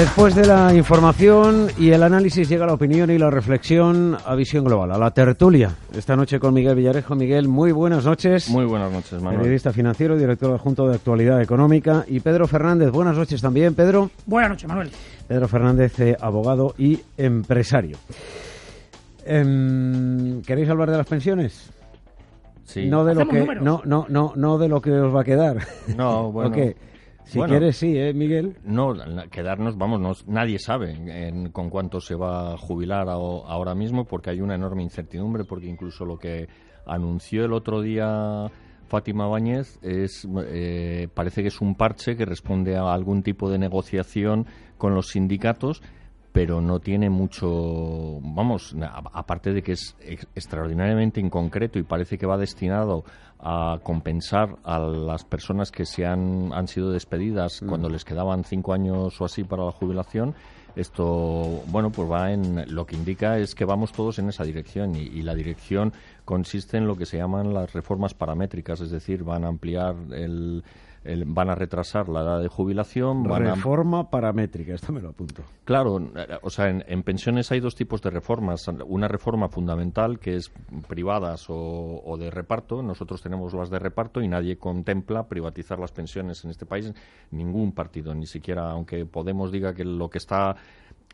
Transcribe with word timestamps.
Después 0.00 0.34
de 0.34 0.46
la 0.46 0.74
información 0.74 1.66
y 1.76 1.90
el 1.90 2.02
análisis 2.02 2.48
llega 2.48 2.64
la 2.64 2.72
opinión 2.72 3.10
y 3.10 3.18
la 3.18 3.28
reflexión 3.28 4.16
a 4.24 4.34
visión 4.34 4.64
global, 4.64 4.90
a 4.92 4.96
la 4.96 5.10
tertulia. 5.10 5.74
Esta 5.94 6.16
noche 6.16 6.40
con 6.40 6.54
Miguel 6.54 6.74
Villarejo. 6.74 7.14
Miguel, 7.14 7.48
muy 7.48 7.70
buenas 7.70 8.06
noches. 8.06 8.48
Muy 8.48 8.64
buenas 8.64 8.90
noches, 8.90 9.20
Manuel. 9.20 9.40
Periodista 9.40 9.74
financiero, 9.74 10.16
director 10.16 10.54
adjunto 10.54 10.88
de 10.88 10.94
Actualidad 10.94 11.42
Económica. 11.42 12.06
Y 12.08 12.20
Pedro 12.20 12.46
Fernández, 12.48 12.90
buenas 12.90 13.14
noches 13.14 13.42
también, 13.42 13.74
Pedro. 13.74 14.10
Buenas 14.24 14.52
noches, 14.52 14.66
Manuel. 14.66 14.90
Pedro 15.28 15.48
Fernández, 15.48 16.00
eh, 16.00 16.16
abogado 16.18 16.74
y 16.78 16.98
empresario. 17.18 17.98
Em, 19.26 20.40
¿Queréis 20.40 20.70
hablar 20.70 20.90
de 20.90 20.96
las 20.96 21.06
pensiones? 21.06 21.70
Sí. 22.64 22.88
No 22.88 23.04
de 23.04 23.16
lo 23.16 23.28
que 23.28 23.40
números. 23.40 23.62
no, 23.62 23.82
no, 23.84 24.06
no, 24.08 24.32
no 24.34 24.56
de 24.56 24.68
lo 24.68 24.80
que 24.80 24.92
os 24.92 25.14
va 25.14 25.20
a 25.20 25.24
quedar. 25.24 25.58
No, 25.94 26.32
bueno. 26.32 26.48
¿O 26.48 26.52
qué? 26.54 26.74
Si 27.30 27.38
Bueno. 27.38 27.52
quieres, 27.52 27.76
sí, 27.76 27.96
¿eh, 27.96 28.12
Miguel? 28.12 28.56
No, 28.64 28.92
quedarnos, 29.30 29.78
vamos, 29.78 30.00
no- 30.00 30.32
nadie 30.32 30.58
sabe 30.58 30.90
en- 31.28 31.50
con 31.52 31.70
cuánto 31.70 32.00
se 32.00 32.16
va 32.16 32.54
a 32.54 32.56
jubilar 32.58 33.08
a- 33.08 33.12
ahora 33.12 33.72
mismo 33.76 34.04
porque 34.04 34.30
hay 34.30 34.40
una 34.40 34.56
enorme 34.56 34.82
incertidumbre, 34.82 35.44
porque 35.44 35.66
incluso 35.68 36.04
lo 36.04 36.18
que 36.18 36.48
anunció 36.86 37.44
el 37.44 37.52
otro 37.52 37.82
día 37.82 38.50
Fátima 38.88 39.28
Báñez 39.28 39.78
es, 39.82 40.26
eh, 40.48 41.06
parece 41.14 41.42
que 41.42 41.48
es 41.48 41.60
un 41.60 41.76
parche 41.76 42.16
que 42.16 42.24
responde 42.24 42.76
a 42.76 42.92
algún 42.92 43.22
tipo 43.22 43.48
de 43.48 43.58
negociación 43.58 44.46
con 44.76 44.96
los 44.96 45.10
sindicatos, 45.10 45.80
pero 46.32 46.60
no 46.60 46.80
tiene 46.80 47.10
mucho, 47.10 48.18
vamos, 48.22 48.74
aparte 49.12 49.52
de 49.52 49.62
que 49.62 49.72
es 49.72 49.96
ex- 50.00 50.26
extraordinariamente 50.34 51.20
inconcreto 51.20 51.78
y 51.78 51.84
parece 51.84 52.18
que 52.18 52.26
va 52.26 52.36
destinado 52.38 53.04
a 53.42 53.78
compensar 53.82 54.56
a 54.64 54.78
las 54.78 55.24
personas 55.24 55.70
que 55.70 55.86
se 55.86 56.06
han, 56.06 56.52
han 56.52 56.68
sido 56.68 56.90
despedidas 56.90 57.62
cuando 57.66 57.88
les 57.88 58.04
quedaban 58.04 58.44
cinco 58.44 58.72
años 58.72 59.20
o 59.20 59.24
así 59.24 59.44
para 59.44 59.64
la 59.64 59.72
jubilación. 59.72 60.34
Esto, 60.76 61.62
bueno, 61.66 61.90
pues 61.90 62.08
va 62.08 62.32
en 62.32 62.72
lo 62.72 62.86
que 62.86 62.94
indica 62.94 63.38
es 63.38 63.54
que 63.54 63.64
vamos 63.64 63.92
todos 63.92 64.18
en 64.18 64.28
esa 64.28 64.44
dirección 64.44 64.94
y, 64.94 65.00
y 65.00 65.22
la 65.22 65.34
dirección 65.34 65.92
consiste 66.30 66.76
en 66.76 66.86
lo 66.86 66.94
que 66.94 67.06
se 67.06 67.16
llaman 67.18 67.52
las 67.52 67.72
reformas 67.72 68.14
paramétricas, 68.14 68.80
es 68.80 68.92
decir, 68.92 69.24
van 69.24 69.44
a 69.44 69.48
ampliar 69.48 69.96
el, 70.12 70.62
el- 71.02 71.24
van 71.26 71.50
a 71.50 71.56
retrasar 71.56 72.08
la 72.08 72.20
edad 72.20 72.40
de 72.40 72.46
jubilación, 72.46 73.24
van 73.24 73.48
a 73.48 73.54
Reforma 73.56 74.08
paramétrica, 74.10 74.74
esto 74.74 74.92
me 74.92 75.00
lo 75.00 75.08
apunto. 75.08 75.42
Claro, 75.64 75.98
eh, 75.98 76.38
o 76.42 76.48
sea, 76.50 76.68
en, 76.68 76.84
en 76.86 77.02
pensiones 77.02 77.50
hay 77.50 77.58
dos 77.58 77.74
tipos 77.74 78.00
de 78.00 78.10
reformas. 78.10 78.68
Una 78.86 79.08
reforma 79.08 79.48
fundamental 79.48 80.20
que 80.20 80.36
es 80.36 80.52
privadas 80.86 81.50
o, 81.50 82.00
o 82.04 82.16
de 82.16 82.30
reparto. 82.30 82.80
Nosotros 82.80 83.20
tenemos 83.22 83.52
las 83.52 83.68
de 83.68 83.80
reparto 83.80 84.20
y 84.22 84.28
nadie 84.28 84.56
contempla 84.56 85.26
privatizar 85.26 85.80
las 85.80 85.90
pensiones 85.90 86.44
en 86.44 86.50
este 86.50 86.64
país. 86.64 86.92
Ningún 87.32 87.72
partido, 87.72 88.14
ni 88.14 88.26
siquiera, 88.26 88.70
aunque 88.70 89.04
Podemos 89.04 89.50
diga 89.50 89.74
que 89.74 89.84
lo 89.84 90.08
que 90.08 90.18
está 90.18 90.54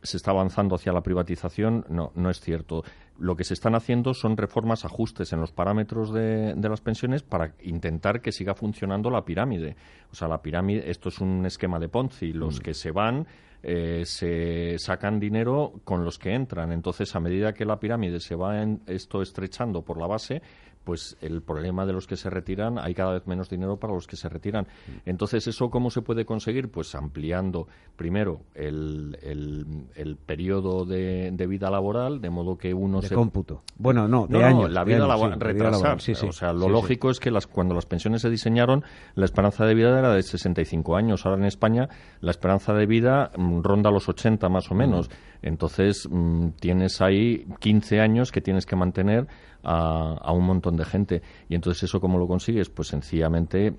se 0.02 0.16
está 0.16 0.30
avanzando 0.30 0.74
hacia 0.74 0.92
la 0.92 1.02
privatización, 1.02 1.84
no, 1.88 2.12
no 2.14 2.30
es 2.30 2.40
cierto. 2.40 2.84
Lo 3.18 3.34
que 3.34 3.44
se 3.44 3.54
están 3.54 3.74
haciendo 3.74 4.14
son 4.14 4.36
reformas, 4.36 4.84
ajustes 4.84 5.32
en 5.32 5.40
los 5.40 5.52
parámetros 5.52 6.12
de, 6.12 6.54
de 6.54 6.68
las 6.68 6.80
pensiones 6.80 7.22
para 7.22 7.54
intentar 7.62 8.20
que 8.20 8.32
siga 8.32 8.54
funcionando 8.54 9.10
la 9.10 9.24
pirámide. 9.24 9.76
O 10.12 10.14
sea, 10.14 10.28
la 10.28 10.42
pirámide, 10.42 10.90
esto 10.90 11.08
es 11.08 11.20
un 11.20 11.46
esquema 11.46 11.78
de 11.78 11.88
Ponzi. 11.88 12.32
Los 12.32 12.60
que 12.60 12.74
se 12.74 12.90
van 12.90 13.26
eh, 13.62 14.04
se 14.04 14.78
sacan 14.78 15.18
dinero 15.18 15.80
con 15.82 16.04
los 16.04 16.20
que 16.20 16.32
entran. 16.32 16.70
Entonces, 16.70 17.14
a 17.16 17.20
medida 17.20 17.52
que 17.52 17.64
la 17.64 17.80
pirámide 17.80 18.20
se 18.20 18.36
va 18.36 18.62
en 18.62 18.80
esto 18.86 19.22
estrechando 19.22 19.82
por 19.82 19.98
la 19.98 20.06
base, 20.06 20.40
pues 20.86 21.16
el 21.20 21.42
problema 21.42 21.84
de 21.84 21.92
los 21.92 22.06
que 22.06 22.16
se 22.16 22.30
retiran, 22.30 22.78
hay 22.78 22.94
cada 22.94 23.12
vez 23.14 23.26
menos 23.26 23.50
dinero 23.50 23.76
para 23.76 23.92
los 23.92 24.06
que 24.06 24.14
se 24.14 24.28
retiran. 24.28 24.68
Entonces, 25.04 25.48
¿eso 25.48 25.68
cómo 25.68 25.90
se 25.90 26.00
puede 26.00 26.24
conseguir? 26.24 26.70
Pues 26.70 26.94
ampliando, 26.94 27.66
primero, 27.96 28.42
el, 28.54 29.18
el, 29.20 29.66
el 29.96 30.16
periodo 30.16 30.84
de, 30.84 31.32
de 31.32 31.46
vida 31.48 31.70
laboral, 31.70 32.20
de 32.20 32.30
modo 32.30 32.56
que 32.56 32.72
uno 32.72 33.00
De 33.00 33.08
se... 33.08 33.16
cómputo. 33.16 33.62
Bueno, 33.76 34.06
no, 34.06 34.28
de 34.28 34.34
No, 34.34 34.38
no, 34.38 34.46
años. 34.46 34.70
la 34.70 34.84
vida 34.84 35.08
laboral, 35.08 35.38
sí, 35.40 35.44
retrasar. 35.44 35.72
laboral, 35.72 36.00
sí, 36.00 36.14
sí. 36.14 36.26
O 36.28 36.32
sea, 36.32 36.52
lo 36.52 36.68
lógico 36.68 37.10
es 37.10 37.18
que 37.18 37.32
las, 37.32 37.48
cuando 37.48 37.74
las 37.74 37.84
pensiones 37.86 38.22
se 38.22 38.30
diseñaron, 38.30 38.84
la 39.16 39.24
esperanza 39.24 39.66
de 39.66 39.74
vida 39.74 39.98
era 39.98 40.14
de 40.14 40.22
65 40.22 40.96
años. 40.96 41.26
Ahora 41.26 41.38
en 41.38 41.46
España 41.46 41.88
la 42.20 42.30
esperanza 42.30 42.72
de 42.74 42.86
vida 42.86 43.32
mm, 43.36 43.62
ronda 43.62 43.90
los 43.90 44.08
80 44.08 44.48
más 44.48 44.70
o 44.70 44.76
menos. 44.76 45.10
Entonces 45.42 46.08
mm, 46.08 46.50
tienes 46.60 47.00
ahí 47.00 47.44
15 47.58 48.00
años 48.00 48.30
que 48.30 48.40
tienes 48.40 48.66
que 48.66 48.76
mantener 48.76 49.26
a, 49.68 50.32
un 50.32 50.44
montón 50.46 50.76
de 50.76 50.84
gente. 50.84 51.22
Y 51.48 51.54
entonces 51.56 51.82
eso 51.84 52.00
cómo 52.00 52.18
lo 52.18 52.26
consigues? 52.28 52.70
Pues 52.70 52.88
sencillamente 52.88 53.74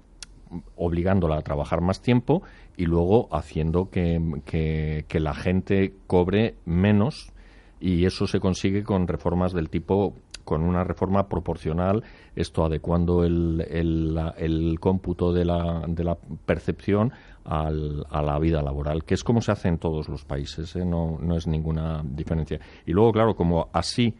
obligándola 0.75 1.37
a 1.37 1.41
trabajar 1.41 1.81
más 1.81 2.01
tiempo 2.01 2.41
y 2.77 2.85
luego 2.85 3.27
haciendo 3.31 3.89
que, 3.89 4.21
que- 4.45 5.19
la 5.19 5.33
gente 5.33 5.93
cobre 6.07 6.55
menos 6.65 7.33
y 7.79 8.05
eso 8.05 8.27
se 8.27 8.39
consigue 8.39 8.83
con 8.83 9.07
reformas 9.07 9.51
del 9.53 9.69
tipo 9.69 10.13
con 10.45 10.61
una 10.61 10.85
reforma 10.85 11.27
proporcional, 11.27 12.03
esto 12.33 12.63
adecuando 12.63 13.25
el, 13.25 13.65
el, 13.69 14.17
el 14.37 14.79
cómputo 14.79 15.33
de 15.33 15.43
la, 15.43 15.83
de 15.85 16.05
la 16.05 16.15
percepción 16.45 17.11
al- 17.43 18.05
a 18.09 18.21
la 18.21 18.39
vida 18.39 18.61
laboral, 18.61 19.03
que 19.03 19.15
es 19.15 19.25
como 19.25 19.41
se 19.41 19.51
hace 19.51 19.67
en 19.67 19.77
todos 19.77 20.07
los 20.07 20.23
países, 20.23 20.73
¿eh? 20.77 20.85
no, 20.85 21.17
no 21.19 21.35
es 21.35 21.47
ninguna 21.47 22.01
diferencia. 22.05 22.61
Y 22.85 22.93
luego, 22.93 23.11
claro, 23.11 23.35
como 23.35 23.67
así 23.73 24.15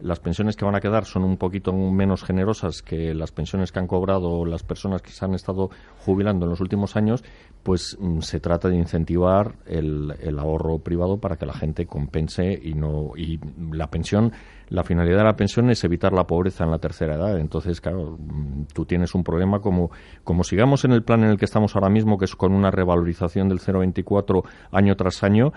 las 0.00 0.20
pensiones 0.20 0.56
que 0.56 0.64
van 0.64 0.74
a 0.74 0.80
quedar 0.80 1.04
son 1.04 1.24
un 1.24 1.36
poquito 1.36 1.72
menos 1.72 2.24
generosas 2.24 2.82
que 2.82 3.14
las 3.14 3.32
pensiones 3.32 3.72
que 3.72 3.78
han 3.78 3.86
cobrado 3.86 4.44
las 4.44 4.62
personas 4.62 5.02
que 5.02 5.10
se 5.10 5.24
han 5.24 5.34
estado 5.34 5.70
jubilando 6.04 6.46
en 6.46 6.50
los 6.50 6.60
últimos 6.60 6.96
años, 6.96 7.24
pues 7.62 7.96
mm, 7.98 8.20
se 8.20 8.40
trata 8.40 8.68
de 8.68 8.76
incentivar 8.76 9.54
el, 9.66 10.14
el 10.20 10.38
ahorro 10.38 10.78
privado 10.78 11.18
para 11.18 11.36
que 11.36 11.46
la 11.46 11.54
gente 11.54 11.86
compense 11.86 12.58
y 12.62 12.74
no 12.74 13.12
y 13.16 13.38
la 13.72 13.88
pensión 13.88 14.32
la 14.68 14.82
finalidad 14.82 15.18
de 15.18 15.24
la 15.24 15.36
pensión 15.36 15.70
es 15.70 15.84
evitar 15.84 16.12
la 16.12 16.26
pobreza 16.26 16.64
en 16.64 16.70
la 16.70 16.78
tercera 16.78 17.14
edad. 17.14 17.38
Entonces, 17.38 17.80
claro, 17.80 18.16
mm, 18.18 18.64
tú 18.74 18.84
tienes 18.84 19.14
un 19.14 19.22
problema 19.22 19.60
como, 19.60 19.90
como 20.24 20.42
sigamos 20.42 20.84
en 20.84 20.92
el 20.92 21.02
plan 21.02 21.22
en 21.22 21.30
el 21.30 21.38
que 21.38 21.44
estamos 21.44 21.74
ahora 21.76 21.88
mismo, 21.88 22.18
que 22.18 22.24
es 22.24 22.34
con 22.34 22.52
una 22.52 22.70
revalorización 22.70 23.48
del 23.48 23.60
0,24 23.60 24.42
año 24.72 24.96
tras 24.96 25.22
año, 25.22 25.52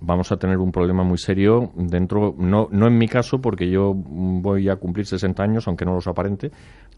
vamos 0.00 0.30
a 0.32 0.36
tener 0.36 0.58
un 0.58 0.72
problema 0.72 1.02
muy 1.02 1.18
serio 1.18 1.72
dentro, 1.74 2.34
no, 2.38 2.68
no 2.70 2.86
en 2.86 2.98
mi 2.98 3.08
caso, 3.08 3.40
porque 3.40 3.68
yo 3.70 3.92
voy 3.94 4.68
a 4.68 4.76
cumplir 4.76 5.06
60 5.06 5.42
años, 5.42 5.66
aunque 5.68 5.84
no 5.84 5.94
los 5.94 6.06
aparente, 6.06 6.50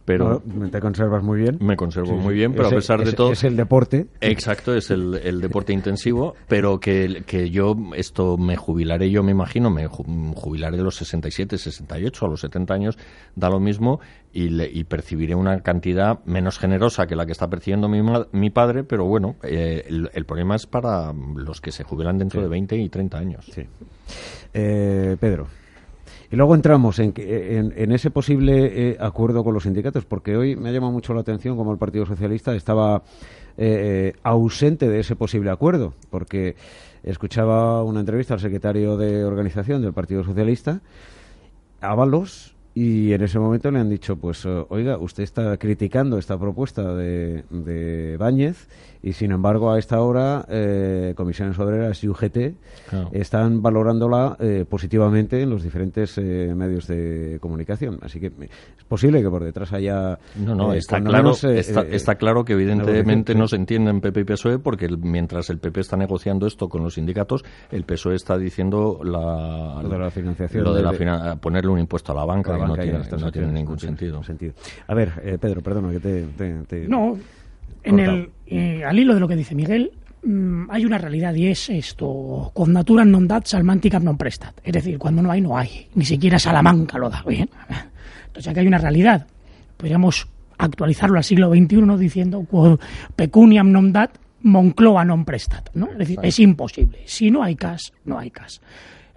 pero 0.08 0.42
No, 0.44 0.70
te 0.70 0.80
conservas 0.80 1.22
muy 1.22 1.40
bien. 1.40 1.58
me 1.60 1.76
conservo 1.76 2.08
Sí, 2.08 2.14
muy 2.14 2.34
bien, 2.34 2.52
pero 2.54 2.68
a 2.68 2.70
pesar 2.70 3.04
de 3.04 3.12
todo... 3.12 3.30
Es 3.32 3.44
el 3.44 3.56
deporte. 3.56 4.06
Exacto, 4.20 4.74
es 4.74 4.90
el, 4.90 5.14
el 5.22 5.40
deporte 5.40 5.72
intensivo, 5.72 6.34
pero 6.48 6.80
que, 6.80 7.22
que 7.26 7.50
yo 7.50 7.76
esto 7.94 8.36
me 8.36 8.56
jubilaré, 8.56 9.10
yo 9.10 9.22
me 9.22 9.32
imagino, 9.32 9.70
me 9.70 9.86
ju- 9.88 10.34
jubilaré 10.34 10.78
a 10.78 10.82
los 10.82 10.96
67, 10.96 11.58
68, 11.58 12.24
a 12.26 12.28
los 12.28 12.40
70 12.40 12.74
años, 12.74 12.98
da 13.36 13.50
lo 13.50 13.60
mismo, 13.60 14.00
y, 14.32 14.48
le- 14.48 14.70
y 14.72 14.84
percibiré 14.84 15.34
una 15.34 15.60
cantidad 15.60 16.24
menos 16.24 16.58
generosa 16.58 17.06
que 17.06 17.14
la 17.16 17.26
que 17.26 17.32
está 17.32 17.48
percibiendo 17.50 17.88
mi, 17.88 18.00
mi 18.32 18.50
padre, 18.50 18.84
pero 18.84 19.04
bueno, 19.04 19.36
eh, 19.42 19.84
el, 19.88 20.10
el 20.14 20.24
problema 20.24 20.56
es 20.56 20.66
para 20.66 21.12
los 21.12 21.60
que 21.60 21.70
se 21.72 21.84
jubilan 21.84 22.18
dentro 22.18 22.40
de 22.42 22.48
20 22.48 22.76
y 22.76 22.88
30 22.88 23.18
años. 23.18 23.44
Sí. 23.52 23.62
Eh, 24.54 25.16
Pedro. 25.20 25.46
Y 26.30 26.36
luego 26.36 26.54
entramos 26.54 26.98
en, 26.98 27.14
en, 27.16 27.72
en 27.74 27.92
ese 27.92 28.10
posible 28.10 28.90
eh, 28.90 28.96
acuerdo 29.00 29.42
con 29.42 29.54
los 29.54 29.62
sindicatos, 29.62 30.04
porque 30.04 30.36
hoy 30.36 30.56
me 30.56 30.68
ha 30.68 30.72
llamado 30.72 30.92
mucho 30.92 31.14
la 31.14 31.22
atención 31.22 31.56
como 31.56 31.72
el 31.72 31.78
Partido 31.78 32.04
Socialista 32.04 32.54
estaba 32.54 33.02
eh, 33.56 34.12
ausente 34.22 34.88
de 34.88 35.00
ese 35.00 35.16
posible 35.16 35.50
acuerdo, 35.50 35.94
porque 36.10 36.54
escuchaba 37.02 37.82
una 37.82 38.00
entrevista 38.00 38.34
al 38.34 38.40
secretario 38.40 38.98
de 38.98 39.24
organización 39.24 39.80
del 39.80 39.94
Partido 39.94 40.22
Socialista, 40.22 40.82
Ábalos, 41.80 42.54
y 42.78 43.12
en 43.12 43.22
ese 43.22 43.38
momento 43.38 43.70
le 43.70 43.80
han 43.80 43.88
dicho, 43.88 44.16
pues, 44.16 44.44
oiga, 44.46 44.98
usted 44.98 45.22
está 45.24 45.56
criticando 45.56 46.18
esta 46.18 46.38
propuesta 46.38 46.94
de, 46.94 47.44
de 47.50 48.16
Báñez 48.18 48.68
y, 49.02 49.12
sin 49.12 49.30
embargo, 49.32 49.70
a 49.72 49.78
esta 49.78 50.00
hora, 50.00 50.44
eh, 50.48 51.14
Comisiones 51.16 51.58
Obreras 51.58 52.02
y 52.04 52.08
UGT 52.08 52.38
Claro. 52.90 53.10
están 53.12 53.60
valorándola 53.62 54.36
eh, 54.40 54.64
positivamente 54.68 55.42
en 55.42 55.50
los 55.50 55.62
diferentes 55.62 56.16
eh, 56.18 56.52
medios 56.56 56.86
de 56.86 57.38
comunicación. 57.40 57.98
Así 58.02 58.18
que 58.18 58.26
es 58.28 58.84
posible 58.88 59.20
que 59.22 59.28
por 59.28 59.44
detrás 59.44 59.72
haya... 59.72 60.18
No, 60.36 60.54
no, 60.54 60.72
eh, 60.72 60.78
está, 60.78 61.00
claro, 61.00 61.18
menos, 61.24 61.44
eh, 61.44 61.58
está, 61.58 61.82
eh, 61.82 61.88
está 61.92 62.14
claro 62.14 62.44
que 62.44 62.54
evidentemente 62.54 63.34
no 63.34 63.46
se 63.46 63.56
entienden 63.56 64.00
PP 64.00 64.20
y 64.20 64.24
PSOE 64.24 64.58
porque 64.58 64.86
el- 64.86 64.98
mientras 64.98 65.50
el 65.50 65.58
PP 65.58 65.80
está 65.80 65.96
negociando 65.96 66.46
esto 66.46 66.68
con 66.68 66.82
los 66.82 66.94
sindicatos, 66.94 67.44
el 67.70 67.84
PSOE 67.84 68.14
está 68.16 68.38
diciendo 68.38 69.00
la, 69.04 69.80
Lo 69.82 69.88
de 69.90 69.98
la 69.98 70.10
financiación 70.10 70.64
lo 70.64 70.74
de 70.74 70.82
la 70.82 71.36
ponerle 71.40 71.70
un 71.70 71.78
impuesto 71.78 72.12
a 72.12 72.14
la 72.14 72.24
banca, 72.24 72.52
la 72.52 72.64
que 72.64 72.67
no 72.68 72.74
tiene, 72.76 72.98
las 72.98 73.06
no 73.06 73.10
transacciones, 73.10 73.32
tiene 73.50 73.58
ningún 73.60 73.74
no 73.74 73.96
tiene 73.96 74.24
sentido. 74.24 74.52
A 74.86 74.94
ver, 74.94 75.12
eh, 75.24 75.38
Pedro, 75.40 75.60
perdona 75.62 75.90
que 75.92 76.00
te... 76.00 76.22
te- 76.36 76.62
te- 76.66 76.88
No, 76.88 77.18
en 77.82 77.98
el, 77.98 78.30
eh, 78.46 78.84
al 78.84 78.98
hilo 78.98 79.14
de 79.14 79.20
lo 79.20 79.28
que 79.28 79.36
dice 79.36 79.54
Miguel, 79.54 79.92
mm, 80.22 80.70
hay 80.70 80.84
una 80.84 80.98
realidad 80.98 81.34
y 81.34 81.46
es 81.48 81.68
esto, 81.70 82.50
con 82.54 82.72
natura 82.72 83.04
non 83.04 83.26
dat 83.26 83.46
salmanticam 83.46 84.02
non 84.04 84.18
prestat. 84.18 84.58
Es 84.66 84.72
decir, 84.74 84.98
cuando 84.98 85.22
no 85.22 85.30
hay, 85.30 85.40
no 85.40 85.56
hay. 85.56 85.88
Ni 85.94 86.04
siquiera 86.04 86.38
Salamanca 86.38 86.98
lo 86.98 87.08
da 87.08 87.22
bien. 87.26 87.48
Entonces 88.28 88.48
aquí 88.50 88.60
hay 88.60 88.68
una 88.68 88.78
realidad. 88.82 89.26
Podríamos 89.78 90.26
actualizarlo 90.58 91.16
al 91.18 91.24
siglo 91.24 91.50
XXI 91.54 91.86
diciendo 91.96 92.42
"Quo 92.42 92.78
pecuniam 93.14 93.70
non 93.70 93.94
dat 93.94 94.18
Moncloa 94.42 95.02
non 95.06 95.22
prestat, 95.26 95.70
¿no? 95.74 95.90
Es 95.94 95.98
decir, 95.98 96.18
es 96.22 96.38
imposible. 96.42 97.02
Si 97.06 97.30
no 97.30 97.42
hay 97.42 97.54
CAS, 97.58 97.90
no 98.06 98.18
hay 98.18 98.30
CAS. 98.30 98.58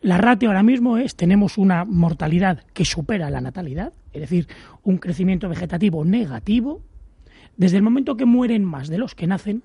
La 0.01 0.18
ratio 0.18 0.50
ahora 0.50 0.63
mismo 0.63 0.98
es, 0.98 1.15
tenemos 1.15 1.57
una 1.57 1.86
mortalidad 1.86 2.63
que 2.74 2.86
supera 2.86 3.30
la 3.30 3.39
natalidad, 3.39 3.94
es 4.13 4.21
decir, 4.21 4.48
un 4.83 4.98
crecimiento 4.98 5.48
vegetativo 5.48 6.03
negativo. 6.03 6.81
Desde 7.56 7.77
el 7.77 7.83
momento 7.83 8.18
que 8.18 8.25
mueren 8.25 8.65
más 8.65 8.88
de 8.88 8.98
los 8.98 9.13
que 9.13 9.27
nacen, 9.27 9.62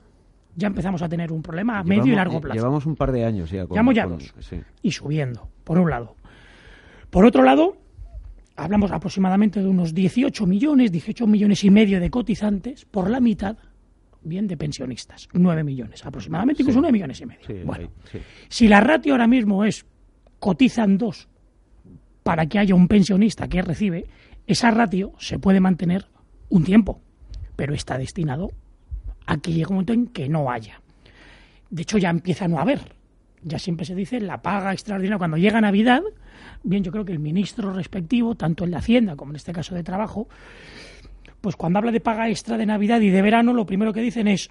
ya 0.55 0.67
empezamos 0.67 1.01
a 1.01 1.09
tener 1.09 1.33
un 1.33 1.43
problema 1.43 1.79
a 1.79 1.85
medio 1.85 2.13
y 2.13 2.17
largo 2.17 2.41
plazo. 2.41 2.55
Llevamos 2.55 2.85
un 2.85 2.97
par 2.97 3.13
de 3.13 3.25
años 3.25 3.51
ya. 3.51 3.67
Con, 3.67 3.95
ya 3.95 4.07
dos. 4.07 4.35
Y 4.83 4.93
subiendo, 4.93 5.49
por 5.65 5.79
un 5.79 5.89
lado. 5.89 6.17
Por 7.09 7.25
otro 7.25 7.43
lado, 7.43 7.77
hablamos 8.57 8.91
aproximadamente 8.91 9.63
de 9.63 9.69
unos 9.69 9.95
18 9.95 10.47
millones, 10.47 10.93
18 10.93 11.27
millones 11.27 11.65
y 11.65 11.71
medio 11.71 11.99
de 11.99 12.11
cotizantes, 12.11 12.85
por 12.85 13.09
la 13.09 13.21
mitad, 13.21 13.57
bien, 14.23 14.47
de 14.49 14.59
pensionistas. 14.59 15.29
9 15.33 15.65
millones, 15.65 16.05
aproximadamente, 16.05 16.63
incluso 16.63 16.81
9 16.81 16.93
millones 16.93 17.21
y 17.23 17.27
medio. 17.27 17.65
bueno, 17.65 17.89
si 18.49 18.69
la 18.69 18.81
ratio 18.81 19.15
ahora 19.15 19.27
mismo 19.27 19.65
es 19.65 19.87
cotizan 20.39 20.99
dos 20.99 21.29
para 22.23 22.47
que 22.47 22.59
haya 22.59 22.75
un 22.75 22.89
pensionista 22.89 23.49
que 23.49 23.63
recibe, 23.63 24.07
esa 24.47 24.71
ratio 24.71 25.13
se 25.19 25.39
puede 25.39 25.61
mantener 25.61 26.07
un 26.49 26.65
tiempo, 26.65 27.01
pero 27.55 27.75
está 27.75 27.99
destinado 27.99 28.51
a 29.27 29.39
que 29.39 29.53
llegue 29.53 29.67
un 29.67 29.75
momento 29.75 29.93
en 29.93 30.07
que 30.09 30.29
no 30.29 30.51
haya. 30.51 30.81
De 31.71 31.83
hecho, 31.83 31.99
ya 31.99 32.11
empieza 32.11 32.45
a 32.45 32.49
no 32.49 32.59
haber. 32.59 32.81
Ya 33.43 33.59
siempre 33.59 33.87
se 33.87 33.95
dice 33.95 34.21
la 34.21 34.43
paga 34.43 34.73
extraordinaria. 34.73 35.19
Cuando 35.19 35.37
llega 35.37 35.61
Navidad, 35.61 36.03
bien, 36.63 36.83
yo 36.83 36.93
creo 36.93 37.05
que 37.05 37.13
el 37.13 37.19
ministro 37.19 37.73
respectivo, 37.73 38.35
tanto 38.35 38.65
en 38.65 38.71
la 38.73 38.79
Hacienda 38.79 39.17
como 39.17 39.33
en 39.33 39.37
este 39.37 39.53
caso 39.53 39.75
de 39.75 39.83
Trabajo, 39.83 40.29
pues 41.41 41.57
cuando 41.57 41.79
habla 41.79 41.93
de 41.93 42.01
paga 42.01 42.29
extra 42.29 42.57
de 42.57 42.67
Navidad 42.67 43.01
y 43.01 43.11
de 43.11 43.23
verano, 43.23 43.53
lo 43.53 43.67
primero 43.67 43.93
que 43.93 44.01
dicen 44.01 44.27
es 44.29 44.51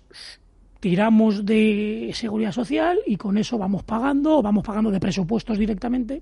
tiramos 0.86 1.48
de 1.48 2.12
seguridad 2.14 2.52
social 2.52 3.00
y 3.08 3.18
con 3.18 3.40
eso 3.40 3.58
vamos 3.58 3.84
pagando 3.84 4.38
o 4.38 4.44
vamos 4.44 4.64
pagando 4.64 4.92
de 4.92 5.00
presupuestos 5.00 5.58
directamente 5.58 6.22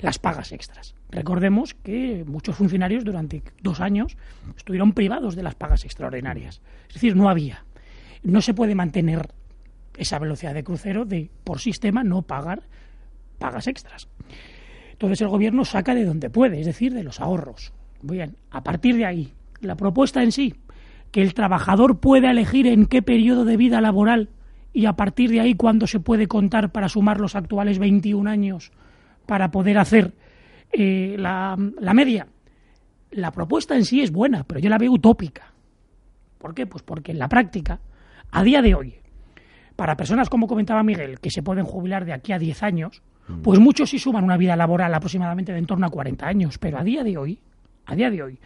las 0.00 0.18
pagas 0.18 0.52
extras. 0.52 0.94
Recordemos 1.10 1.74
que 1.74 2.24
muchos 2.26 2.56
funcionarios 2.56 3.04
durante 3.04 3.42
dos 3.60 3.78
años 3.78 4.16
estuvieron 4.56 4.94
privados 4.94 5.36
de 5.36 5.42
las 5.42 5.54
pagas 5.54 5.84
extraordinarias. 5.84 6.62
Es 6.88 6.94
decir, 6.94 7.14
no 7.14 7.28
había. 7.28 7.66
No 8.22 8.40
se 8.40 8.54
puede 8.54 8.74
mantener 8.74 9.28
esa 9.98 10.18
velocidad 10.18 10.54
de 10.54 10.64
crucero 10.64 11.04
de, 11.04 11.28
por 11.44 11.60
sistema, 11.60 12.02
no 12.02 12.22
pagar 12.22 12.62
pagas 13.38 13.66
extras. 13.66 14.08
Entonces 14.92 15.20
el 15.20 15.28
gobierno 15.28 15.66
saca 15.66 15.94
de 15.94 16.06
donde 16.06 16.30
puede, 16.30 16.58
es 16.58 16.64
decir, 16.64 16.94
de 16.94 17.04
los 17.04 17.20
ahorros. 17.20 17.74
Bien, 18.00 18.34
a 18.50 18.62
partir 18.64 18.96
de 18.96 19.04
ahí, 19.04 19.34
la 19.60 19.76
propuesta 19.76 20.22
en 20.22 20.32
sí, 20.32 20.54
que 21.10 21.22
el 21.22 21.34
trabajador 21.34 21.98
pueda 21.98 22.30
elegir 22.30 22.66
en 22.66 22.86
qué 22.86 23.02
periodo 23.02 23.44
de 23.44 23.56
vida 23.56 23.80
laboral 23.80 24.28
y 24.72 24.86
a 24.86 24.94
partir 24.94 25.30
de 25.30 25.40
ahí 25.40 25.54
cuándo 25.54 25.86
se 25.86 26.00
puede 26.00 26.28
contar 26.28 26.70
para 26.70 26.88
sumar 26.88 27.20
los 27.20 27.34
actuales 27.34 27.78
21 27.78 28.28
años 28.30 28.70
para 29.26 29.50
poder 29.50 29.78
hacer 29.78 30.12
eh, 30.72 31.16
la, 31.18 31.56
la 31.80 31.94
media. 31.94 32.26
La 33.10 33.32
propuesta 33.32 33.74
en 33.74 33.84
sí 33.84 34.00
es 34.02 34.12
buena, 34.12 34.44
pero 34.44 34.60
yo 34.60 34.70
la 34.70 34.78
veo 34.78 34.92
utópica. 34.92 35.52
¿Por 36.38 36.54
qué? 36.54 36.66
Pues 36.66 36.82
porque 36.82 37.12
en 37.12 37.18
la 37.18 37.28
práctica, 37.28 37.80
a 38.30 38.42
día 38.44 38.62
de 38.62 38.74
hoy, 38.74 38.94
para 39.74 39.96
personas 39.96 40.28
como 40.28 40.46
comentaba 40.46 40.82
Miguel, 40.82 41.20
que 41.20 41.30
se 41.30 41.42
pueden 41.42 41.64
jubilar 41.64 42.04
de 42.04 42.12
aquí 42.12 42.32
a 42.32 42.38
10 42.38 42.62
años, 42.62 43.02
mm. 43.28 43.42
pues 43.42 43.58
muchos 43.58 43.90
sí 43.90 43.98
suman 43.98 44.24
una 44.24 44.36
vida 44.36 44.54
laboral 44.54 44.94
aproximadamente 44.94 45.52
de 45.52 45.58
en 45.58 45.66
torno 45.66 45.86
a 45.86 45.90
40 45.90 46.26
años, 46.26 46.58
pero 46.58 46.78
a 46.78 46.84
día 46.84 47.02
de 47.02 47.16
hoy, 47.18 47.40
a 47.86 47.96
día 47.96 48.10
de 48.10 48.22
hoy, 48.22 48.38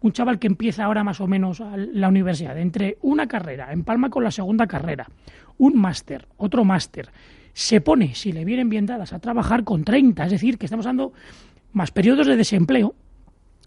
un 0.00 0.12
chaval 0.12 0.38
que 0.38 0.46
empieza 0.46 0.84
ahora 0.84 1.02
más 1.04 1.20
o 1.20 1.26
menos 1.26 1.60
la 1.60 2.08
universidad, 2.08 2.58
entre 2.58 2.98
una 3.02 3.26
carrera, 3.26 3.72
empalma 3.72 4.10
con 4.10 4.22
la 4.24 4.30
segunda 4.30 4.66
carrera, 4.66 5.08
un 5.58 5.76
máster, 5.76 6.26
otro 6.36 6.64
máster, 6.64 7.10
se 7.52 7.80
pone, 7.80 8.14
si 8.14 8.32
le 8.32 8.44
vienen 8.44 8.68
bien 8.68 8.86
dadas, 8.86 9.12
a 9.12 9.18
trabajar 9.18 9.64
con 9.64 9.84
30, 9.84 10.26
es 10.26 10.30
decir, 10.30 10.58
que 10.58 10.66
estamos 10.66 10.84
dando 10.84 11.12
más 11.72 11.90
periodos 11.90 12.26
de 12.26 12.36
desempleo, 12.36 12.94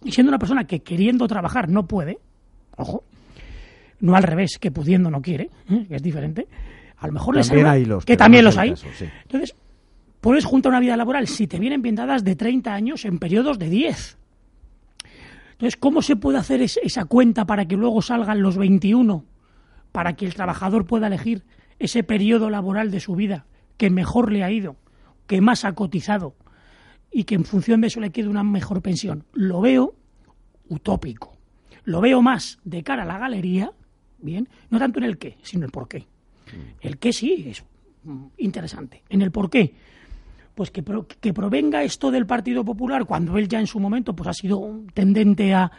y 0.03 0.11
siendo 0.11 0.29
una 0.29 0.39
persona 0.39 0.65
que 0.65 0.81
queriendo 0.81 1.27
trabajar 1.27 1.69
no 1.69 1.87
puede, 1.87 2.19
ojo, 2.77 3.03
no 3.99 4.15
al 4.15 4.23
revés, 4.23 4.59
que 4.59 4.71
pudiendo 4.71 5.09
no 5.09 5.21
quiere, 5.21 5.49
¿eh? 5.69 5.85
que 5.87 5.95
es 5.95 6.03
diferente, 6.03 6.47
a 6.97 7.07
lo 7.07 7.13
mejor 7.13 7.35
también 7.35 7.63
les 7.63 7.71
hay 7.71 7.85
los, 7.85 8.05
que 8.05 8.15
también 8.15 8.45
los 8.45 8.57
hay. 8.57 8.73
Entonces, 9.23 9.55
puedes 10.21 10.45
juntar 10.45 10.71
una 10.71 10.79
vida 10.79 10.95
laboral 10.95 11.27
si 11.27 11.47
te 11.47 11.59
vienen 11.59 11.81
bien 11.81 11.95
dadas 11.95 12.23
de 12.23 12.35
30 12.35 12.73
años 12.73 13.05
en 13.05 13.19
periodos 13.19 13.57
de 13.57 13.69
10. 13.69 14.18
Entonces, 15.59 15.75
¿cómo 15.75 16.01
se 16.01 16.15
puede 16.15 16.37
hacer 16.37 16.61
esa 16.61 17.03
cuenta 17.03 17.45
para 17.45 17.67
que 17.67 17.75
luego 17.75 18.01
salgan 18.01 18.41
los 18.41 18.55
21? 18.55 19.25
Para 19.91 20.15
que 20.15 20.25
el 20.25 20.33
trabajador 20.33 20.85
pueda 20.85 21.07
elegir 21.07 21.43
ese 21.79 22.01
periodo 22.01 22.49
laboral 22.49 22.91
de 22.91 23.01
su 23.01 23.13
vida 23.13 23.45
que 23.75 23.89
mejor 23.89 24.31
le 24.31 24.45
ha 24.45 24.51
ido, 24.51 24.77
que 25.27 25.41
más 25.41 25.65
ha 25.65 25.73
cotizado 25.73 26.33
y 27.11 27.25
que 27.25 27.35
en 27.35 27.43
función 27.43 27.81
de 27.81 27.87
eso 27.87 27.99
le 27.99 28.11
quede 28.11 28.29
una 28.29 28.41
mejor 28.41 28.81
pensión. 28.81 29.25
Lo 29.33 29.59
veo 29.59 29.95
utópico. 30.69 31.37
Lo 31.83 31.99
veo 31.99 32.21
más 32.21 32.59
de 32.63 32.81
cara 32.81 33.03
a 33.03 33.05
la 33.05 33.17
galería, 33.17 33.73
bien, 34.19 34.47
no 34.69 34.79
tanto 34.79 34.99
en 34.99 35.05
el 35.05 35.17
qué, 35.17 35.37
sino 35.41 35.63
en 35.63 35.65
el 35.65 35.71
por 35.71 35.89
qué. 35.89 35.99
Mm. 35.99 36.87
El 36.87 36.97
qué 36.99 37.11
sí 37.11 37.47
es 37.49 37.65
interesante. 38.37 39.03
En 39.09 39.21
el 39.21 39.31
por 39.31 39.49
qué 39.49 39.75
pues 40.59 40.71
que, 40.71 40.83
que 41.21 41.33
provenga 41.33 41.83
esto 41.83 42.11
del 42.11 42.25
Partido 42.25 42.65
Popular 42.65 43.05
cuando 43.05 43.37
él 43.37 43.47
ya 43.47 43.61
en 43.61 43.65
su 43.65 43.79
momento 43.79 44.13
pues 44.13 44.27
ha 44.27 44.33
sido 44.33 44.81
tendente 44.93 45.53
a, 45.53 45.71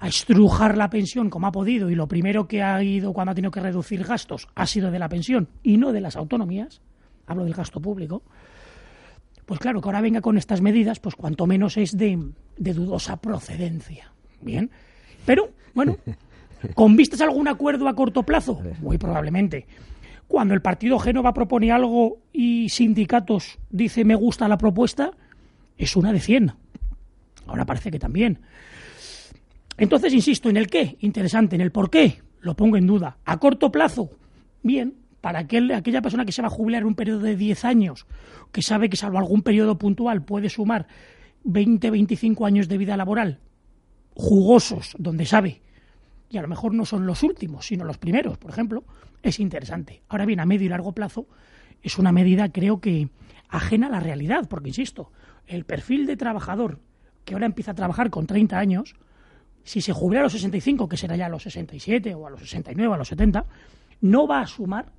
a 0.00 0.08
estrujar 0.08 0.76
la 0.76 0.90
pensión 0.90 1.30
como 1.30 1.46
ha 1.46 1.52
podido 1.52 1.90
y 1.90 1.94
lo 1.94 2.08
primero 2.08 2.48
que 2.48 2.60
ha 2.60 2.82
ido 2.82 3.12
cuando 3.12 3.30
ha 3.30 3.34
tenido 3.36 3.52
que 3.52 3.60
reducir 3.60 4.02
gastos 4.02 4.48
ha 4.56 4.66
sido 4.66 4.90
de 4.90 4.98
la 4.98 5.08
pensión 5.08 5.46
y 5.62 5.76
no 5.76 5.92
de 5.92 6.00
las 6.00 6.16
autonomías, 6.16 6.82
hablo 7.24 7.44
del 7.44 7.54
gasto 7.54 7.80
público, 7.80 8.24
pues 9.46 9.60
claro, 9.60 9.80
que 9.80 9.86
ahora 9.86 10.00
venga 10.00 10.20
con 10.20 10.36
estas 10.36 10.60
medidas, 10.60 10.98
pues 10.98 11.14
cuanto 11.14 11.46
menos 11.46 11.76
es 11.76 11.96
de, 11.96 12.18
de 12.56 12.74
dudosa 12.74 13.20
procedencia. 13.20 14.12
Bien, 14.40 14.72
pero 15.24 15.50
bueno, 15.72 15.98
¿con 16.74 16.96
vistas 16.96 17.20
a 17.20 17.26
algún 17.26 17.46
acuerdo 17.46 17.86
a 17.86 17.94
corto 17.94 18.24
plazo? 18.24 18.60
Muy 18.80 18.98
probablemente. 18.98 19.68
Cuando 20.30 20.54
el 20.54 20.62
partido 20.62 21.00
Génova 21.00 21.34
propone 21.34 21.72
algo 21.72 22.20
y 22.32 22.68
sindicatos 22.68 23.58
dice 23.68 24.04
me 24.04 24.14
gusta 24.14 24.46
la 24.46 24.58
propuesta, 24.58 25.10
es 25.76 25.96
una 25.96 26.12
de 26.12 26.20
100. 26.20 26.52
Ahora 27.48 27.66
parece 27.66 27.90
que 27.90 27.98
también. 27.98 28.38
Entonces, 29.76 30.14
insisto, 30.14 30.48
¿en 30.48 30.56
el 30.56 30.68
qué? 30.68 30.96
Interesante. 31.00 31.56
¿En 31.56 31.62
el 31.62 31.72
por 31.72 31.90
qué? 31.90 32.22
Lo 32.42 32.54
pongo 32.54 32.76
en 32.76 32.86
duda. 32.86 33.16
¿A 33.24 33.38
corto 33.38 33.72
plazo? 33.72 34.08
Bien, 34.62 34.94
para 35.20 35.40
aquel, 35.40 35.72
aquella 35.72 36.00
persona 36.00 36.24
que 36.24 36.30
se 36.30 36.42
va 36.42 36.46
a 36.46 36.52
jubilar 36.52 36.82
en 36.82 36.86
un 36.86 36.94
periodo 36.94 37.22
de 37.22 37.34
10 37.34 37.64
años, 37.64 38.06
que 38.52 38.62
sabe 38.62 38.88
que 38.88 38.96
salvo 38.96 39.18
algún 39.18 39.42
periodo 39.42 39.78
puntual 39.78 40.22
puede 40.22 40.48
sumar 40.48 40.86
20, 41.42 41.90
25 41.90 42.46
años 42.46 42.68
de 42.68 42.78
vida 42.78 42.96
laboral 42.96 43.40
jugosos, 44.14 44.94
donde 44.96 45.26
sabe, 45.26 45.60
y 46.30 46.38
a 46.38 46.42
lo 46.42 46.48
mejor 46.48 46.72
no 46.72 46.86
son 46.86 47.06
los 47.06 47.22
últimos, 47.22 47.66
sino 47.66 47.84
los 47.84 47.98
primeros, 47.98 48.38
por 48.38 48.50
ejemplo, 48.50 48.84
es 49.22 49.40
interesante. 49.40 50.02
Ahora 50.08 50.24
bien, 50.24 50.40
a 50.40 50.46
medio 50.46 50.66
y 50.66 50.70
largo 50.70 50.92
plazo 50.92 51.26
es 51.82 51.98
una 51.98 52.12
medida, 52.12 52.48
creo 52.50 52.80
que, 52.80 53.08
ajena 53.48 53.88
a 53.88 53.90
la 53.90 54.00
realidad, 54.00 54.46
porque, 54.48 54.68
insisto, 54.68 55.10
el 55.46 55.64
perfil 55.64 56.06
de 56.06 56.16
trabajador 56.16 56.78
que 57.24 57.34
ahora 57.34 57.46
empieza 57.46 57.72
a 57.72 57.74
trabajar 57.74 58.10
con 58.10 58.26
30 58.26 58.58
años, 58.58 58.94
si 59.64 59.80
se 59.80 59.92
jubila 59.92 60.20
a 60.20 60.22
los 60.24 60.32
65, 60.32 60.88
que 60.88 60.96
será 60.96 61.16
ya 61.16 61.26
a 61.26 61.28
los 61.28 61.42
67 61.42 62.14
o 62.14 62.26
a 62.26 62.30
los 62.30 62.40
69, 62.40 62.94
a 62.94 62.96
los 62.96 63.08
70, 63.08 63.44
no 64.00 64.26
va 64.26 64.40
a 64.40 64.46
sumar 64.46 64.92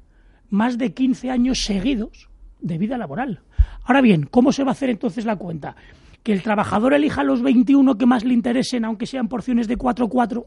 más 0.50 0.78
de 0.78 0.94
15 0.94 1.32
años 1.32 1.64
seguidos 1.64 2.30
de 2.60 2.78
vida 2.78 2.98
laboral. 2.98 3.42
Ahora 3.84 4.02
bien, 4.02 4.28
¿cómo 4.30 4.52
se 4.52 4.64
va 4.64 4.72
a 4.72 4.74
hacer 4.74 4.90
entonces 4.90 5.26
la 5.26 5.38
cuenta? 5.38 5.76
Que 6.24 6.34
el 6.34 6.44
trabajador 6.44 6.94
elija 6.94 7.24
los 7.24 7.42
21 7.42 7.98
que 7.98 8.06
más 8.06 8.24
le 8.24 8.34
interesen, 8.34 8.86
aunque 8.86 9.08
sean 9.08 9.28
porciones 9.28 9.68
de 9.68 9.78
4-4. 9.78 10.46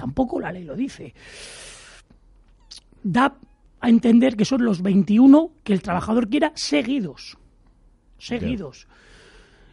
Tampoco 0.00 0.40
la 0.40 0.50
ley 0.50 0.64
lo 0.64 0.74
dice 0.74 1.12
da 3.02 3.36
a 3.80 3.88
entender 3.88 4.36
que 4.36 4.44
son 4.44 4.64
los 4.64 4.82
21 4.82 5.52
que 5.62 5.72
el 5.72 5.82
trabajador 5.82 6.28
quiera 6.28 6.52
seguidos. 6.54 7.38
Seguidos. 8.18 8.86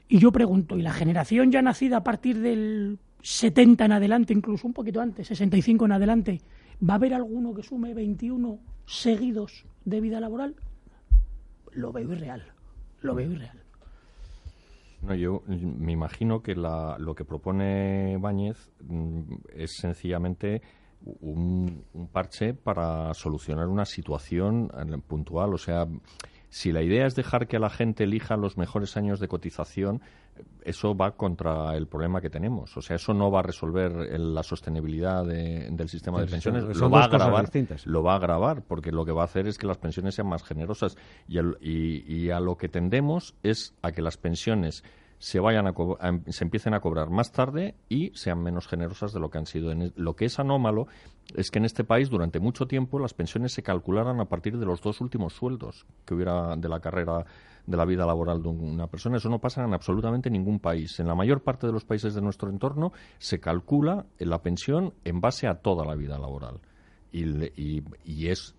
Y 0.07 0.19
yo 0.19 0.31
pregunto, 0.31 0.77
¿y 0.77 0.81
la 0.81 0.93
generación 0.93 1.51
ya 1.51 1.61
nacida 1.61 1.97
a 1.97 2.03
partir 2.03 2.39
del 2.39 2.99
70 3.21 3.85
en 3.85 3.91
adelante, 3.91 4.33
incluso 4.33 4.67
un 4.67 4.73
poquito 4.73 5.01
antes, 5.01 5.27
65 5.27 5.85
en 5.85 5.91
adelante, 5.91 6.41
¿va 6.81 6.93
a 6.93 6.97
haber 6.97 7.13
alguno 7.13 7.53
que 7.53 7.63
sume 7.63 7.93
21 7.93 8.59
seguidos 8.85 9.65
de 9.83 9.99
vida 9.99 10.21
laboral? 10.21 10.55
Lo 11.73 11.91
veo 11.91 12.13
irreal. 12.13 12.43
Lo 13.01 13.13
veo 13.13 13.29
irreal. 13.29 13.61
No, 15.01 15.13
yo 15.13 15.43
me 15.47 15.91
imagino 15.91 16.41
que 16.41 16.55
lo 16.55 17.15
que 17.15 17.25
propone 17.25 18.17
Báñez 18.17 18.71
mm, 18.81 19.21
es 19.55 19.77
sencillamente 19.77 20.61
un, 21.01 21.83
parche 22.11 22.53
para 22.53 23.13
solucionar 23.13 23.67
una 23.67 23.85
situación 23.85 24.71
eh, 24.75 24.97
puntual. 25.05 25.53
O 25.53 25.57
sea, 25.57 25.85
si 26.49 26.71
la 26.71 26.81
idea 26.81 27.05
es 27.05 27.15
dejar 27.15 27.47
que 27.47 27.59
la 27.59 27.69
gente 27.69 28.05
elija 28.05 28.37
los 28.37 28.57
mejores 28.57 28.97
años 28.97 29.19
de 29.19 29.27
cotización, 29.27 30.01
eso 30.63 30.95
va 30.95 31.15
contra 31.15 31.75
el 31.75 31.87
problema 31.87 32.19
que 32.19 32.29
tenemos. 32.29 32.75
O 32.75 32.81
sea, 32.81 32.97
eso 32.97 33.13
no 33.13 33.31
va 33.31 33.39
a 33.39 33.43
resolver 33.43 34.19
la 34.19 34.43
sostenibilidad 34.43 35.25
del 35.25 35.89
sistema 35.89 36.19
de 36.19 36.27
pensiones. 36.27 36.63
Lo 36.77 36.89
va, 36.89 37.01
a 37.01 37.05
agravar, 37.05 37.49
lo 37.85 38.03
va 38.03 38.13
a 38.13 38.15
agravar, 38.17 38.61
porque 38.63 38.91
lo 38.91 39.05
que 39.05 39.11
va 39.11 39.21
a 39.21 39.25
hacer 39.25 39.47
es 39.47 39.57
que 39.57 39.67
las 39.67 39.77
pensiones 39.77 40.15
sean 40.15 40.27
más 40.27 40.43
generosas. 40.43 40.97
Y, 41.27 42.13
y 42.13 42.29
a 42.31 42.39
lo 42.39 42.57
que 42.57 42.69
tendemos 42.69 43.35
es 43.43 43.73
a 43.81 43.91
que 43.91 44.01
las 44.01 44.17
pensiones 44.17 44.83
se 45.19 45.39
vayan 45.39 45.67
a, 45.67 45.73
se 46.27 46.43
empiecen 46.43 46.73
a 46.73 46.79
cobrar 46.79 47.09
más 47.09 47.31
tarde 47.31 47.75
y 47.89 48.11
sean 48.13 48.41
menos 48.41 48.67
generosas 48.67 49.13
de 49.13 49.19
lo 49.19 49.29
que 49.29 49.39
han 49.39 49.45
sido. 49.45 49.71
En 49.71 49.91
lo 49.95 50.15
que 50.15 50.25
es 50.25 50.39
anómalo 50.39 50.87
es 51.35 51.49
que 51.49 51.59
en 51.59 51.65
este 51.65 51.83
país 51.83 52.09
durante 52.09 52.39
mucho 52.39 52.67
tiempo 52.67 52.99
las 52.99 53.13
pensiones 53.13 53.53
se 53.53 53.63
calcularan 53.63 54.19
a 54.19 54.25
partir 54.25 54.57
de 54.57 54.65
los 54.65 54.81
dos 54.81 55.01
últimos 55.01 55.33
sueldos 55.33 55.85
que 56.05 56.13
hubiera 56.13 56.55
de 56.55 56.69
la 56.69 56.79
carrera 56.79 57.25
de 57.65 57.77
la 57.77 57.85
vida 57.85 58.05
laboral 58.05 58.41
de 58.41 58.49
una 58.49 58.87
persona. 58.87 59.17
Eso 59.17 59.29
no 59.29 59.39
pasa 59.39 59.63
en 59.63 59.73
absolutamente 59.73 60.29
ningún 60.29 60.59
país. 60.59 60.99
En 60.99 61.07
la 61.07 61.15
mayor 61.15 61.41
parte 61.41 61.67
de 61.67 61.73
los 61.73 61.83
países 61.83 62.13
de 62.13 62.21
nuestro 62.21 62.49
entorno 62.49 62.93
se 63.17 63.39
calcula 63.39 64.05
la 64.19 64.41
pensión 64.41 64.93
en 65.03 65.19
base 65.19 65.47
a 65.47 65.55
toda 65.55 65.85
la 65.85 65.95
vida 65.95 66.17
laboral. 66.17 66.61
Y, 67.11 67.23
y, 67.59 67.83
y 68.05 68.27
es, 68.27 68.55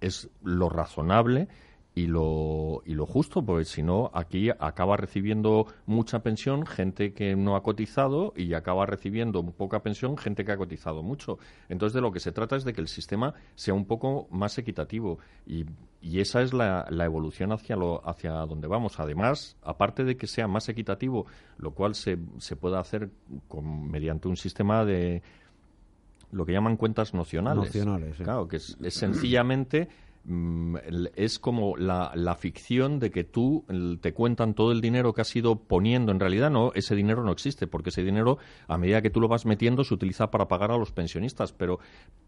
es 0.00 0.28
lo 0.42 0.68
razonable 0.68 1.48
y 1.96 2.08
lo, 2.08 2.82
y 2.84 2.94
lo 2.94 3.06
justo, 3.06 3.44
porque 3.44 3.64
si 3.64 3.84
no, 3.84 4.10
aquí 4.14 4.50
acaba 4.50 4.96
recibiendo 4.96 5.66
mucha 5.86 6.24
pensión 6.24 6.66
gente 6.66 7.12
que 7.12 7.36
no 7.36 7.54
ha 7.54 7.62
cotizado 7.62 8.32
y 8.36 8.54
acaba 8.54 8.84
recibiendo 8.84 9.44
poca 9.52 9.82
pensión 9.82 10.16
gente 10.16 10.44
que 10.44 10.50
ha 10.50 10.56
cotizado 10.56 11.04
mucho. 11.04 11.38
Entonces, 11.68 11.94
de 11.94 12.00
lo 12.00 12.10
que 12.10 12.18
se 12.18 12.32
trata 12.32 12.56
es 12.56 12.64
de 12.64 12.72
que 12.72 12.80
el 12.80 12.88
sistema 12.88 13.34
sea 13.54 13.74
un 13.74 13.84
poco 13.84 14.26
más 14.30 14.58
equitativo 14.58 15.20
y, 15.46 15.66
y 16.00 16.18
esa 16.18 16.42
es 16.42 16.52
la, 16.52 16.84
la, 16.90 17.04
evolución 17.04 17.52
hacia, 17.52 17.76
lo, 17.76 18.06
hacia 18.08 18.32
donde 18.32 18.66
vamos. 18.66 18.98
Además, 18.98 19.56
aparte 19.62 20.02
de 20.02 20.16
que 20.16 20.26
sea 20.26 20.48
más 20.48 20.68
equitativo, 20.68 21.26
lo 21.58 21.74
cual 21.74 21.94
se, 21.94 22.18
se 22.38 22.56
puede 22.56 22.76
hacer 22.76 23.10
con, 23.46 23.88
mediante 23.88 24.26
un 24.26 24.36
sistema 24.36 24.84
de 24.84 25.22
lo 26.32 26.44
que 26.44 26.52
llaman 26.52 26.76
cuentas 26.76 27.14
nocionales. 27.14 27.66
Nocionales, 27.66 28.16
Claro, 28.16 28.48
que 28.48 28.56
es 28.56 28.76
sencillamente 28.88 29.88
es 31.16 31.38
como 31.38 31.76
la, 31.76 32.12
la, 32.14 32.34
ficción 32.34 32.98
de 32.98 33.10
que 33.10 33.24
tú 33.24 33.66
te 34.00 34.14
cuentan 34.14 34.54
todo 34.54 34.72
el 34.72 34.80
dinero 34.80 35.12
que 35.12 35.20
has 35.20 35.36
ido 35.36 35.56
poniendo. 35.56 36.12
En 36.12 36.20
realidad, 36.20 36.50
no, 36.50 36.72
ese 36.74 36.94
dinero 36.94 37.22
no 37.24 37.32
existe, 37.32 37.66
porque 37.66 37.90
ese 37.90 38.02
dinero, 38.02 38.38
a 38.66 38.78
medida 38.78 39.02
que 39.02 39.10
tú 39.10 39.20
lo 39.20 39.28
vas 39.28 39.44
metiendo, 39.44 39.84
se 39.84 39.92
utiliza 39.92 40.30
para 40.30 40.48
pagar 40.48 40.70
a 40.70 40.78
los 40.78 40.92
pensionistas. 40.92 41.52
Pero 41.52 41.78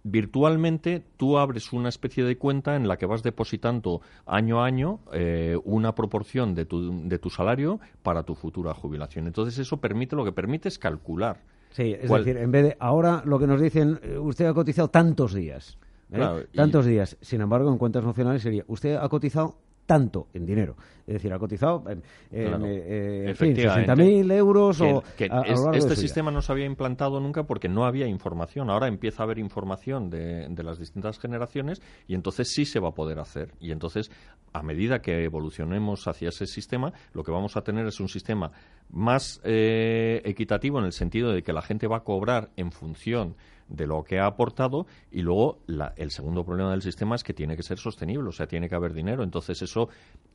virtualmente 0.04 1.02
tú 1.16 1.38
abres 1.38 1.72
una 1.72 1.88
especie 1.88 2.24
de 2.24 2.36
cuenta 2.36 2.76
en 2.76 2.86
la 2.86 2.98
que 2.98 3.06
vas 3.06 3.22
depositando 3.22 4.02
año 4.26 4.62
a 4.62 4.66
año 4.66 5.00
eh, 5.12 5.56
una 5.64 5.94
proporción 5.94 6.54
de 6.54 6.66
tu, 6.66 7.08
de 7.08 7.18
tu 7.18 7.30
salario 7.30 7.80
para 8.02 8.24
tu 8.24 8.34
futura 8.34 8.74
jubilación. 8.74 9.26
Entonces, 9.26 9.58
eso 9.58 9.78
permite, 9.78 10.16
lo 10.16 10.24
que 10.24 10.32
permite 10.32 10.68
es 10.68 10.78
calcular. 10.78 11.40
Sí, 11.70 11.94
es 11.98 12.10
decir, 12.10 12.36
en 12.36 12.50
vez 12.50 12.64
de 12.64 12.76
ahora 12.78 13.22
lo 13.24 13.38
que 13.38 13.46
nos 13.46 13.60
dicen, 13.60 13.98
eh, 14.02 14.18
usted 14.18 14.46
ha 14.46 14.54
cotizado 14.54 14.88
tantos 14.88 15.34
días. 15.34 15.78
¿Eh? 16.12 16.46
Tantos 16.54 16.86
días. 16.86 17.16
Sin 17.20 17.40
embargo, 17.40 17.70
en 17.70 17.78
cuentas 17.78 18.04
nacionales 18.04 18.42
sería, 18.42 18.64
usted 18.68 18.96
ha 18.96 19.08
cotizado 19.08 19.58
tanto 19.86 20.26
en 20.34 20.44
dinero. 20.44 20.76
Es 21.06 21.14
decir, 21.14 21.32
ha 21.32 21.38
cotizado 21.38 21.84
en, 21.88 22.02
en, 22.32 22.60
60.000 23.34 24.32
euros 24.32 24.80
o... 24.80 25.04
este 25.72 25.94
sistema 25.94 26.32
no 26.32 26.42
se 26.42 26.50
había 26.50 26.66
implantado 26.66 27.20
nunca 27.20 27.44
porque 27.44 27.68
no 27.68 27.86
había 27.86 28.08
información. 28.08 28.68
Ahora 28.68 28.88
empieza 28.88 29.22
a 29.22 29.24
haber 29.24 29.38
información 29.38 30.10
de, 30.10 30.62
las 30.64 30.80
distintas 30.80 31.20
generaciones 31.20 31.80
y 32.08 32.14
entonces 32.14 32.52
sí 32.52 32.64
se 32.64 32.80
va 32.80 32.88
a 32.88 32.92
poder 32.92 33.20
hacer. 33.20 33.52
Y 33.60 33.70
entonces, 33.70 34.10
a 34.52 34.62
medida 34.64 35.00
que 35.00 35.22
evolucionemos 35.22 36.08
hacia 36.08 36.30
ese 36.30 36.46
sistema, 36.46 36.92
lo 37.12 37.22
que 37.22 37.30
vamos 37.30 37.56
a 37.56 37.62
tener 37.62 37.86
es 37.86 38.00
un 38.00 38.08
sistema 38.08 38.50
más 38.90 39.40
eh, 39.44 40.20
equitativo 40.24 40.80
en 40.80 40.86
el 40.86 40.92
sentido 40.92 41.30
de 41.30 41.44
que 41.44 41.52
la 41.52 41.62
gente 41.62 41.86
va 41.86 41.98
a 41.98 42.04
cobrar 42.04 42.50
en 42.56 42.72
función 42.72 43.36
de 43.68 43.86
lo 43.86 44.04
que 44.04 44.18
ha 44.18 44.26
aportado 44.26 44.86
y 45.10 45.22
luego 45.22 45.58
el 45.96 46.10
segundo 46.10 46.44
problema 46.44 46.70
del 46.70 46.82
sistema 46.82 47.16
es 47.16 47.24
que 47.24 47.34
tiene 47.34 47.56
que 47.56 47.62
ser 47.62 47.78
sostenible, 47.78 48.28
o 48.28 48.32
sea, 48.32 48.46
tiene 48.46 48.68
que 48.68 48.74
haber 48.74 48.92
dinero. 48.92 49.22
Entonces, 49.22 49.62
eso, 49.62 49.88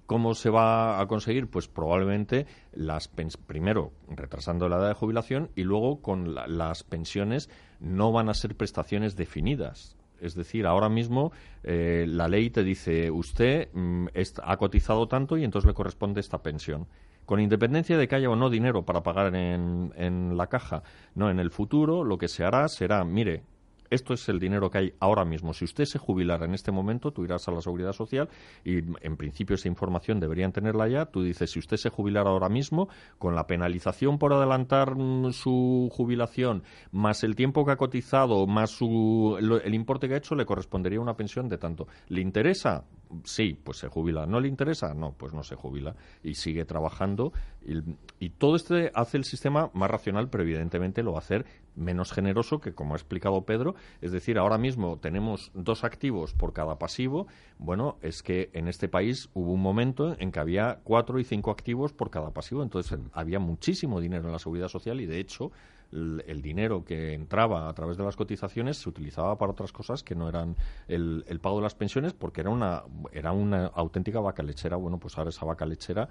¿cómo 0.06 0.34
se 0.34 0.50
va 0.50 1.00
a 1.00 1.08
conseguir? 1.08 1.50
Pues 1.50 1.68
probablemente 1.68 2.46
las 2.74 3.10
primero 3.48 3.92
retrasando 4.10 4.68
la 4.70 4.78
edad 4.78 4.90
de 4.90 4.94
jubilación 4.94 5.50
y 5.56 5.64
luego 5.64 6.02
con 6.02 6.36
las 6.36 6.84
pensiones 6.84 7.50
no 7.80 8.12
van 8.12 8.30
a 8.30 8.34
ser 8.34 8.56
prestaciones 8.56 9.16
definidas. 9.16 9.96
Es 10.20 10.36
decir, 10.36 10.68
ahora 10.68 10.88
mismo 10.88 11.32
eh, 11.64 12.06
la 12.08 12.28
ley 12.28 12.52
te 12.52 12.64
dice, 12.64 13.10
usted 13.10 13.70
mm, 13.74 14.08
ha 14.44 14.58
cotizado 14.58 15.08
tanto 15.08 15.38
y 15.38 15.44
entonces 15.44 15.68
le 15.68 15.74
corresponde 15.74 16.20
esta 16.20 16.44
pensión 16.44 16.88
con 17.26 17.40
independencia 17.40 17.98
de 17.98 18.08
que 18.08 18.16
haya 18.16 18.30
o 18.30 18.36
no 18.36 18.50
dinero 18.50 18.84
para 18.84 19.04
pagar 19.04 19.36
en, 19.36 19.94
en 19.96 20.38
la 20.38 20.48
caja. 20.48 20.84
No, 21.16 21.30
en 21.30 21.40
el 21.40 21.52
futuro 21.52 22.04
lo 22.04 22.18
que 22.18 22.28
se 22.28 22.44
hará 22.44 22.68
será, 22.68 23.04
mire, 23.06 23.44
esto 23.92 24.14
es 24.14 24.28
el 24.30 24.40
dinero 24.40 24.72
que 24.72 24.78
hay 24.78 24.94
ahora 25.00 25.26
mismo. 25.26 25.54
Si 25.54 25.66
usted 25.66 25.86
se 25.86 26.00
jubilara 26.00 26.46
en 26.46 26.54
este 26.54 26.72
momento, 26.72 27.12
tú 27.12 27.26
irás 27.26 27.48
a 27.48 27.52
la 27.52 27.62
Seguridad 27.62 27.92
Social 27.92 28.30
y 28.64 28.78
en 28.78 29.18
principio 29.18 29.56
esa 29.56 29.68
información 29.68 30.20
deberían 30.20 30.54
tenerla 30.54 30.88
ya. 30.88 31.06
Tú 31.06 31.24
dices, 31.24 31.52
si 31.52 31.60
usted 31.60 31.76
se 31.76 31.90
jubilara 31.90 32.30
ahora 32.30 32.48
mismo, 32.48 32.88
con 33.20 33.36
la 33.36 33.46
penalización 33.48 34.18
por 34.18 34.34
adelantar 34.34 34.96
mm, 34.96 35.34
su 35.34 35.90
jubilación, 35.92 36.64
más 36.92 37.24
el 37.24 37.36
tiempo 37.36 37.66
que 37.66 37.74
ha 37.74 37.78
cotizado, 37.78 38.48
más 38.48 38.80
el 38.82 39.74
importe 39.74 40.08
que 40.08 40.14
ha 40.14 40.18
hecho, 40.18 40.36
le 40.36 40.46
correspondería 40.46 41.02
una 41.02 41.18
pensión 41.18 41.50
de 41.50 41.58
tanto. 41.58 41.88
¿Le 42.08 42.22
interesa? 42.22 42.86
Sí, 43.26 43.60
pues 43.62 43.78
se 43.78 43.90
jubila. 43.90 44.26
¿No 44.26 44.40
le 44.40 44.48
interesa? 44.48 44.94
No, 44.94 45.12
pues 45.18 45.34
no 45.34 45.44
se 45.44 45.56
jubila 45.56 45.96
y 46.24 46.36
sigue 46.36 46.64
trabajando. 46.64 47.34
Y, 47.66 47.82
y 48.26 48.30
todo 48.30 48.56
este 48.56 48.90
hace 48.96 49.18
el 49.18 49.26
sistema 49.26 49.70
más 49.74 49.92
racional, 49.92 50.30
pero 50.30 50.44
evidentemente 50.44 51.04
lo 51.04 51.12
va 51.12 51.18
a 51.18 51.22
hacer 51.22 51.46
menos 51.76 52.12
generoso 52.12 52.60
que, 52.60 52.74
como 52.74 52.94
ha 52.94 52.98
explicado 52.98 53.46
Pedro, 53.46 53.76
es 54.02 54.12
decir, 54.12 54.38
ahora 54.38 54.58
mismo 54.58 54.98
tenemos 54.98 55.52
dos 55.54 55.84
activos 55.84 56.34
por 56.34 56.54
cada 56.54 56.78
pasivo. 56.78 57.28
Bueno, 57.58 57.98
es 58.02 58.24
que 58.24 58.50
en 58.54 58.68
este 58.68 58.88
país 58.88 59.30
hubo 59.34 59.54
un 59.54 59.62
momento 59.62 60.16
en 60.20 60.32
que 60.32 60.40
había 60.40 60.80
cuatro 60.84 61.20
y 61.20 61.24
cinco 61.24 61.52
activos 61.52 61.94
por 61.94 62.10
cada 62.10 62.32
pasivo, 62.32 62.64
entonces 62.64 62.98
había 63.14 63.40
muchísimo 63.40 64.00
dinero 64.00 64.26
en 64.26 64.32
la 64.32 64.40
seguridad 64.40 64.68
social 64.68 65.02
y, 65.02 65.06
de 65.06 65.20
hecho, 65.20 65.52
el, 65.92 66.42
dinero 66.42 66.86
que 66.86 67.14
entraba 67.14 67.68
a 67.68 67.74
través 67.74 67.98
de 67.98 68.04
las 68.04 68.16
cotizaciones 68.16 68.78
se 68.78 68.90
utilizaba 68.90 69.38
para 69.38 69.52
otras 69.52 69.72
cosas 69.72 70.04
que 70.04 70.16
no 70.16 70.30
eran 70.30 70.56
el, 70.88 71.26
el 71.28 71.40
pago 71.40 71.58
de 71.58 71.64
las 71.64 71.76
pensiones 71.76 72.14
porque 72.14 72.42
era 72.42 72.50
una, 72.50 72.84
era 73.12 73.32
una 73.32 73.68
auténtica 73.68 74.20
vaca 74.20 74.44
lechera. 74.44 74.78
Bueno, 74.78 75.00
pues 75.00 75.18
ahora 75.18 75.30
esa 75.30 75.46
vaca 75.46 75.66
lechera 75.66 76.08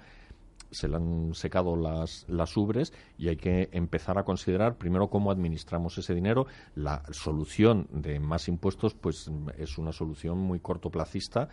se 0.71 0.87
le 0.87 0.95
han 0.95 1.33
secado 1.33 1.75
las, 1.75 2.25
las 2.27 2.55
ubres 2.57 2.93
y 3.17 3.27
hay 3.27 3.37
que 3.37 3.69
empezar 3.71 4.17
a 4.17 4.23
considerar 4.23 4.77
primero 4.77 5.09
cómo 5.09 5.31
administramos 5.31 5.97
ese 5.97 6.15
dinero. 6.15 6.47
La 6.75 7.03
solución 7.11 7.87
de 7.91 8.19
más 8.19 8.47
impuestos 8.47 8.93
pues 8.93 9.29
es 9.57 9.77
una 9.77 9.91
solución 9.91 10.39
muy 10.39 10.59
cortoplacista 10.59 11.49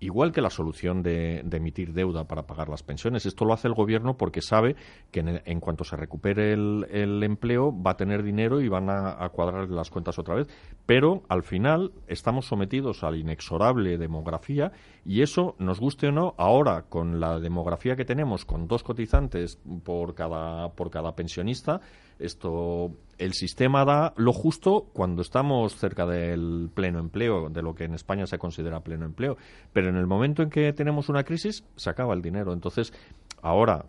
igual 0.00 0.32
que 0.32 0.40
la 0.40 0.50
solución 0.50 1.02
de, 1.02 1.40
emitir 1.50 1.92
deuda 1.92 2.24
para 2.24 2.46
pagar 2.46 2.68
las 2.68 2.82
pensiones. 2.82 3.26
Esto 3.26 3.44
lo 3.44 3.52
hace 3.52 3.68
el 3.68 3.74
gobierno 3.74 4.16
porque 4.16 4.40
sabe 4.40 4.76
que 5.10 5.20
en, 5.20 5.60
cuanto 5.60 5.84
se 5.84 5.96
recupere 5.96 6.52
el, 6.52 7.22
empleo 7.22 7.72
va 7.72 7.92
a 7.92 7.96
tener 7.96 8.22
dinero 8.22 8.60
y 8.60 8.68
van 8.68 8.88
a, 8.90 9.28
cuadrar 9.30 9.68
las 9.70 9.90
cuentas 9.90 10.18
otra 10.18 10.34
vez. 10.34 10.48
Pero 10.86 11.22
al 11.28 11.42
final 11.42 11.92
estamos 12.06 12.46
sometidos 12.46 13.02
a 13.02 13.10
la 13.10 13.16
inexorable 13.16 13.98
demografía 13.98 14.72
y 15.04 15.22
eso, 15.22 15.56
nos 15.58 15.80
guste 15.80 16.08
o 16.08 16.12
no, 16.12 16.34
ahora 16.38 16.82
con 16.88 17.20
la 17.20 17.38
demografía 17.38 17.96
que 17.96 18.04
tenemos, 18.04 18.44
con 18.44 18.68
dos 18.68 18.82
cotizantes 18.82 19.58
por 19.84 20.14
cada, 20.14 20.70
por 20.70 20.90
cada 20.90 21.14
pensionista, 21.14 21.80
esto, 22.18 22.92
el 23.18 23.34
sistema 23.34 23.84
da 23.84 24.14
lo 24.16 24.32
justo 24.32 24.86
cuando 24.92 25.22
estamos 25.22 25.76
cerca 25.76 26.06
del 26.06 26.70
pleno 26.72 27.00
empleo, 27.00 27.48
de 27.48 27.62
lo 27.62 27.74
que 27.74 27.84
en 27.84 27.94
España 27.94 28.26
se 28.26 28.38
considera 28.38 28.80
pleno 28.80 29.04
empleo. 29.04 29.36
Pero 29.72 29.88
en 29.88 29.96
el 29.96 30.06
momento 30.06 30.42
en 30.42 30.50
que 30.50 30.72
tenemos 30.72 31.08
una 31.08 31.24
crisis, 31.24 31.64
se 31.76 31.90
acaba 31.90 32.14
el 32.14 32.22
dinero. 32.22 32.52
Entonces, 32.52 32.92
ahora, 33.42 33.84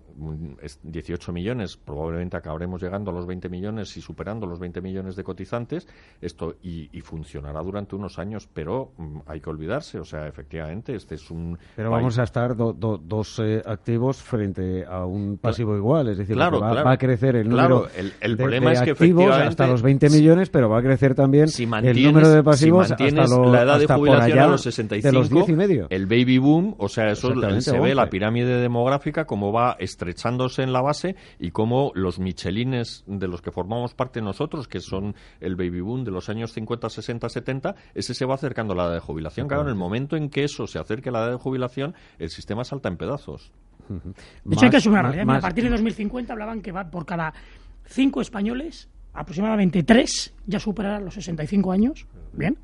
18 0.83 1.31
millones, 1.31 1.77
probablemente 1.77 2.37
acabaremos 2.37 2.81
llegando 2.81 3.11
a 3.11 3.13
los 3.13 3.25
20 3.25 3.49
millones 3.49 3.95
y 3.97 4.01
superando 4.01 4.45
los 4.45 4.59
20 4.59 4.81
millones 4.81 5.15
de 5.15 5.23
cotizantes, 5.23 5.87
esto 6.21 6.55
y, 6.61 6.87
funcionará 7.01 7.61
durante 7.61 7.95
unos 7.95 8.19
años, 8.19 8.47
pero 8.53 8.91
mm, 8.97 9.19
hay 9.25 9.39
que 9.39 9.49
olvidarse, 9.49 9.99
o 9.99 10.05
sea, 10.05 10.27
efectivamente, 10.27 10.93
este 10.93 11.15
es 11.15 11.31
un... 11.31 11.57
Pero 11.75 11.89
vamos 11.89 12.19
a 12.19 12.23
estar 12.23 12.55
dos 12.55 13.39
eh, 13.39 13.63
activos 13.65 14.21
frente 14.21 14.85
a 14.85 15.05
un 15.05 15.37
pasivo 15.37 15.75
igual, 15.75 16.09
es 16.09 16.17
decir, 16.17 16.37
va, 16.37 16.49
va, 16.49 16.91
a 16.91 16.97
crecer 16.97 17.37
el 17.37 17.49
número 17.49 17.87
el 18.21 18.37
problema 18.37 18.73
es 18.73 18.81
que 18.81 18.91
activos 18.91 19.31
hasta 19.31 19.65
los 19.65 19.81
20 19.81 20.09
millones, 20.09 20.49
pero 20.49 20.69
va 20.69 20.79
a 20.79 20.81
crecer 20.81 21.15
también 21.15 21.47
el 21.83 22.03
número 22.03 22.29
de 22.29 22.43
pasivos 22.43 22.91
hasta 22.91 23.03
la 23.05 23.61
edad 23.63 23.79
de 23.79 23.87
jubilación 23.87 24.39
a 24.39 24.47
los 24.47 24.61
65, 24.61 25.13
los 25.13 25.29
10 25.29 25.49
y 25.49 25.53
medio. 25.53 25.87
el 25.89 26.05
baby 26.05 26.37
boom, 26.37 26.75
o 26.77 26.89
sea, 26.89 27.11
eso 27.11 27.33
se 27.61 27.79
ve 27.79 27.95
la 27.95 28.09
pirámide 28.09 28.59
demográfica 28.59 29.25
como 29.25 29.38
va 29.53 29.75
estrechándose 29.79 30.63
en 30.63 30.73
la 30.73 30.81
base 30.81 31.15
y 31.39 31.51
cómo 31.51 31.91
los 31.95 32.19
michelines 32.19 33.03
de 33.07 33.27
los 33.27 33.41
que 33.41 33.51
formamos 33.51 33.93
parte 33.93 34.21
nosotros, 34.21 34.67
que 34.67 34.79
son 34.79 35.15
el 35.39 35.55
baby 35.55 35.81
boom 35.81 36.03
de 36.03 36.11
los 36.11 36.29
años 36.29 36.51
50, 36.53 36.89
60, 36.89 37.29
70, 37.29 37.75
ese 37.93 38.13
se 38.13 38.25
va 38.25 38.35
acercando 38.35 38.73
a 38.73 38.77
la 38.77 38.83
edad 38.85 38.93
de 38.93 38.99
jubilación. 38.99 39.47
Claro, 39.47 39.63
en 39.63 39.69
el 39.69 39.75
momento 39.75 40.15
en 40.15 40.29
que 40.29 40.43
eso 40.43 40.67
se 40.67 40.79
acerque 40.79 41.09
a 41.09 41.11
la 41.11 41.19
edad 41.19 41.31
de 41.31 41.37
jubilación, 41.37 41.95
el 42.17 42.29
sistema 42.29 42.63
salta 42.63 42.89
en 42.89 42.97
pedazos. 42.97 43.51
De 44.43 44.55
hecho, 44.55 44.65
hay 44.65 44.71
que. 44.71 45.31
A 45.31 45.39
partir 45.39 45.63
de 45.63 45.69
2050 45.71 46.33
hablaban 46.33 46.61
que 46.61 46.71
va 46.71 46.89
por 46.89 47.05
cada 47.05 47.33
cinco 47.85 48.21
españoles, 48.21 48.87
aproximadamente 49.13 49.83
tres 49.83 50.33
ya 50.45 50.59
superarán 50.59 51.05
los 51.05 51.15
65 51.15 51.71
años. 51.71 52.05
Bien. 52.33 52.57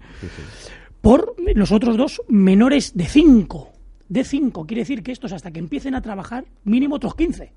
Por 1.01 1.35
los 1.55 1.71
otros 1.71 1.97
dos 1.97 2.21
menores 2.27 2.95
de 2.95 3.05
cinco. 3.05 3.74
De 4.09 4.23
cinco. 4.23 4.65
Quiere 4.65 4.81
decir 4.81 5.03
que 5.03 5.11
estos, 5.11 5.31
hasta 5.31 5.51
que 5.51 5.59
empiecen 5.59 5.95
a 5.95 6.01
trabajar, 6.01 6.45
mínimo 6.63 6.95
otros 6.95 7.15
15. 7.15 7.51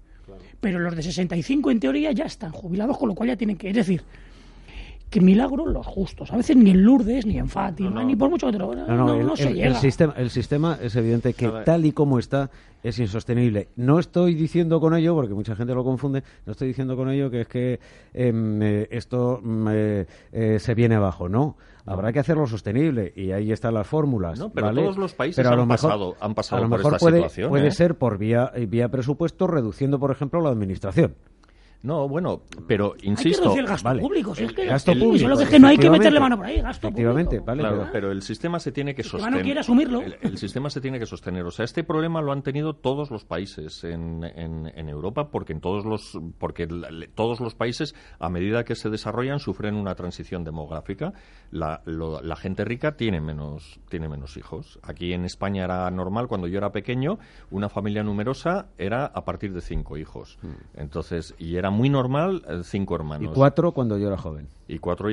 Pero 0.61 0.79
los 0.79 0.97
de 0.97 1.03
65, 1.03 1.71
en 1.71 1.81
teoría, 1.81 2.13
ya 2.13 2.25
están 2.25 2.53
jubilados, 2.53 2.99
con 2.99 3.09
lo 3.09 3.15
cual 3.15 3.29
ya 3.31 3.37
tienen 3.37 3.57
que. 3.57 3.69
Es 3.71 3.77
decir, 3.77 4.03
que 5.11 5.21
milagro 5.21 5.67
los 5.67 5.87
justos. 5.87 6.33
A 6.33 6.37
veces 6.37 6.57
ni 6.57 6.71
en 6.71 6.83
Lourdes, 6.83 7.25
ni 7.25 7.39
en 7.39 7.49
Fátima, 7.49 8.05
ni 8.05 8.17
por 8.17 8.31
mucho 8.31 8.47
que 8.47 8.53
te 8.53 8.59
lo... 8.59 8.75
No, 8.75 9.23
no, 9.23 9.37
se 9.37 9.53
llega. 9.53 9.69
El 9.69 9.77
sistema, 9.77 10.15
el 10.17 10.31
sistema 10.31 10.79
es 10.81 10.95
evidente 10.97 11.35
que 11.35 11.49
tal 11.65 11.87
y 11.87 11.93
como 11.93 12.19
está 12.19 12.51
es 12.83 12.99
insostenible. 12.99 13.69
No 13.77 13.99
estoy 13.99 14.35
diciendo 14.35 14.81
con 14.81 14.95
ello, 14.95 15.15
porque 15.15 15.35
mucha 15.35 15.57
gente 15.57 15.75
lo 15.75 15.85
confunde, 15.85 16.23
no 16.47 16.53
estoy 16.53 16.69
diciendo 16.69 16.97
con 16.97 17.11
ello 17.11 17.31
que 17.31 17.41
es 17.43 17.49
que 17.49 17.81
em, 18.15 18.63
eh, 18.63 18.89
esto 18.91 19.41
mm, 19.43 19.69
eh, 19.71 20.07
eh, 20.33 20.59
se 20.59 20.75
viene 20.75 20.95
abajo, 20.95 21.29
no. 21.29 21.57
Habrá 21.87 22.13
que 22.13 22.19
hacerlo 22.19 22.47
sostenible 22.47 23.15
y 23.17 23.31
ahí 23.31 23.51
están 23.51 23.73
las 23.73 23.87
fórmulas. 23.87 24.39
pero 24.53 24.75
todos 24.75 24.99
los 24.99 25.15
países 25.15 25.45
han, 25.47 25.67
pasado, 25.67 26.17
han 26.21 26.35
pasado 26.35 26.61
a 26.61 26.69
lo 26.69 26.77
mejor 26.77 26.99
puede, 26.99 27.17
situación. 27.17 27.49
Puede 27.49 27.71
ser 27.71 27.97
por 27.97 28.19
vía, 28.19 28.53
vía 28.69 28.91
presupuesto, 28.91 29.47
reduciendo, 29.47 29.99
por 29.99 30.11
ejemplo, 30.11 30.43
la 30.43 30.51
administración. 30.51 31.15
No, 31.83 32.09
bueno, 32.09 32.43
pero 32.67 32.95
insisto. 33.03 33.51
Hay 33.51 33.55
que 33.55 33.61
el 33.61 33.67
gasto 33.67 33.97
público. 33.99 34.35
Si 34.35 34.45
es 34.45 34.53
que, 34.53 34.67
gasto 34.67 34.93
público. 34.93 35.19
Solo 35.19 35.49
que, 35.49 35.59
no 35.61 35.69
hay 35.69 35.79
que 35.79 35.89
meterle 35.89 36.19
mano 36.19 36.37
por 36.37 36.47
ahí. 36.47 36.61
Gasto 36.61 36.89
efectivamente, 36.89 37.39
Vale, 37.39 37.63
claro, 37.63 37.89
pero, 37.93 38.11
el 38.11 38.23
sistema 38.23 38.59
se 38.59 38.73
tiene 38.73 38.95
que 38.95 39.05
sostener. 39.05 39.39
no 39.39 39.45
quiere 39.45 39.61
asumirlo. 39.61 40.03
El, 40.03 40.39
sistema 40.39 40.71
se 40.71 40.81
tiene 40.81 40.99
que 40.99 41.07
sostener. 41.07 41.45
O 41.45 41.51
sea, 41.53 41.65
este 41.65 41.85
problema 41.85 42.21
lo 42.21 42.33
han 42.33 42.43
tenido 42.43 42.75
todos 42.75 43.11
los 43.11 43.25
países 43.25 43.85
en, 43.85 44.25
en, 44.25 44.89
Europa, 44.89 45.31
porque 45.31 45.53
en 45.53 45.61
todos 45.61 45.85
los 45.85 46.19
porque 46.39 46.67
todos 47.15 47.41
los 47.41 47.55
países, 47.55 47.95
a 48.19 48.29
medida 48.29 48.65
que 48.65 48.75
se 48.75 48.91
desarrollan, 48.91 49.39
sufren 49.39 49.77
una 49.77 49.95
transición 49.95 50.43
demográfica. 50.43 51.13
La, 51.51 51.83
la 51.87 52.37
gente 52.37 52.65
rica 52.65 52.97
tiene 52.97 53.21
menos 53.21 53.79
tiene 53.89 54.09
menos 54.09 54.37
hijos. 54.37 54.81
Aquí 54.83 55.13
en 55.13 55.25
España 55.25 55.65
era 55.65 55.89
normal 55.91 56.27
cuando 56.27 56.49
yo 56.49 56.59
era 56.59 56.73
pequeño, 56.73 57.19
una 57.51 57.69
familia 57.69 58.03
numerosa 58.03 58.69
era 58.79 59.07
a 59.07 59.25
partir 59.25 59.53
de 59.53 59.61
cinco 59.61 59.97
hijos. 59.97 60.39
Mm. 60.43 60.81
Entonces, 60.81 61.35
y 61.39 61.57
era 61.57 61.68
muy 61.71 61.89
normal 61.89 62.43
eh, 62.49 62.61
cinco 62.65 62.95
hermanos. 62.95 63.31
Y 63.31 63.35
cuatro 63.35 63.73
cuando 63.73 63.99
yo 63.99 64.09
era 64.09 64.17
joven. 64.17 64.49
Y 64.71 64.79
cuatro 64.79 65.09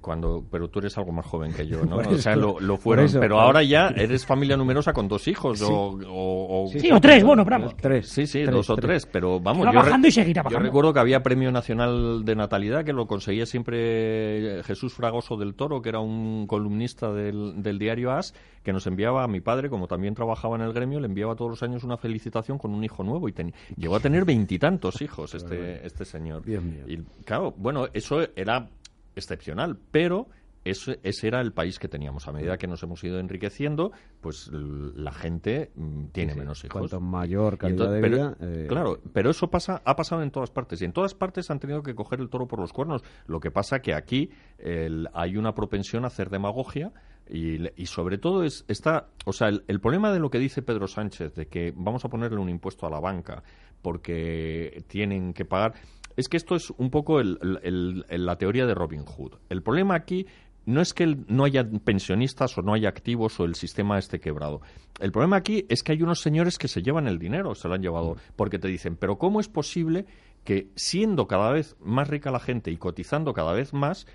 cuando 0.00 0.42
pero 0.50 0.68
tú 0.68 0.78
eres 0.78 0.96
algo 0.96 1.12
más 1.12 1.26
joven 1.26 1.52
que 1.52 1.66
yo, 1.66 1.84
¿no? 1.84 1.98
o 1.98 2.18
sea, 2.18 2.34
lo, 2.34 2.56
fueron. 2.78 3.08
pero 3.20 3.38
ahora 3.38 3.62
ya 3.62 3.88
eres 3.88 4.24
familia 4.24 4.56
numerosa 4.56 4.94
con 4.94 5.06
dos 5.06 5.28
hijos 5.28 5.60
o, 5.60 5.98
o, 6.08 6.70
sí, 6.72 6.90
o 6.90 6.98
tres, 6.98 7.22
bueno, 7.22 7.44
pero 7.44 7.74
Tres. 7.76 8.08
Sí, 8.08 8.26
sí, 8.26 8.42
dos 8.44 8.70
o 8.70 8.76
tres, 8.76 9.06
pero 9.06 9.38
vamos. 9.38 9.68
Yo, 9.72 10.08
y 10.08 10.10
seguirá 10.10 10.44
yo 10.48 10.58
recuerdo 10.58 10.94
que 10.94 11.00
había 11.00 11.22
Premio 11.22 11.52
Nacional 11.52 12.24
de 12.24 12.34
Natalidad 12.34 12.84
que 12.84 12.92
lo 12.92 13.06
conseguía 13.06 13.44
siempre 13.44 14.62
Jesús 14.64 14.94
Fragoso 14.94 15.36
del 15.36 15.54
Toro, 15.54 15.82
que 15.82 15.90
era 15.90 16.00
un 16.00 16.46
columnista 16.46 17.12
del, 17.12 17.62
del 17.62 17.78
diario 17.78 18.12
AS, 18.12 18.34
que 18.62 18.72
nos 18.72 18.86
enviaba 18.86 19.24
a 19.24 19.28
mi 19.28 19.40
padre, 19.40 19.68
como 19.68 19.86
también 19.86 20.14
trabajaba 20.14 20.56
en 20.56 20.62
el 20.62 20.72
gremio, 20.72 21.00
le 21.00 21.06
enviaba 21.06 21.36
todos 21.36 21.50
los 21.50 21.62
años 21.62 21.84
una 21.84 21.96
felicitación 21.96 22.58
con 22.58 22.72
un 22.72 22.82
hijo 22.82 23.04
nuevo 23.04 23.28
y 23.28 23.34
llegó 23.76 23.96
a 23.96 24.00
tener 24.00 24.24
veintitantos 24.24 25.00
hijos 25.02 25.34
este, 25.34 25.86
este 25.86 26.04
señor. 26.04 26.42
Y 26.48 26.98
claro, 27.24 27.54
bueno, 27.56 27.88
eso 27.92 28.26
era 28.34 28.68
excepcional, 29.16 29.78
pero 29.90 30.28
ese, 30.64 30.98
ese, 31.02 31.28
era 31.28 31.40
el 31.40 31.52
país 31.52 31.78
que 31.78 31.88
teníamos. 31.88 32.26
A 32.26 32.32
medida 32.32 32.56
que 32.56 32.66
nos 32.66 32.82
hemos 32.82 33.02
ido 33.04 33.18
enriqueciendo, 33.18 33.92
pues 34.20 34.50
la 34.52 35.12
gente 35.12 35.70
mm, 35.74 36.06
tiene 36.06 36.34
menos 36.34 36.64
hijos. 36.64 36.80
Cuanto 36.80 37.00
mayor 37.00 37.56
calidad 37.56 37.90
de 37.90 38.00
vida. 38.00 38.36
Eh, 38.40 38.66
claro, 38.68 39.00
pero 39.12 39.30
eso 39.30 39.48
pasa, 39.48 39.80
ha 39.84 39.96
pasado 39.96 40.22
en 40.22 40.30
todas 40.30 40.50
partes. 40.50 40.82
Y 40.82 40.84
en 40.84 40.92
todas 40.92 41.14
partes 41.14 41.50
han 41.50 41.60
tenido 41.60 41.82
que 41.82 41.94
coger 41.94 42.20
el 42.20 42.28
toro 42.28 42.48
por 42.48 42.58
los 42.58 42.72
cuernos. 42.72 43.02
Lo 43.26 43.40
que 43.40 43.50
pasa 43.50 43.80
que 43.80 43.94
aquí 43.94 44.30
hay 45.12 45.36
una 45.36 45.54
propensión 45.54 46.04
a 46.04 46.08
hacer 46.08 46.30
demagogia. 46.30 46.92
Y, 47.28 47.86
sobre 47.86 48.18
todo 48.18 48.44
es 48.44 48.64
está 48.68 49.08
o 49.24 49.32
sea 49.32 49.48
el, 49.48 49.64
el, 49.66 49.80
problema 49.80 50.12
de 50.12 50.20
lo 50.20 50.30
que 50.30 50.38
dice 50.38 50.62
Pedro 50.62 50.86
Sánchez 50.86 51.34
de 51.34 51.48
que 51.48 51.72
vamos 51.74 52.04
a 52.04 52.08
ponerle 52.08 52.38
un 52.38 52.48
impuesto 52.48 52.86
a 52.86 52.90
la 52.90 53.00
banca 53.00 53.42
porque 53.82 54.84
tienen 54.86 55.32
que 55.32 55.44
pagar 55.44 55.74
es 56.16 56.28
que 56.28 56.36
esto 56.36 56.56
es 56.56 56.70
un 56.70 56.90
poco 56.90 57.22
la 57.22 58.38
teoría 58.38 58.66
de 58.66 58.74
Robin 58.74 59.04
Hood. 59.04 59.34
El 59.48 59.62
problema 59.62 59.94
aquí 59.94 60.26
no 60.64 60.80
es 60.80 60.92
que 60.92 61.16
no 61.28 61.44
haya 61.44 61.64
pensionistas 61.84 62.58
o 62.58 62.62
no 62.62 62.74
haya 62.74 62.88
activos 62.88 63.38
o 63.38 63.44
el 63.44 63.54
sistema 63.54 63.98
esté 63.98 64.18
quebrado. 64.18 64.60
El 64.98 65.12
problema 65.12 65.36
aquí 65.36 65.64
es 65.68 65.82
que 65.82 65.92
hay 65.92 66.02
unos 66.02 66.20
señores 66.20 66.58
que 66.58 66.68
se 66.68 66.82
llevan 66.82 67.06
el 67.06 67.18
dinero, 67.18 67.54
se 67.54 67.68
lo 67.68 67.74
han 67.74 67.82
llevado, 67.82 68.16
porque 68.34 68.58
te 68.58 68.68
dicen, 68.68 68.96
pero 68.96 69.16
¿cómo 69.18 69.40
es 69.40 69.48
posible 69.48 70.06
que 70.44 70.70
siendo 70.74 71.26
cada 71.26 71.52
vez 71.52 71.76
más 71.80 72.08
rica 72.08 72.30
la 72.30 72.40
gente 72.40 72.70
y 72.70 72.76
cotizando 72.76 73.32
cada 73.32 73.52
vez 73.52 73.72
más, 73.72 74.06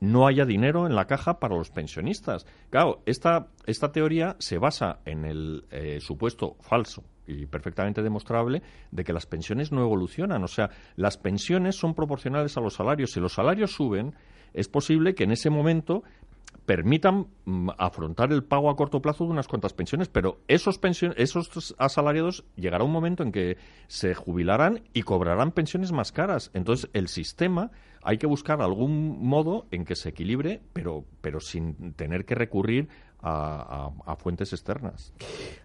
no 0.00 0.26
haya 0.26 0.44
dinero 0.44 0.86
en 0.86 0.94
la 0.94 1.06
caja 1.06 1.40
para 1.40 1.56
los 1.56 1.70
pensionistas? 1.70 2.46
Claro, 2.70 3.02
esta, 3.04 3.48
esta 3.66 3.92
teoría 3.92 4.36
se 4.38 4.58
basa 4.58 5.00
en 5.04 5.24
el 5.24 5.64
eh, 5.70 5.98
supuesto 6.00 6.56
falso 6.60 7.04
y 7.26 7.46
perfectamente 7.46 8.02
demostrable 8.02 8.62
de 8.90 9.04
que 9.04 9.12
las 9.12 9.26
pensiones 9.26 9.72
no 9.72 9.82
evolucionan. 9.82 10.42
O 10.44 10.48
sea, 10.48 10.70
las 10.96 11.16
pensiones 11.16 11.76
son 11.76 11.94
proporcionales 11.94 12.56
a 12.56 12.60
los 12.60 12.74
salarios. 12.74 13.12
Si 13.12 13.20
los 13.20 13.34
salarios 13.34 13.72
suben, 13.72 14.14
es 14.52 14.68
posible 14.68 15.14
que 15.14 15.24
en 15.24 15.32
ese 15.32 15.50
momento 15.50 16.02
permitan 16.66 17.26
mm, 17.44 17.70
afrontar 17.78 18.32
el 18.32 18.44
pago 18.44 18.70
a 18.70 18.76
corto 18.76 19.02
plazo 19.02 19.24
de 19.24 19.30
unas 19.30 19.48
cuantas 19.48 19.72
pensiones, 19.72 20.08
pero 20.08 20.40
esos, 20.48 20.80
esos 21.16 21.74
asalariados 21.78 22.44
llegará 22.56 22.84
un 22.84 22.92
momento 22.92 23.22
en 23.22 23.32
que 23.32 23.56
se 23.88 24.14
jubilarán 24.14 24.82
y 24.92 25.02
cobrarán 25.02 25.52
pensiones 25.52 25.92
más 25.92 26.12
caras. 26.12 26.50
Entonces, 26.54 26.88
el 26.92 27.08
sistema 27.08 27.70
hay 28.02 28.18
que 28.18 28.26
buscar 28.26 28.62
algún 28.62 29.24
modo 29.24 29.66
en 29.70 29.84
que 29.84 29.96
se 29.96 30.10
equilibre, 30.10 30.60
pero, 30.72 31.04
pero 31.20 31.40
sin 31.40 31.94
tener 31.94 32.24
que 32.24 32.34
recurrir 32.34 32.88
a, 33.22 34.16
fuentes 34.18 34.52
externas. 34.52 35.12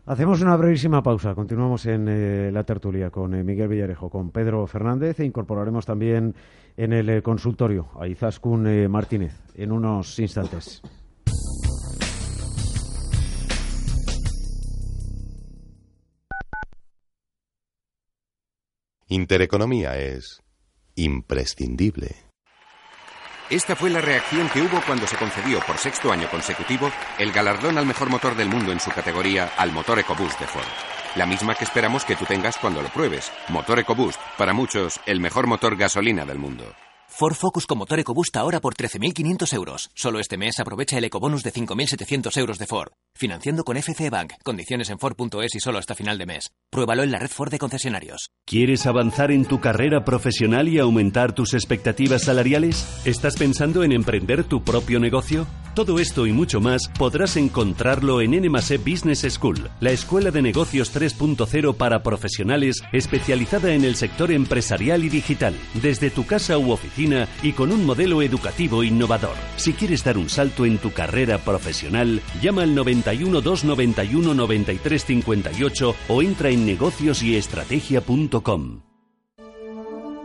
Hacemos 0.06 0.42
una 0.42 0.56
brevísima 0.56 1.02
pausa. 1.04 1.36
Continuamos 1.36 1.86
en 1.86 2.08
eh, 2.08 2.52
la 2.52 2.64
tertulia 2.64 3.10
con 3.10 3.34
eh, 3.36 3.44
Miguel 3.44 3.68
Villarejo, 3.68 4.10
con 4.10 4.32
Pedro 4.32 4.66
Fernández 4.68 5.20
e 5.20 5.26
incorporaremos 5.26 5.86
también 5.86 6.36
en 6.76 6.94
el 6.94 7.10
eh, 7.10 7.22
consultorio 7.22 7.90
a 8.00 8.08
Izaskun 8.08 8.90
Martínez 8.90 9.34
en 9.56 9.72
unos 9.72 10.20
instantes. 10.20 10.82
Intereconomía 19.10 19.98
es 19.98 20.44
imprescindible. 20.96 22.27
Esta 23.50 23.78
fue 23.78 23.90
la 23.90 24.02
reacción 24.02 24.50
que 24.50 24.62
hubo 24.62 24.82
cuando 24.86 25.08
se 25.08 25.16
concedió 25.16 25.62
por 25.62 25.78
sexto 25.78 26.12
año 26.12 26.28
consecutivo 26.30 26.92
el 27.18 27.32
galardón 27.32 27.78
al 27.78 27.86
mejor 27.86 28.10
motor 28.10 28.36
del 28.36 28.50
mundo 28.50 28.74
en 28.74 28.82
su 28.82 28.92
categoría 28.92 29.54
al 29.56 29.72
motor 29.72 30.00
EcoBoost 30.00 30.38
de 30.38 30.48
Ford. 30.48 30.66
La 31.16 31.26
misma 31.26 31.56
que 31.56 31.64
esperamos 31.64 32.04
que 32.04 32.18
tú 32.18 32.26
tengas 32.26 32.58
cuando 32.58 32.82
lo 32.82 32.90
pruebes. 32.90 33.32
Motor 33.48 33.80
EcoBoost, 33.80 34.20
para 34.38 34.52
muchos, 34.52 35.00
el 35.06 35.22
mejor 35.22 35.48
motor 35.48 35.78
gasolina 35.78 36.26
del 36.26 36.40
mundo. 36.40 36.66
Ford 37.20 37.34
Focus 37.34 37.66
con 37.66 37.80
motor 37.80 38.00
EcoBoost 38.00 38.38
ahora 38.38 38.62
por 38.62 38.76
13.500 38.76 39.52
euros. 39.56 39.90
Solo 39.96 40.20
este 40.20 40.38
mes 40.38 40.60
aprovecha 40.60 41.00
el 41.00 41.06
ecobonus 41.06 41.42
de 41.42 41.52
5.700 41.52 42.38
euros 42.38 42.60
de 42.60 42.68
Ford. 42.68 42.90
Financiando 43.16 43.64
con 43.64 43.76
FC 43.76 44.12
Bank. 44.12 44.34
Condiciones 44.44 44.92
en 44.92 45.00
Ford.es 45.00 45.56
y 45.56 45.60
solo 45.60 45.80
hasta 45.80 45.96
final 45.96 46.20
de 46.20 46.28
mes. 46.28 46.52
Pruébalo 46.70 47.02
en 47.02 47.10
la 47.10 47.18
red 47.18 47.32
Ford 47.32 47.50
de 47.50 47.58
concesionarios. 47.58 48.30
¿Quieres 48.46 48.86
avanzar 48.86 49.32
en 49.32 49.46
tu 49.46 49.60
carrera 49.60 50.06
profesional 50.06 50.68
y 50.68 50.78
aumentar 50.78 51.34
tus 51.34 51.56
expectativas 51.56 52.26
salariales? 52.26 53.02
¿Estás 53.04 53.36
pensando 53.36 53.84
en 53.84 53.94
emprender 53.94 54.44
tu 54.44 54.64
propio 54.64 55.00
negocio? 55.00 55.48
Todo 55.74 55.98
esto 55.98 56.28
y 56.28 56.34
mucho 56.34 56.60
más 56.60 56.88
podrás 57.00 57.36
encontrarlo 57.36 58.22
en 58.22 58.32
NMASE 58.32 58.78
Business 58.78 59.26
School, 59.28 59.70
la 59.80 59.92
escuela 59.92 60.30
de 60.30 60.44
negocios 60.44 60.96
3.0 60.96 61.76
para 61.76 62.04
profesionales 62.04 62.84
especializada 62.92 63.74
en 63.74 63.86
el 63.86 63.96
sector 63.96 64.32
empresarial 64.32 65.04
y 65.04 65.10
digital, 65.10 65.56
desde 65.82 66.12
tu 66.12 66.26
casa 66.26 66.58
u 66.58 66.72
oficina 66.72 67.07
y 67.44 67.52
con 67.54 67.72
un 67.72 67.86
modelo 67.86 68.22
educativo 68.22 68.84
innovador. 68.84 69.36
Si 69.56 69.72
quieres 69.74 70.04
dar 70.04 70.18
un 70.18 70.28
salto 70.30 70.66
en 70.66 70.78
tu 70.78 70.92
carrera 70.92 71.38
profesional, 71.38 72.22
llama 72.42 72.64
al 72.64 72.76
91 72.76 73.40
291 73.42 74.34
93 74.34 75.06
58 75.06 75.96
o 76.10 76.22
entra 76.22 76.50
en 76.50 76.66
negociosyEstrategia.com. 76.66 78.82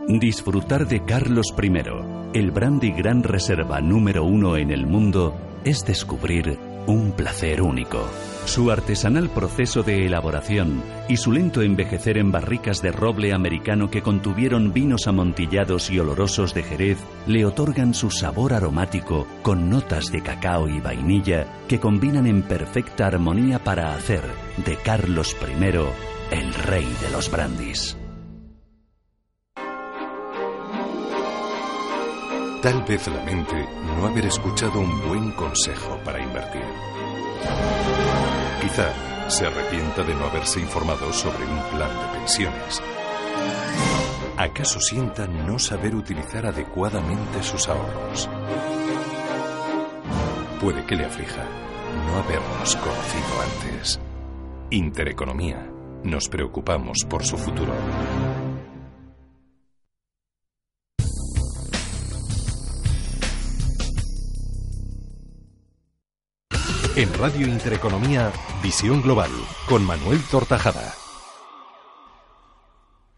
Disfrutar 0.07 0.87
de 0.87 1.05
Carlos 1.05 1.53
I, 1.61 1.71
el 2.37 2.51
brandy 2.51 2.91
gran 2.91 3.23
reserva 3.23 3.79
número 3.79 4.25
uno 4.25 4.57
en 4.57 4.71
el 4.71 4.85
mundo, 4.85 5.33
es 5.63 5.85
descubrir 5.85 6.59
un 6.87 7.13
placer 7.13 7.61
único. 7.61 8.05
Su 8.45 8.69
artesanal 8.71 9.29
proceso 9.29 9.83
de 9.83 10.05
elaboración 10.05 10.83
y 11.07 11.17
su 11.17 11.31
lento 11.31 11.61
envejecer 11.61 12.17
en 12.17 12.31
barricas 12.31 12.81
de 12.81 12.91
roble 12.91 13.33
americano 13.33 13.89
que 13.89 14.01
contuvieron 14.01 14.73
vinos 14.73 15.07
amontillados 15.07 15.89
y 15.89 15.99
olorosos 15.99 16.53
de 16.53 16.63
Jerez 16.63 16.97
le 17.25 17.45
otorgan 17.45 17.93
su 17.93 18.11
sabor 18.11 18.53
aromático 18.53 19.25
con 19.41 19.69
notas 19.69 20.11
de 20.11 20.21
cacao 20.21 20.67
y 20.67 20.79
vainilla 20.81 21.47
que 21.67 21.79
combinan 21.79 22.27
en 22.27 22.43
perfecta 22.43 23.07
armonía 23.07 23.63
para 23.63 23.95
hacer 23.95 24.23
de 24.65 24.75
Carlos 24.77 25.35
I 25.41 26.35
el 26.35 26.53
rey 26.53 26.87
de 27.01 27.11
los 27.11 27.31
brandis. 27.31 27.97
Tal 32.61 32.81
vez 32.83 33.07
lamente 33.07 33.67
no 33.97 34.07
haber 34.07 34.25
escuchado 34.25 34.79
un 34.79 35.07
buen 35.07 35.31
consejo 35.31 35.99
para 36.05 36.23
invertir. 36.23 36.63
Quizá 38.63 38.93
se 39.27 39.45
arrepienta 39.45 40.05
de 40.05 40.15
no 40.15 40.23
haberse 40.23 40.61
informado 40.61 41.11
sobre 41.11 41.43
un 41.43 41.61
plan 41.75 41.89
de 41.89 42.17
pensiones. 42.17 42.81
¿Acaso 44.37 44.79
sienta 44.79 45.27
no 45.27 45.59
saber 45.59 45.93
utilizar 45.93 46.45
adecuadamente 46.45 47.43
sus 47.43 47.67
ahorros? 47.67 48.29
Puede 50.61 50.85
que 50.85 50.95
le 50.95 51.03
aflija 51.03 51.43
no 52.05 52.15
habernos 52.15 52.77
conocido 52.77 53.41
antes. 53.41 53.99
Intereconomía. 54.69 55.69
Nos 56.05 56.29
preocupamos 56.29 56.99
por 57.09 57.25
su 57.25 57.37
futuro. 57.37 57.73
En 66.95 67.11
Radio 67.15 67.47
Intereconomía, 67.47 68.31
Visión 68.61 69.01
Global, 69.01 69.31
con 69.67 69.83
Manuel 69.83 70.19
Tortajada. 70.29 70.93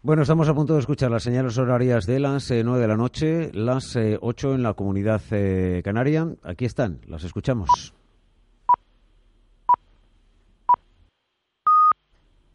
Bueno, 0.00 0.22
estamos 0.22 0.48
a 0.48 0.54
punto 0.54 0.72
de 0.72 0.80
escuchar 0.80 1.10
las 1.10 1.24
señales 1.24 1.58
horarias 1.58 2.06
de 2.06 2.18
las 2.18 2.50
eh, 2.50 2.62
9 2.64 2.80
de 2.80 2.88
la 2.88 2.96
noche, 2.96 3.50
las 3.52 3.94
eh, 3.96 4.16
8 4.18 4.54
en 4.54 4.62
la 4.62 4.72
comunidad 4.72 5.20
eh, 5.30 5.82
canaria. 5.84 6.26
Aquí 6.42 6.64
están, 6.64 7.00
las 7.06 7.22
escuchamos. 7.24 7.92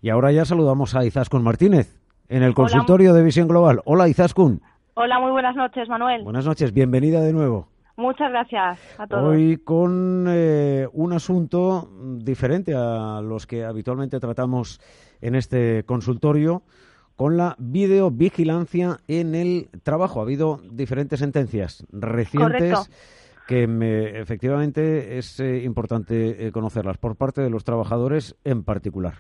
Y 0.02 0.10
ahora 0.10 0.32
ya 0.32 0.44
saludamos 0.44 0.96
a 0.96 1.06
Izaskun 1.06 1.44
Martínez 1.44 2.02
en 2.30 2.42
el 2.42 2.56
consultorio 2.56 3.14
de 3.14 3.22
Visión 3.22 3.48
Global. 3.48 3.82
Hola 3.86 4.08
Izaskun. 4.08 4.64
Hola, 4.96 5.20
muy 5.20 5.32
buenas 5.32 5.56
noches, 5.56 5.88
Manuel. 5.88 6.24
Buenas 6.24 6.48
noches, 6.48 6.74
bienvenida 6.74 7.22
de 7.22 7.32
nuevo. 7.32 7.71
Muchas 8.02 8.32
gracias 8.32 8.80
a 9.00 9.06
todos. 9.08 9.24
Hoy 9.24 9.58
con 9.58 10.26
eh, 10.28 10.88
un 10.92 11.14
asunto 11.14 11.88
diferente 12.18 12.74
a 12.76 13.22
los 13.22 13.46
que 13.46 13.64
habitualmente 13.64 14.20
tratamos 14.20 14.80
en 15.22 15.36
este 15.36 15.84
consultorio, 15.86 16.64
con 17.16 17.38
la 17.38 17.56
videovigilancia 17.60 18.98
en 19.08 19.36
el 19.36 19.70
trabajo. 19.84 20.20
Ha 20.20 20.24
habido 20.24 20.60
diferentes 20.72 21.20
sentencias 21.20 21.86
recientes 21.92 22.74
Correcto. 22.74 22.92
que 23.48 23.68
me- 23.68 24.20
efectivamente 24.20 25.20
es 25.20 25.40
eh, 25.40 25.62
importante 25.64 26.48
eh, 26.48 26.52
conocerlas 26.52 26.98
por 26.98 27.16
parte 27.16 27.42
de 27.42 27.52
los 27.52 27.64
trabajadores 27.64 28.36
en 28.44 28.64
particular. 28.64 29.14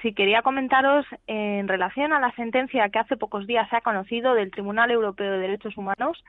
Sí, 0.00 0.14
quería 0.14 0.42
comentaros 0.42 1.04
en 1.26 1.66
relación 1.68 2.12
a 2.12 2.20
la 2.20 2.32
sentencia 2.36 2.88
que 2.88 3.00
hace 3.00 3.16
pocos 3.16 3.46
días 3.46 3.68
se 3.68 3.76
ha 3.76 3.80
conocido 3.82 4.32
del 4.34 4.50
Tribunal 4.50 4.90
Europeo 4.92 5.32
de 5.32 5.38
Derechos 5.38 5.76
Humanos. 5.76 6.22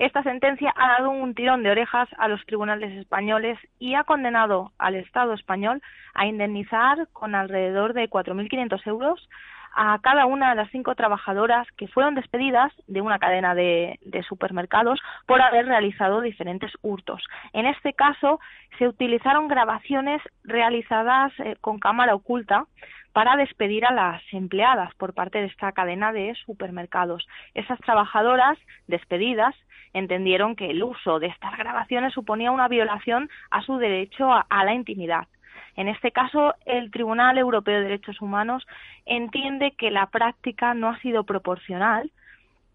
Esta 0.00 0.22
sentencia 0.22 0.72
ha 0.76 0.92
dado 0.98 1.10
un 1.10 1.34
tirón 1.34 1.62
de 1.62 1.70
orejas 1.70 2.08
a 2.16 2.26
los 2.26 2.42
tribunales 2.46 2.90
españoles 2.92 3.58
y 3.78 3.96
ha 3.96 4.04
condenado 4.04 4.72
al 4.78 4.94
Estado 4.94 5.34
español 5.34 5.82
a 6.14 6.24
indemnizar 6.24 7.06
con 7.12 7.34
alrededor 7.34 7.92
de 7.92 8.08
4.500 8.08 8.86
euros 8.86 9.28
a 9.76 9.98
cada 10.02 10.24
una 10.24 10.48
de 10.48 10.56
las 10.56 10.70
cinco 10.70 10.94
trabajadoras 10.94 11.66
que 11.76 11.86
fueron 11.86 12.14
despedidas 12.14 12.72
de 12.86 13.02
una 13.02 13.18
cadena 13.18 13.54
de, 13.54 13.98
supermercados 14.26 14.98
por 15.26 15.42
haber 15.42 15.66
realizado 15.66 16.22
diferentes 16.22 16.72
hurtos. 16.80 17.22
En 17.52 17.66
este 17.66 17.92
caso, 17.92 18.40
se 18.78 18.88
utilizaron 18.88 19.48
grabaciones 19.48 20.22
realizadas 20.44 21.30
eh, 21.40 21.56
con 21.60 21.78
cámara 21.78 22.14
oculta 22.14 22.64
para 23.12 23.36
despedir 23.36 23.84
a 23.84 23.92
las 23.92 24.22
empleadas 24.32 24.94
por 24.94 25.14
parte 25.14 25.38
de 25.38 25.46
esta 25.46 25.72
cadena 25.72 26.12
de 26.12 26.34
supermercados. 26.46 27.26
Esas 27.54 27.78
trabajadoras 27.80 28.58
despedidas 28.86 29.54
entendieron 29.92 30.54
que 30.54 30.70
el 30.70 30.82
uso 30.82 31.18
de 31.18 31.26
estas 31.26 31.56
grabaciones 31.58 32.12
suponía 32.12 32.52
una 32.52 32.68
violación 32.68 33.28
a 33.50 33.62
su 33.62 33.78
derecho 33.78 34.32
a, 34.32 34.46
a 34.48 34.64
la 34.64 34.74
intimidad. 34.74 35.26
En 35.76 35.88
este 35.88 36.12
caso, 36.12 36.54
el 36.66 36.90
Tribunal 36.90 37.38
Europeo 37.38 37.76
de 37.76 37.84
Derechos 37.84 38.20
Humanos 38.20 38.66
entiende 39.06 39.72
que 39.72 39.90
la 39.90 40.06
práctica 40.06 40.74
no 40.74 40.90
ha 40.90 40.98
sido 41.00 41.24
proporcional 41.24 42.10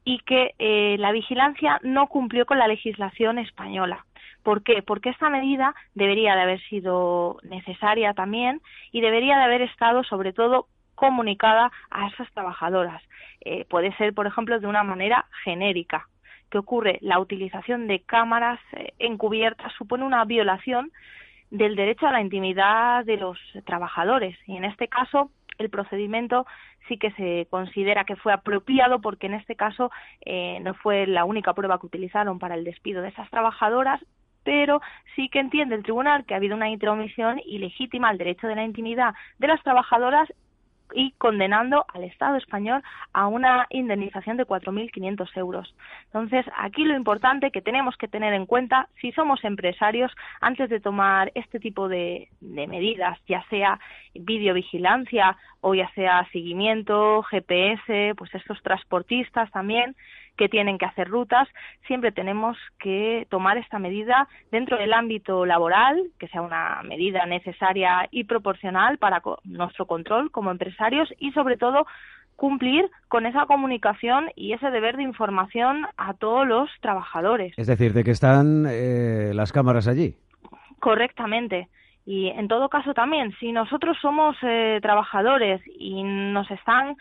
y 0.05 0.19
que 0.19 0.53
eh, 0.59 0.95
la 0.99 1.11
vigilancia 1.11 1.79
no 1.83 2.07
cumplió 2.07 2.45
con 2.45 2.59
la 2.59 2.67
legislación 2.67 3.39
española. 3.39 4.05
¿Por 4.43 4.61
qué? 4.61 4.83
Porque 4.83 5.09
esta 5.09 5.29
medida 5.31 5.73
debería 5.95 6.35
de 6.35 6.41
haber 6.43 6.61
sido 6.69 7.39
necesaria 7.41 8.13
también 8.13 8.61
y 8.91 9.01
debería 9.01 9.37
de 9.37 9.43
haber 9.43 9.63
estado, 9.63 10.03
sobre 10.03 10.31
todo, 10.31 10.67
comunicada 10.93 11.71
a 11.89 12.07
esas 12.07 12.31
trabajadoras. 12.33 13.01
Eh, 13.41 13.65
puede 13.65 13.93
ser, 13.97 14.13
por 14.13 14.27
ejemplo, 14.27 14.59
de 14.59 14.67
una 14.67 14.83
manera 14.83 15.25
genérica. 15.43 16.07
¿Qué 16.51 16.59
ocurre? 16.59 16.99
La 17.01 17.19
utilización 17.19 17.87
de 17.87 18.01
cámaras 18.01 18.59
eh, 18.73 18.93
encubiertas 18.99 19.73
supone 19.73 20.03
una 20.03 20.23
violación 20.25 20.91
del 21.49 21.75
derecho 21.75 22.07
a 22.07 22.11
la 22.11 22.21
intimidad 22.21 23.03
de 23.05 23.17
los 23.17 23.39
trabajadores 23.65 24.37
y 24.45 24.55
en 24.57 24.65
este 24.65 24.87
caso 24.87 25.31
el 25.57 25.69
procedimiento 25.69 26.45
sí 26.87 26.97
que 26.97 27.11
se 27.11 27.47
considera 27.49 28.03
que 28.05 28.15
fue 28.15 28.33
apropiado 28.33 29.01
porque 29.01 29.27
en 29.27 29.33
este 29.33 29.55
caso 29.55 29.91
eh, 30.25 30.59
no 30.61 30.73
fue 30.75 31.07
la 31.07 31.25
única 31.25 31.53
prueba 31.53 31.79
que 31.79 31.87
utilizaron 31.87 32.39
para 32.39 32.55
el 32.55 32.63
despido 32.63 33.01
de 33.01 33.09
esas 33.09 33.29
trabajadoras 33.29 34.01
pero 34.43 34.79
sí 35.15 35.27
que 35.29 35.39
entiende 35.39 35.75
el 35.75 35.83
tribunal 35.83 36.23
que 36.25 36.33
ha 36.33 36.37
habido 36.37 36.55
una 36.55 36.69
intromisión 36.69 37.41
ilegítima 37.45 38.09
al 38.09 38.17
derecho 38.17 38.47
de 38.47 38.55
la 38.55 38.63
intimidad 38.63 39.13
de 39.39 39.47
las 39.47 39.61
trabajadoras 39.63 40.31
y 40.93 41.11
condenando 41.17 41.85
al 41.93 42.03
Estado 42.03 42.37
español 42.37 42.81
a 43.13 43.27
una 43.27 43.67
indemnización 43.69 44.37
de 44.37 44.45
4.500 44.45 45.37
euros. 45.37 45.75
Entonces, 46.05 46.45
aquí 46.57 46.83
lo 46.83 46.95
importante 46.95 47.51
que 47.51 47.61
tenemos 47.61 47.97
que 47.97 48.07
tener 48.07 48.33
en 48.33 48.45
cuenta, 48.45 48.87
si 49.01 49.11
somos 49.11 49.43
empresarios, 49.43 50.11
antes 50.41 50.69
de 50.69 50.79
tomar 50.79 51.31
este 51.35 51.59
tipo 51.59 51.87
de, 51.87 52.29
medidas, 52.41 53.19
ya 53.27 53.43
sea 53.49 53.79
videovigilancia 54.13 55.37
o 55.61 55.75
ya 55.75 55.89
sea 55.93 56.27
seguimiento, 56.31 57.23
GPS, 57.23 58.13
pues 58.15 58.33
estos 58.33 58.61
transportistas 58.61 59.51
también, 59.51 59.95
que 60.37 60.49
tienen 60.49 60.77
que 60.77 60.85
hacer 60.85 61.07
rutas, 61.09 61.47
siempre 61.87 62.11
tenemos 62.11 62.57
que 62.79 63.25
tomar 63.29 63.57
esta 63.57 63.79
medida 63.79 64.27
dentro 64.51 64.77
del 64.77 64.93
ámbito 64.93 65.45
laboral, 65.45 66.01
que 66.19 66.27
sea 66.27 66.41
una 66.41 66.81
medida 66.83 67.25
necesaria 67.25 68.07
y 68.11 68.25
proporcional 68.25 68.97
para 68.97 69.21
co- 69.21 69.39
nuestro 69.43 69.85
control 69.85 70.31
como 70.31 70.51
empresarios 70.51 71.13
y 71.19 71.31
sobre 71.31 71.57
todo 71.57 71.85
cumplir 72.35 72.89
con 73.07 73.25
esa 73.25 73.45
comunicación 73.45 74.29
y 74.35 74.51
ese 74.51 74.69
deber 74.69 74.97
de 74.97 75.03
información 75.03 75.87
a 75.95 76.13
todos 76.15 76.45
los 76.45 76.69
trabajadores. 76.81 77.53
Es 77.57 77.67
decir, 77.67 77.93
de 77.93 78.03
que 78.03 78.11
están 78.11 78.65
eh, 78.69 79.31
las 79.33 79.53
cámaras 79.53 79.87
allí. 79.87 80.15
Correctamente. 80.79 81.69
Y 82.05 82.27
en 82.27 82.47
todo 82.47 82.69
caso 82.69 82.93
también, 82.93 83.33
si 83.39 83.51
nosotros 83.51 83.97
somos 83.99 84.35
eh, 84.43 84.79
trabajadores 84.81 85.61
y 85.79 86.03
nos 86.03 86.51
están 86.51 86.95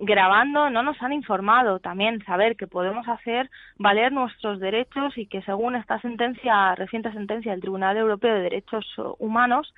grabando, 0.00 0.70
no 0.70 0.82
nos 0.82 1.00
han 1.02 1.12
informado 1.12 1.78
también 1.78 2.24
saber 2.24 2.56
que 2.56 2.66
podemos 2.66 3.06
hacer 3.06 3.50
valer 3.76 4.12
nuestros 4.12 4.58
derechos 4.58 5.16
y 5.16 5.26
que 5.26 5.42
según 5.42 5.76
esta 5.76 6.00
sentencia, 6.00 6.74
reciente 6.74 7.12
sentencia 7.12 7.52
del 7.52 7.60
Tribunal 7.60 7.96
Europeo 7.96 8.34
de 8.34 8.42
Derechos 8.42 8.86
Humanos, 9.18 9.72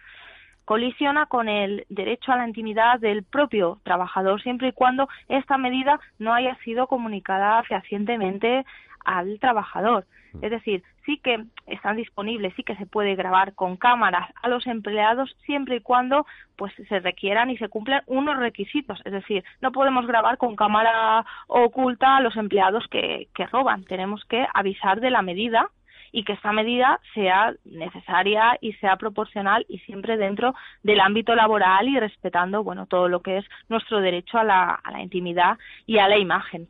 colisiona 0.65 1.27
con 1.27 1.49
el 1.49 1.85
derecho 1.89 2.31
a 2.31 2.37
la 2.37 2.47
intimidad 2.47 3.01
del 3.01 3.25
propio 3.25 3.81
trabajador 3.83 4.41
siempre 4.41 4.69
y 4.69 4.73
cuando 4.73 5.09
esta 5.29 5.59
medida 5.59 5.99
no 6.21 6.33
haya 6.33 6.57
sido 6.65 6.87
comunicada 6.87 7.63
fehacientemente 7.65 8.65
al 9.05 9.39
trabajador. 9.39 10.07
Es 10.41 10.51
decir, 10.51 10.83
sí 11.05 11.19
que 11.19 11.45
están 11.67 11.97
disponibles, 11.97 12.55
sí 12.55 12.63
que 12.63 12.77
se 12.77 12.87
puede 12.87 13.15
grabar 13.15 13.55
con 13.55 13.77
cámaras 13.77 14.31
a 14.43 14.49
los 14.49 14.67
empleados 14.67 15.37
siempre 15.45 15.77
y 15.77 15.81
cuando 15.81 16.27
pues 16.57 16.73
se 16.89 17.01
requieran 17.01 17.51
y 17.51 17.59
se 17.59 17.69
cumplan 17.69 18.03
unos 18.07 18.39
requisitos. 18.39 19.01
Es 19.05 19.13
decir, 19.13 19.45
no 19.61 19.73
podemos 19.73 20.07
grabar 20.07 20.39
con 20.39 20.57
cámara 20.57 21.25
oculta 21.49 22.17
a 22.17 22.21
los 22.21 22.37
empleados 22.37 22.87
que, 22.89 23.29
que 23.35 23.47
roban. 23.47 23.85
Tenemos 23.85 24.25
que 24.25 24.47
avisar 24.55 25.01
de 25.01 25.11
la 25.11 25.23
medida 25.23 25.69
y 26.13 26.25
que 26.25 26.35
esta 26.35 26.53
medida 26.53 27.01
sea 27.15 27.55
necesaria 27.65 28.59
y 28.61 28.75
sea 28.75 28.97
proporcional 28.97 29.65
y 29.69 29.79
siempre 29.81 30.19
dentro 30.19 30.55
del 30.83 31.01
ámbito 31.01 31.35
laboral 31.35 31.89
y 31.89 31.99
respetando 31.99 32.63
bueno 32.63 32.87
todo 32.87 33.09
lo 33.09 33.23
que 33.23 33.39
es 33.39 33.47
nuestro 33.71 34.01
derecho 34.01 34.39
a 34.39 34.45
la, 34.45 34.75
a 34.75 34.91
la 34.93 35.01
intimidad 35.01 35.59
y 35.87 35.99
a 35.99 36.09
la 36.09 36.19
imagen. 36.19 36.69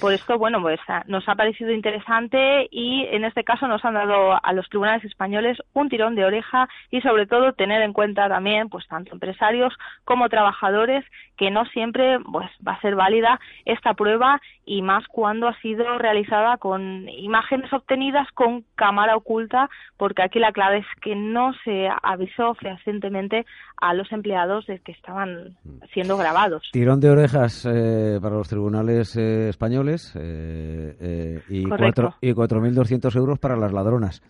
Por 0.00 0.12
esto, 0.12 0.38
bueno, 0.38 0.60
pues 0.60 0.80
ah, 0.88 1.02
nos 1.06 1.28
ha 1.28 1.34
parecido 1.34 1.70
interesante 1.72 2.68
y 2.70 3.06
en 3.10 3.24
este 3.24 3.44
caso 3.44 3.66
nos 3.66 3.84
han 3.84 3.94
dado 3.94 4.38
a 4.42 4.52
los 4.52 4.68
tribunales 4.68 5.04
españoles 5.04 5.58
un 5.74 5.88
tirón 5.88 6.14
de 6.14 6.24
oreja 6.24 6.68
y 6.90 7.00
sobre 7.00 7.26
todo 7.26 7.52
tener 7.52 7.82
en 7.82 7.92
cuenta 7.92 8.28
también, 8.28 8.68
pues 8.68 8.86
tanto 8.88 9.12
empresarios 9.12 9.74
como 10.04 10.28
trabajadores, 10.28 11.04
que 11.36 11.50
no 11.50 11.64
siempre 11.66 12.18
pues 12.20 12.50
va 12.66 12.72
a 12.72 12.80
ser 12.80 12.96
válida 12.96 13.40
esta 13.64 13.94
prueba 13.94 14.40
y 14.64 14.82
más 14.82 15.06
cuando 15.08 15.48
ha 15.48 15.58
sido 15.60 15.98
realizada 15.98 16.58
con 16.58 17.08
imágenes 17.08 17.72
obtenidas 17.72 18.26
con 18.34 18.64
cámara 18.74 19.16
oculta, 19.16 19.70
porque 19.96 20.22
aquí 20.22 20.38
la 20.38 20.52
clave 20.52 20.78
es 20.78 20.86
que 21.00 21.14
no 21.14 21.52
se 21.64 21.88
avisó 22.02 22.54
fehacientemente 22.54 23.46
a 23.80 23.94
los 23.94 24.10
empleados 24.12 24.66
de 24.66 24.80
que 24.80 24.92
estaban 24.92 25.56
siendo 25.94 26.16
grabados. 26.16 26.62
Tirón 26.72 27.00
de 27.00 27.10
orejas 27.10 27.64
eh, 27.66 28.18
para 28.20 28.36
los 28.36 28.48
tribunales 28.48 29.16
eh, 29.16 29.48
españoles 29.58 30.14
eh, 30.14 30.96
eh, 31.00 31.40
y, 31.48 31.64
cuatro, 31.64 32.14
y 32.20 32.30
4.200 32.30 33.16
euros 33.16 33.40
para 33.40 33.56
las 33.56 33.72
ladronas. 33.72 34.22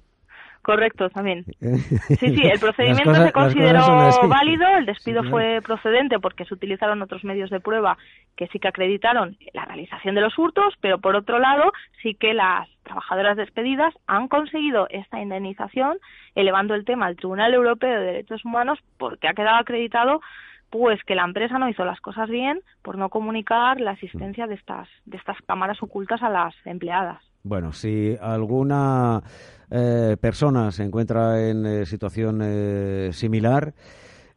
Correcto, 0.63 1.09
también. 1.11 1.45
Sí, 1.61 2.35
sí, 2.35 2.43
el 2.45 2.59
procedimiento 2.59 3.15
se 3.15 3.33
consideró 3.33 3.81
válido, 4.29 4.67
el 4.79 4.87
despido 4.87 5.23
fue 5.25 5.61
procedente 5.63 6.19
porque 6.19 6.47
se 6.47 6.55
utilizaron 6.55 7.03
otros 7.03 7.25
medios 7.25 7.51
de 7.51 7.61
prueba 7.61 7.99
que 8.37 8.47
sí 8.49 8.59
que 8.59 8.69
acreditaron 8.69 9.37
la 9.53 9.67
realización 9.67 10.15
de 10.15 10.23
los 10.23 10.39
hurtos, 10.39 10.75
pero 10.81 10.99
por 10.99 11.15
otro 11.15 11.39
lado 11.39 11.73
sí 12.03 12.15
que 12.15 12.33
las 12.33 12.69
trabajadoras 12.83 13.37
despedidas 13.37 13.95
han 14.07 14.29
conseguido 14.29 14.87
esta 14.91 15.21
indemnización 15.21 15.99
elevando 16.35 16.75
el 16.75 16.85
tema 16.85 17.07
al 17.07 17.17
Tribunal 17.17 17.53
Europeo 17.53 18.01
de 18.01 18.07
Derechos 18.07 18.45
Humanos 18.45 18.79
porque 18.97 19.29
ha 19.29 19.35
quedado 19.35 19.59
acreditado 19.59 20.21
pues 20.71 21.03
que 21.05 21.15
la 21.15 21.25
empresa 21.25 21.59
no 21.59 21.69
hizo 21.69 21.85
las 21.85 22.01
cosas 22.01 22.29
bien 22.29 22.61
por 22.83 22.99
no 22.99 23.09
comunicar 23.09 23.81
la 23.81 23.93
existencia 23.93 24.47
de 24.47 24.55
estas 24.55 24.89
de 25.07 25.17
estas 25.17 25.37
cámaras 25.47 25.83
ocultas 25.83 26.23
a 26.23 26.31
las 26.31 26.55
empleadas. 26.65 27.23
Bueno, 27.43 27.73
si 27.73 28.17
alguna 28.21 29.23
eh, 29.71 30.17
persona 30.21 30.71
se 30.71 30.83
encuentra 30.83 31.49
en 31.49 31.65
eh, 31.65 31.87
situación 31.87 32.41
eh, 32.43 33.11
similar, 33.13 33.75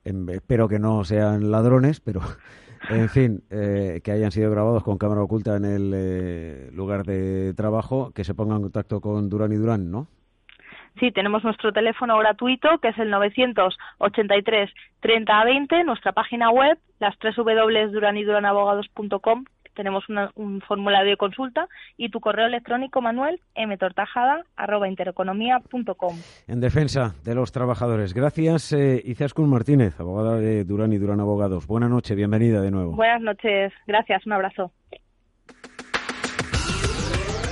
em, 0.05 0.29
espero 0.29 0.67
que 0.67 0.79
no 0.79 1.03
sean 1.03 1.51
ladrones, 1.51 1.99
pero 1.99 2.21
en 2.89 3.09
fin, 3.09 3.43
que 3.49 4.11
hayan 4.11 4.31
sido 4.31 4.49
grabados 4.49 4.83
con 4.83 4.97
cámara 4.97 5.21
oculta 5.21 5.55
en 5.55 5.65
el 5.65 6.75
lugar 6.75 7.05
de 7.05 7.53
trabajo, 7.53 8.11
que 8.11 8.23
se 8.23 8.33
pongan 8.33 8.57
en 8.57 8.63
contacto 8.63 9.01
con 9.01 9.29
Durán 9.29 9.51
y 9.51 9.55
Durán, 9.55 9.91
¿no? 9.91 10.07
Sí, 10.99 11.11
tenemos 11.11 11.43
nuestro 11.43 11.71
teléfono 11.71 12.17
gratuito 12.17 12.79
que 12.79 12.89
es 12.89 12.97
el 12.97 13.09
983 13.09 14.69
30 14.99 15.43
20, 15.45 15.83
nuestra 15.83 16.11
página 16.11 16.51
web, 16.51 16.77
las 16.99 17.17
tres 17.17 17.35
www.duranyduranabogados.com 17.35 19.45
tenemos 19.73 20.03
un 20.35 20.61
formulario 20.61 21.11
de 21.11 21.17
consulta 21.17 21.67
y 21.97 22.09
tu 22.09 22.19
correo 22.19 22.47
electrónico, 22.47 23.01
Manuel, 23.01 23.39
mtortajada, 23.55 24.45
arroba 24.55 24.87
intereconomía.com. 24.87 26.15
En 26.47 26.59
defensa 26.59 27.15
de 27.23 27.35
los 27.35 27.51
trabajadores. 27.51 28.13
Gracias, 28.13 28.73
eh, 28.73 29.01
Izaskun 29.03 29.49
Martínez, 29.49 29.99
abogada 29.99 30.37
de 30.37 30.63
Durán 30.65 30.93
y 30.93 30.97
Durán 30.97 31.19
Abogados. 31.19 31.67
Buenas 31.67 31.89
noches, 31.89 32.15
bienvenida 32.15 32.61
de 32.61 32.71
nuevo. 32.71 32.91
Buenas 32.91 33.21
noches, 33.21 33.73
gracias, 33.87 34.25
un 34.25 34.33
abrazo. 34.33 34.71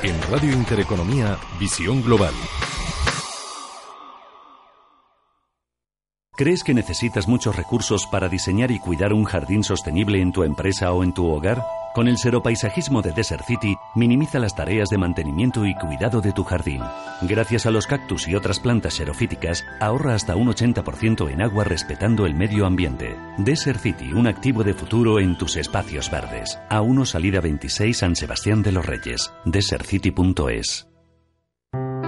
En 0.02 0.16
Radio 0.32 0.54
Intereconomía, 0.54 1.36
Visión 1.60 2.02
Global. 2.02 2.34
¿Crees 6.40 6.64
que 6.64 6.74
necesitas 6.74 7.28
muchos 7.28 7.58
recursos 7.58 8.08
para 8.08 8.30
diseñar 8.30 8.72
y 8.72 8.80
cuidar 8.80 9.12
un 9.12 9.26
jardín 9.26 9.62
sostenible 9.62 10.22
en 10.22 10.32
tu 10.32 10.44
empresa 10.44 10.94
o 10.94 11.04
en 11.04 11.14
tu 11.14 11.26
hogar? 11.26 11.62
Con 11.94 12.08
el 12.08 12.18
seropaisajismo 12.18 13.02
de 13.02 13.12
Desert 13.12 13.44
City, 13.46 13.76
minimiza 13.94 14.40
las 14.40 14.56
tareas 14.56 14.88
de 14.88 14.98
mantenimiento 14.98 15.66
y 15.66 15.76
cuidado 15.76 16.22
de 16.22 16.32
tu 16.32 16.46
jardín. 16.46 16.82
Gracias 17.24 17.66
a 17.66 17.72
los 17.72 17.88
cactus 17.88 18.26
y 18.30 18.36
otras 18.36 18.62
plantas 18.62 18.94
xerofíticas, 18.94 19.66
ahorra 19.82 20.16
hasta 20.16 20.38
un 20.38 20.48
80% 20.48 21.30
en 21.30 21.42
agua 21.42 21.66
respetando 21.66 22.26
el 22.26 22.36
medio 22.36 22.66
ambiente. 22.66 23.18
Desert 23.38 23.82
City, 23.82 24.14
un 24.14 24.26
activo 24.26 24.64
de 24.64 24.74
futuro 24.74 25.20
en 25.20 25.38
tus 25.38 25.58
espacios 25.58 26.10
verdes. 26.10 26.58
A1 26.70 27.06
Salida 27.06 27.42
26 27.42 27.98
San 27.98 28.16
Sebastián 28.16 28.62
de 28.64 28.72
los 28.72 28.86
Reyes. 28.86 29.34
DesertCity.es. 29.44 30.88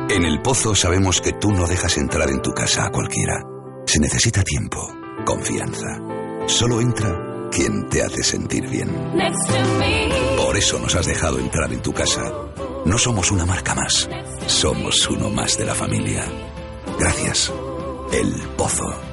En 0.08 0.24
el 0.24 0.42
Pozo 0.42 0.74
sabemos 0.74 1.20
que 1.20 1.34
tú 1.34 1.52
no 1.52 1.68
dejas 1.68 1.98
entrar 1.98 2.30
en 2.30 2.42
tu 2.42 2.54
casa 2.54 2.86
a 2.86 2.92
cualquiera. 2.92 3.44
Se 3.92 4.00
necesita 4.00 4.42
tiempo, 4.42 4.90
confianza. 5.26 6.00
Solo 6.48 6.80
entra 6.80 7.50
quien 7.52 7.90
te 7.90 8.02
hace 8.02 8.24
sentir 8.24 8.66
bien. 8.70 8.88
Por 10.38 10.56
eso 10.56 10.80
nos 10.80 10.96
has 10.96 11.06
dejado 11.08 11.40
entrar 11.40 11.74
en 11.74 11.82
tu 11.82 11.92
casa. 11.92 12.32
No 12.86 12.98
somos 12.98 13.32
una 13.32 13.46
marca 13.46 13.76
más, 13.76 14.08
somos 14.48 15.10
uno 15.10 15.30
más 15.30 15.58
de 15.58 15.66
la 15.66 15.76
familia. 15.76 16.24
Gracias. 16.98 17.52
El 18.14 18.32
Pozo. 18.56 19.11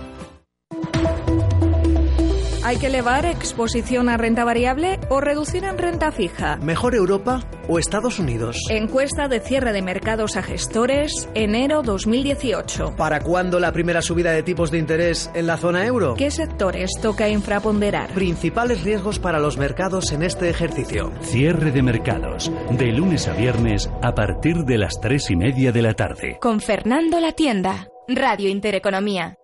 ¿Hay 2.68 2.76
que 2.76 2.88
elevar 2.88 3.24
exposición 3.24 4.10
a 4.10 4.18
renta 4.18 4.44
variable 4.44 5.00
o 5.08 5.22
reducir 5.22 5.64
en 5.64 5.78
renta 5.78 6.12
fija? 6.12 6.56
¿Mejor 6.56 6.94
Europa 6.94 7.40
o 7.66 7.78
Estados 7.78 8.18
Unidos? 8.18 8.58
Encuesta 8.68 9.26
de 9.26 9.40
cierre 9.40 9.72
de 9.72 9.80
mercados 9.80 10.36
a 10.36 10.42
gestores, 10.42 11.30
enero 11.34 11.80
2018. 11.80 12.94
¿Para 12.94 13.20
cuándo 13.20 13.58
la 13.58 13.72
primera 13.72 14.02
subida 14.02 14.32
de 14.32 14.42
tipos 14.42 14.70
de 14.70 14.76
interés 14.76 15.30
en 15.32 15.46
la 15.46 15.56
zona 15.56 15.86
euro? 15.86 16.12
¿Qué 16.12 16.30
sectores 16.30 16.90
toca 17.00 17.30
infraponderar? 17.30 18.10
Principales 18.10 18.84
riesgos 18.84 19.18
para 19.18 19.38
los 19.38 19.56
mercados 19.56 20.12
en 20.12 20.22
este 20.22 20.50
ejercicio. 20.50 21.10
Cierre 21.22 21.70
de 21.70 21.82
mercados, 21.82 22.52
de 22.70 22.92
lunes 22.92 23.28
a 23.28 23.32
viernes 23.32 23.88
a 24.02 24.14
partir 24.14 24.66
de 24.66 24.76
las 24.76 25.00
tres 25.00 25.30
y 25.30 25.36
media 25.36 25.72
de 25.72 25.80
la 25.80 25.94
tarde. 25.94 26.36
Con 26.38 26.60
Fernando 26.60 27.18
La 27.18 27.32
Tienda, 27.32 27.88
Radio 28.08 28.50
Intereconomía. 28.50 29.38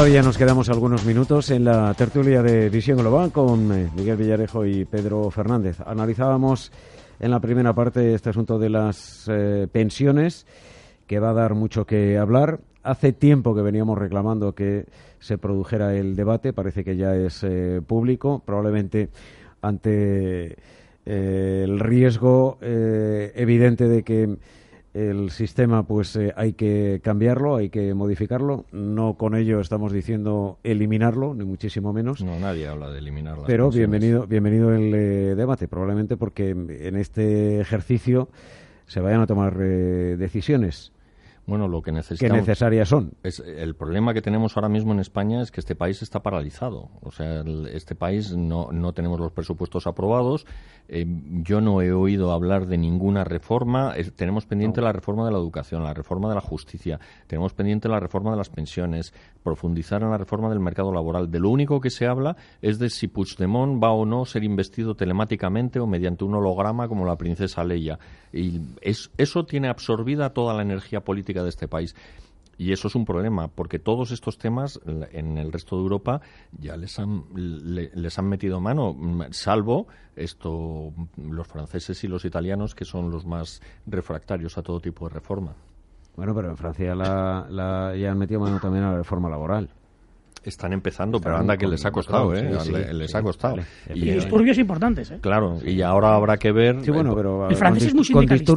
Todavía 0.00 0.22
nos 0.22 0.38
quedamos 0.38 0.70
algunos 0.70 1.04
minutos 1.04 1.50
en 1.50 1.62
la 1.62 1.92
tertulia 1.92 2.42
de 2.42 2.70
Visión 2.70 2.96
Global 2.96 3.32
con 3.32 3.70
eh, 3.70 3.90
Miguel 3.94 4.16
Villarejo 4.16 4.64
y 4.64 4.86
Pedro 4.86 5.30
Fernández. 5.30 5.78
Analizábamos 5.84 6.72
en 7.20 7.30
la 7.30 7.38
primera 7.38 7.74
parte 7.74 8.14
este 8.14 8.30
asunto 8.30 8.58
de 8.58 8.70
las 8.70 9.26
eh, 9.30 9.68
pensiones, 9.70 10.46
que 11.06 11.18
va 11.18 11.30
a 11.30 11.34
dar 11.34 11.54
mucho 11.54 11.84
que 11.84 12.16
hablar. 12.16 12.60
Hace 12.82 13.12
tiempo 13.12 13.54
que 13.54 13.60
veníamos 13.60 13.98
reclamando 13.98 14.54
que 14.54 14.86
se 15.18 15.36
produjera 15.36 15.94
el 15.94 16.16
debate, 16.16 16.54
parece 16.54 16.82
que 16.82 16.96
ya 16.96 17.14
es 17.14 17.44
eh, 17.44 17.82
público, 17.86 18.42
probablemente 18.42 19.10
ante 19.60 20.56
el 21.04 21.78
riesgo 21.78 22.56
evidente 22.62 23.86
de 23.86 24.02
que 24.02 24.38
el 24.92 25.30
sistema 25.30 25.84
pues 25.84 26.16
eh, 26.16 26.32
hay 26.36 26.54
que 26.54 27.00
cambiarlo, 27.02 27.56
hay 27.56 27.70
que 27.70 27.94
modificarlo. 27.94 28.66
No 28.72 29.14
con 29.14 29.34
ello 29.34 29.60
estamos 29.60 29.92
diciendo 29.92 30.58
eliminarlo, 30.64 31.34
ni 31.34 31.44
muchísimo 31.44 31.92
menos. 31.92 32.22
No, 32.22 32.38
nadie 32.38 32.66
habla 32.66 32.90
de 32.90 32.98
eliminarlo. 32.98 33.44
Pero 33.46 33.70
bienvenido, 33.70 34.26
bienvenido 34.26 34.74
el 34.74 34.94
eh, 34.94 35.34
debate, 35.34 35.68
probablemente 35.68 36.16
porque 36.16 36.50
en 36.50 36.96
este 36.96 37.60
ejercicio 37.60 38.28
se 38.86 39.00
vayan 39.00 39.20
a 39.20 39.26
tomar 39.26 39.56
eh, 39.60 40.16
decisiones. 40.18 40.92
Bueno, 41.50 41.66
lo 41.66 41.82
que 41.82 41.90
necesitamos. 41.90 42.32
Que 42.32 42.40
necesarias 42.42 42.88
son. 42.88 43.14
Es, 43.24 43.40
el 43.40 43.74
problema 43.74 44.14
que 44.14 44.22
tenemos 44.22 44.56
ahora 44.56 44.68
mismo 44.68 44.92
en 44.92 45.00
España 45.00 45.42
es 45.42 45.50
que 45.50 45.58
este 45.58 45.74
país 45.74 46.00
está 46.00 46.20
paralizado. 46.22 46.90
O 47.02 47.10
sea, 47.10 47.42
este 47.72 47.96
país 47.96 48.36
no, 48.36 48.70
no 48.70 48.92
tenemos 48.92 49.18
los 49.18 49.32
presupuestos 49.32 49.88
aprobados. 49.88 50.46
Eh, 50.86 51.06
yo 51.42 51.60
no 51.60 51.82
he 51.82 51.92
oído 51.92 52.30
hablar 52.30 52.66
de 52.66 52.78
ninguna 52.78 53.24
reforma. 53.24 53.94
tenemos 54.14 54.46
pendiente 54.46 54.80
la 54.80 54.92
reforma 54.92 55.24
de 55.24 55.32
la 55.32 55.38
educación, 55.38 55.82
la 55.82 55.92
reforma 55.92 56.28
de 56.28 56.36
la 56.36 56.40
justicia, 56.40 57.00
tenemos 57.26 57.52
pendiente 57.52 57.88
la 57.88 57.98
reforma 57.98 58.30
de 58.30 58.36
las 58.36 58.48
pensiones, 58.48 59.12
profundizar 59.42 60.02
en 60.02 60.10
la 60.10 60.18
reforma 60.18 60.48
del 60.50 60.60
mercado 60.60 60.92
laboral. 60.92 61.32
De 61.32 61.40
lo 61.40 61.50
único 61.50 61.80
que 61.80 61.90
se 61.90 62.06
habla 62.06 62.36
es 62.62 62.78
de 62.78 62.90
si 62.90 63.08
Puigdemont 63.08 63.82
va 63.82 63.90
o 63.90 64.06
no 64.06 64.24
ser 64.24 64.44
investido 64.44 64.94
telemáticamente 64.94 65.80
o 65.80 65.86
mediante 65.88 66.24
un 66.24 66.34
holograma 66.34 66.86
como 66.86 67.04
la 67.04 67.16
princesa 67.16 67.64
Leia. 67.64 67.98
Y 68.32 68.60
eso 69.16 69.44
tiene 69.44 69.68
absorbida 69.68 70.30
toda 70.30 70.54
la 70.54 70.62
energía 70.62 71.00
política 71.00 71.42
de 71.42 71.48
este 71.48 71.68
país. 71.68 71.94
Y 72.60 72.72
eso 72.72 72.88
es 72.88 72.94
un 72.94 73.06
problema, 73.06 73.48
porque 73.48 73.78
todos 73.78 74.10
estos 74.10 74.36
temas 74.36 74.78
en 75.12 75.38
el 75.38 75.50
resto 75.50 75.76
de 75.76 75.82
Europa 75.82 76.20
ya 76.58 76.76
les 76.76 76.98
han, 76.98 77.24
les 77.34 78.18
han 78.18 78.28
metido 78.28 78.60
mano, 78.60 78.94
salvo 79.30 79.86
esto 80.14 80.92
los 81.16 81.48
franceses 81.48 82.04
y 82.04 82.08
los 82.08 82.26
italianos, 82.26 82.74
que 82.74 82.84
son 82.84 83.10
los 83.10 83.24
más 83.24 83.62
refractarios 83.86 84.58
a 84.58 84.62
todo 84.62 84.78
tipo 84.78 85.08
de 85.08 85.14
reforma. 85.14 85.54
Bueno, 86.16 86.34
pero 86.34 86.50
en 86.50 86.58
Francia 86.58 86.94
la, 86.94 87.94
ya 87.96 88.10
han 88.10 88.18
metido 88.18 88.40
mano 88.40 88.60
también 88.60 88.84
a 88.84 88.90
la 88.90 88.98
reforma 88.98 89.30
laboral. 89.30 89.70
Están 90.42 90.72
empezando, 90.72 91.20
pero 91.20 91.36
anda 91.36 91.56
que 91.56 91.66
les 91.66 91.84
ha 91.84 91.90
costado, 91.90 92.34
¿eh? 92.34 92.50
les 92.94 93.14
ha 93.14 93.22
costado. 93.22 93.56
Y, 93.94 94.12
disturbios 94.12 94.56
importantes, 94.58 95.10
¿eh? 95.10 95.18
Claro, 95.20 95.58
y 95.64 95.82
ahora 95.82 96.14
habrá 96.14 96.38
que 96.38 96.50
ver... 96.50 96.82
Sí, 96.82 96.90
bueno, 96.90 97.14
pero... 97.14 97.48
El 97.48 97.56
francés 97.56 97.88
es 97.88 97.94
muy 97.94 98.04
sindicalista. 98.04 98.52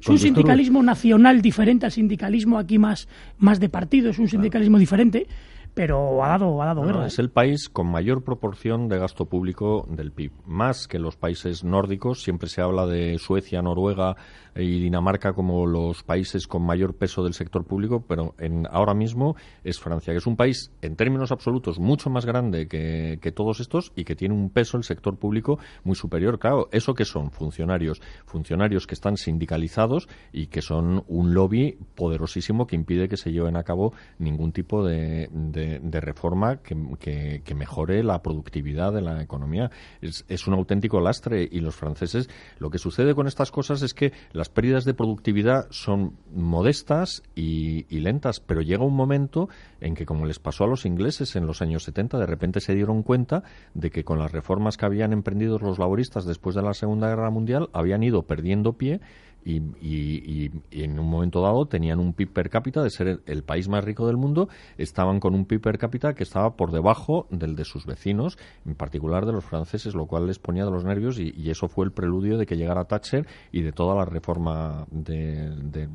es 0.00 0.08
un 0.08 0.18
sindicalismo 0.18 0.82
nacional 0.82 1.40
diferente 1.40 1.86
al 1.86 1.92
sindicalismo 1.92 2.58
aquí 2.58 2.78
más, 2.78 3.06
más 3.38 3.60
de 3.60 3.68
partido, 3.68 4.10
es 4.10 4.18
un 4.18 4.28
sindicalismo 4.28 4.78
diferente 4.78 5.26
pero 5.74 6.22
ha 6.24 6.28
dado, 6.28 6.62
ha 6.62 6.66
dado 6.66 6.82
guerra. 6.82 7.06
Es 7.06 7.18
el 7.18 7.30
país 7.30 7.68
con 7.68 7.86
mayor 7.86 8.22
proporción 8.22 8.88
de 8.88 8.98
gasto 8.98 9.26
público 9.26 9.86
del 9.88 10.12
PIB, 10.12 10.32
más 10.46 10.88
que 10.88 10.98
los 10.98 11.16
países 11.16 11.64
nórdicos. 11.64 12.22
Siempre 12.22 12.48
se 12.48 12.60
habla 12.60 12.86
de 12.86 13.18
Suecia, 13.18 13.62
Noruega 13.62 14.16
y 14.56 14.80
Dinamarca 14.80 15.32
como 15.32 15.66
los 15.66 16.02
países 16.02 16.46
con 16.46 16.62
mayor 16.62 16.94
peso 16.94 17.22
del 17.22 17.34
sector 17.34 17.64
público, 17.64 18.04
pero 18.06 18.34
en, 18.38 18.66
ahora 18.70 18.94
mismo 18.94 19.36
es 19.64 19.78
Francia, 19.78 20.12
que 20.12 20.18
es 20.18 20.26
un 20.26 20.36
país 20.36 20.72
en 20.82 20.96
términos 20.96 21.32
absolutos 21.32 21.78
mucho 21.78 22.10
más 22.10 22.26
grande 22.26 22.66
que, 22.66 23.18
que 23.22 23.32
todos 23.32 23.60
estos 23.60 23.92
y 23.94 24.04
que 24.04 24.16
tiene 24.16 24.34
un 24.34 24.50
peso 24.50 24.76
el 24.76 24.84
sector 24.84 25.16
público 25.16 25.58
muy 25.84 25.94
superior. 25.94 26.38
Claro, 26.38 26.68
¿eso 26.72 26.94
que 26.94 27.04
son? 27.04 27.30
Funcionarios. 27.30 28.00
Funcionarios 28.26 28.86
que 28.86 28.94
están 28.94 29.16
sindicalizados 29.16 30.08
y 30.32 30.48
que 30.48 30.62
son 30.62 31.04
un 31.06 31.34
lobby 31.34 31.78
poderosísimo 31.94 32.66
que 32.66 32.76
impide 32.76 33.08
que 33.08 33.16
se 33.16 33.32
lleven 33.32 33.56
a 33.56 33.62
cabo 33.62 33.92
ningún 34.18 34.52
tipo 34.52 34.84
de 34.84 34.90
de, 35.32 35.59
reforma 36.00 36.58
que, 36.58 37.42
que, 37.44 37.54
mejore 37.54 38.02
la 38.02 38.22
productividad 38.22 38.92
de 38.92 39.02
la 39.02 39.22
economía. 39.22 39.70
Es, 40.00 40.24
es, 40.28 40.46
un 40.46 40.54
auténtico 40.54 41.00
lastre 41.00 41.48
y 41.50 41.60
los 41.60 41.74
franceses, 41.74 42.28
lo 42.58 42.70
que 42.70 42.78
sucede 42.78 43.14
con 43.14 43.26
estas 43.26 43.50
cosas 43.50 43.82
es 43.82 43.94
que 43.94 44.12
las 44.32 44.48
pérdidas 44.48 44.84
de 44.84 44.94
productividad 44.94 45.66
son 45.70 46.16
modestas 46.34 47.22
y, 47.34 47.86
y 47.94 48.00
lentas, 48.00 48.40
pero 48.40 48.62
llega 48.62 48.84
un 48.84 48.96
momento 48.96 49.48
en 49.80 49.94
que, 49.94 50.06
como 50.06 50.26
les 50.26 50.38
pasó 50.38 50.64
a 50.64 50.68
los 50.68 50.86
ingleses 50.86 51.36
en 51.36 51.46
los 51.46 51.62
años 51.62 51.84
70, 51.84 52.18
de 52.18 52.26
repente 52.26 52.60
se 52.60 52.74
dieron 52.74 53.02
cuenta 53.02 53.42
de 53.74 53.90
que 53.90 54.04
con 54.04 54.18
las 54.18 54.32
reformas 54.32 54.76
que 54.76 54.86
habían 54.86 55.12
emprendido 55.12 55.58
los 55.58 55.78
laboristas 55.78 56.24
después 56.24 56.54
de 56.54 56.62
la 56.62 56.74
Segunda 56.74 57.08
Guerra 57.08 57.30
Mundial 57.30 57.68
habían 57.72 58.02
ido 58.02 58.22
perdiendo 58.22 58.74
pie 58.74 59.00
y, 59.44 60.50
en 60.70 60.98
un 60.98 61.08
momento 61.08 61.40
dado 61.40 61.66
tenían 61.66 61.98
un 61.98 62.12
PIB 62.12 62.32
per 62.32 62.50
cápita 62.50 62.82
de 62.82 62.90
ser 62.90 63.20
el, 63.26 63.42
país 63.42 63.68
más 63.68 63.84
rico 63.84 64.06
del 64.06 64.16
mundo, 64.16 64.48
estaban 64.78 65.20
con 65.20 65.34
un 65.34 65.44
PIB 65.44 65.60
per 65.60 65.78
cápita 65.78 66.14
que 66.14 66.22
estaba 66.22 66.56
por 66.56 66.72
debajo 66.72 67.26
del 67.30 67.56
de 67.56 67.64
sus 67.64 67.86
vecinos, 67.86 68.38
en 68.66 68.74
particular 68.74 69.26
de 69.26 69.32
los 69.32 69.44
franceses, 69.44 69.94
lo 69.94 70.06
cual 70.06 70.26
les 70.26 70.38
ponía 70.38 70.64
de 70.64 70.70
los 70.70 70.84
nervios 70.84 71.18
y, 71.18 71.50
eso 71.50 71.66
fue 71.66 71.84
el 71.84 71.90
preludio 71.90 72.38
de 72.38 72.46
que 72.46 72.56
llegara 72.56 72.84
Thatcher 72.84 73.26
y 73.50 73.62
de 73.62 73.72
toda 73.72 73.96
la 73.96 74.04
reforma 74.04 74.86
de, 74.92 75.88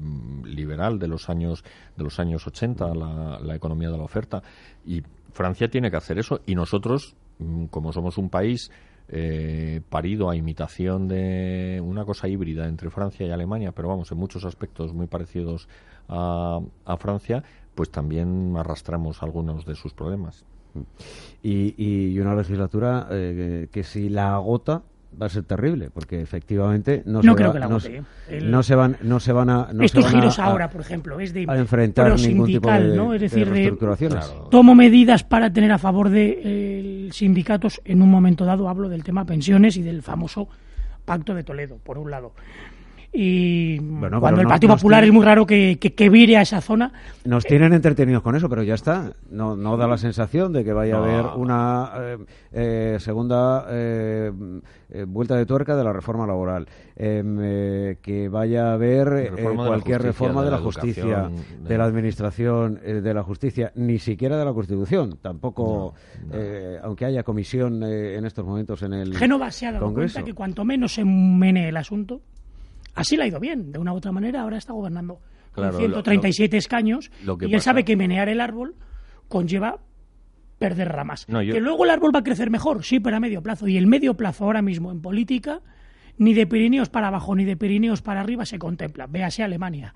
liberal 0.44 1.00
de 1.00 1.08
los 1.08 1.30
años 1.30 1.64
de 1.96 2.04
los 2.04 2.20
años 2.20 2.46
80, 2.46 2.94
la, 2.94 3.40
la 3.40 3.56
economía 3.56 3.90
de 3.90 3.98
la 3.98 4.04
oferta. 4.04 4.44
Y 4.86 5.02
Francia 5.32 5.70
tiene 5.70 5.92
que 5.92 5.98
hacer 5.98 6.18
eso 6.18 6.42
y 6.46 6.56
nosotros, 6.56 7.16
mm, 7.40 7.66
como 7.66 7.94
somos 7.94 8.18
un 8.18 8.30
país 8.30 8.72
eh, 9.08 9.82
parido 9.90 10.30
a 10.30 10.36
imitación 10.36 11.08
de 11.08 11.82
una 11.84 12.06
cosa 12.06 12.28
híbrida 12.28 12.68
entre 12.68 12.90
Francia 12.90 13.26
y 13.26 13.32
Alemania, 13.32 13.72
pero 13.72 13.88
vamos, 13.88 14.12
en 14.12 14.18
muchos 14.18 14.46
aspectos 14.46 14.94
muy 14.94 15.08
parecidos 15.08 15.68
a, 16.08 16.62
Francia, 17.00 17.44
pues 17.76 17.92
también 17.92 18.56
arrastramos 18.58 19.22
algunos 19.22 19.66
de 19.66 19.76
sus 19.76 19.94
problemas. 19.94 20.46
Y, 21.42 22.20
una 22.20 22.36
legislatura 22.36 23.08
eh, 23.12 23.68
que 23.72 23.84
si 23.84 24.10
la 24.10 24.36
agota 24.36 24.84
va 25.22 25.28
a 25.28 25.30
ser 25.30 25.44
terrible 25.44 25.90
porque 25.92 26.22
efectivamente 26.22 27.04
no, 27.06 27.22
se, 27.22 27.34
creo 27.34 27.54
que 27.54 27.60
la 27.60 27.68
no, 27.68 27.80
no, 28.42 28.64
se 28.64 28.76
van 28.76 28.98
no 29.02 29.20
se 29.20 29.32
van 29.32 29.50
a 29.50 29.70
estos 29.82 30.08
giros 30.08 30.40
ahora 30.40 30.70
por 30.70 30.82
ejemplo 30.82 31.20
es 31.20 31.34
de 31.34 31.44
enfrentar 31.44 32.20
ningún 32.20 32.48
tipo 32.48 32.72
de, 32.72 32.96
¿no? 32.96 33.14
es 33.14 33.22
decir 33.22 33.50
de, 33.50 33.78
tomo 34.50 34.76
medidas 34.76 35.24
para 35.24 35.52
tener 35.52 35.72
a 35.72 35.78
favor 35.78 36.10
de 36.10 36.42
eh, 36.44 37.10
sindicatos. 37.12 37.82
En 37.86 38.02
un 38.02 38.10
momento 38.10 38.46
dado 38.46 38.70
hablo 38.70 38.90
del 38.90 39.04
tema 39.04 39.26
pensiones 39.26 39.78
y 39.78 39.82
del 39.82 40.02
famoso 40.02 40.48
pacto 41.06 41.34
de 41.34 41.44
Toledo 41.44 41.78
por 41.84 41.98
un 41.98 42.12
lado 42.12 42.34
y 43.18 43.80
cuando 44.20 44.42
el 44.42 44.48
Partido 44.48 44.76
Popular 44.76 45.04
es 45.06 45.12
muy 45.12 45.24
raro 45.24 45.46
que, 45.46 45.78
que, 45.80 46.10
vire 46.10 46.36
a 46.36 46.42
esa 46.42 46.60
zona. 46.60 46.92
Nos 47.24 47.46
tienen 47.46 47.74
entretenidos 47.74 48.22
con 48.22 48.36
eso, 48.36 48.50
pero 48.50 48.62
ya 48.62 48.74
está. 48.74 49.14
No, 49.30 49.56
no 49.56 49.78
da 49.78 49.88
la 49.88 49.98
sensación 49.98 50.52
de 50.52 50.66
que 50.66 50.74
vaya 50.74 50.98
a 50.98 51.00
haber 51.00 51.26
una 51.38 51.92
eh, 51.98 52.18
eh, 52.52 52.98
segunda 53.00 53.66
eh, 53.70 54.32
vuelta 55.08 55.38
de 55.38 55.46
tuerca 55.46 55.78
de 55.78 55.84
la 55.86 55.94
reforma 55.94 56.28
laboral, 56.28 56.68
em, 56.98 57.96
que 58.02 58.28
vaya 58.30 58.72
a 58.72 58.74
haber 58.74 59.32
cualquier 59.56 60.02
reforma 60.02 60.44
de 60.44 60.52
la, 60.52 60.58
justicia, 60.58 61.30
de... 61.62 61.78
la 61.78 61.86
administración, 61.86 62.82
de 62.84 63.14
la 63.14 63.24
justicia, 63.24 63.72
ni 63.76 63.98
siquiera 63.98 64.38
de 64.38 64.44
la 64.44 64.54
Constitución. 64.54 65.20
Tampoco, 65.22 65.94
aunque 66.84 67.06
haya 67.06 67.24
comisión 67.24 67.82
en 67.82 68.26
estos 68.26 68.46
momentos 68.46 68.82
en 68.84 68.94
el 68.94 69.16
Génova 69.16 69.52
se 69.52 69.68
ha 69.68 69.72
dado 69.72 69.94
cuenta 69.94 70.24
que 70.24 70.34
cuanto 70.34 70.66
menos 70.66 70.94
se 70.94 71.06
mene 71.06 71.70
el 71.70 71.78
asunto, 71.78 72.22
Así 72.96 73.18
le 73.18 73.24
ha 73.24 73.28
ido 73.28 73.40
bien, 73.40 73.72
de 73.72 73.80
una 73.80 73.94
u 73.94 73.98
otra 73.98 74.12
manera, 74.12 74.42
ahora 74.42 74.58
está 74.58 74.74
gobernando 74.74 75.20
con 75.52 75.72
137 75.72 76.58
escaños 76.58 77.12
y 77.42 77.54
él 77.54 77.62
sabe 77.62 77.84
que 77.84 77.96
menear 77.96 78.30
el 78.30 78.42
árbol 78.42 78.76
conlleva 79.28 79.80
perder 80.58 80.90
ramas. 80.90 81.26
Que 81.26 81.60
luego 81.60 81.84
el 81.84 81.92
árbol 81.92 82.12
va 82.16 82.20
a 82.20 82.24
crecer 82.24 82.50
mejor, 82.50 82.84
sí, 82.84 83.00
pero 83.00 83.18
a 83.18 83.20
medio 83.20 83.44
plazo. 83.44 83.68
Y 83.68 83.78
el 83.78 83.88
medio 83.88 84.16
plazo 84.16 84.46
ahora 84.46 84.62
mismo 84.62 84.92
en 84.92 85.02
política, 85.02 85.62
ni 86.18 86.34
de 86.34 86.48
Pirineos 86.48 86.90
para 86.90 87.08
abajo 87.08 87.36
ni 87.36 87.44
de 87.44 87.58
Pirineos 87.58 88.02
para 88.02 88.22
arriba 88.22 88.46
se 88.46 88.58
contempla. 88.58 89.08
Véase 89.08 89.44
Alemania. 89.44 89.94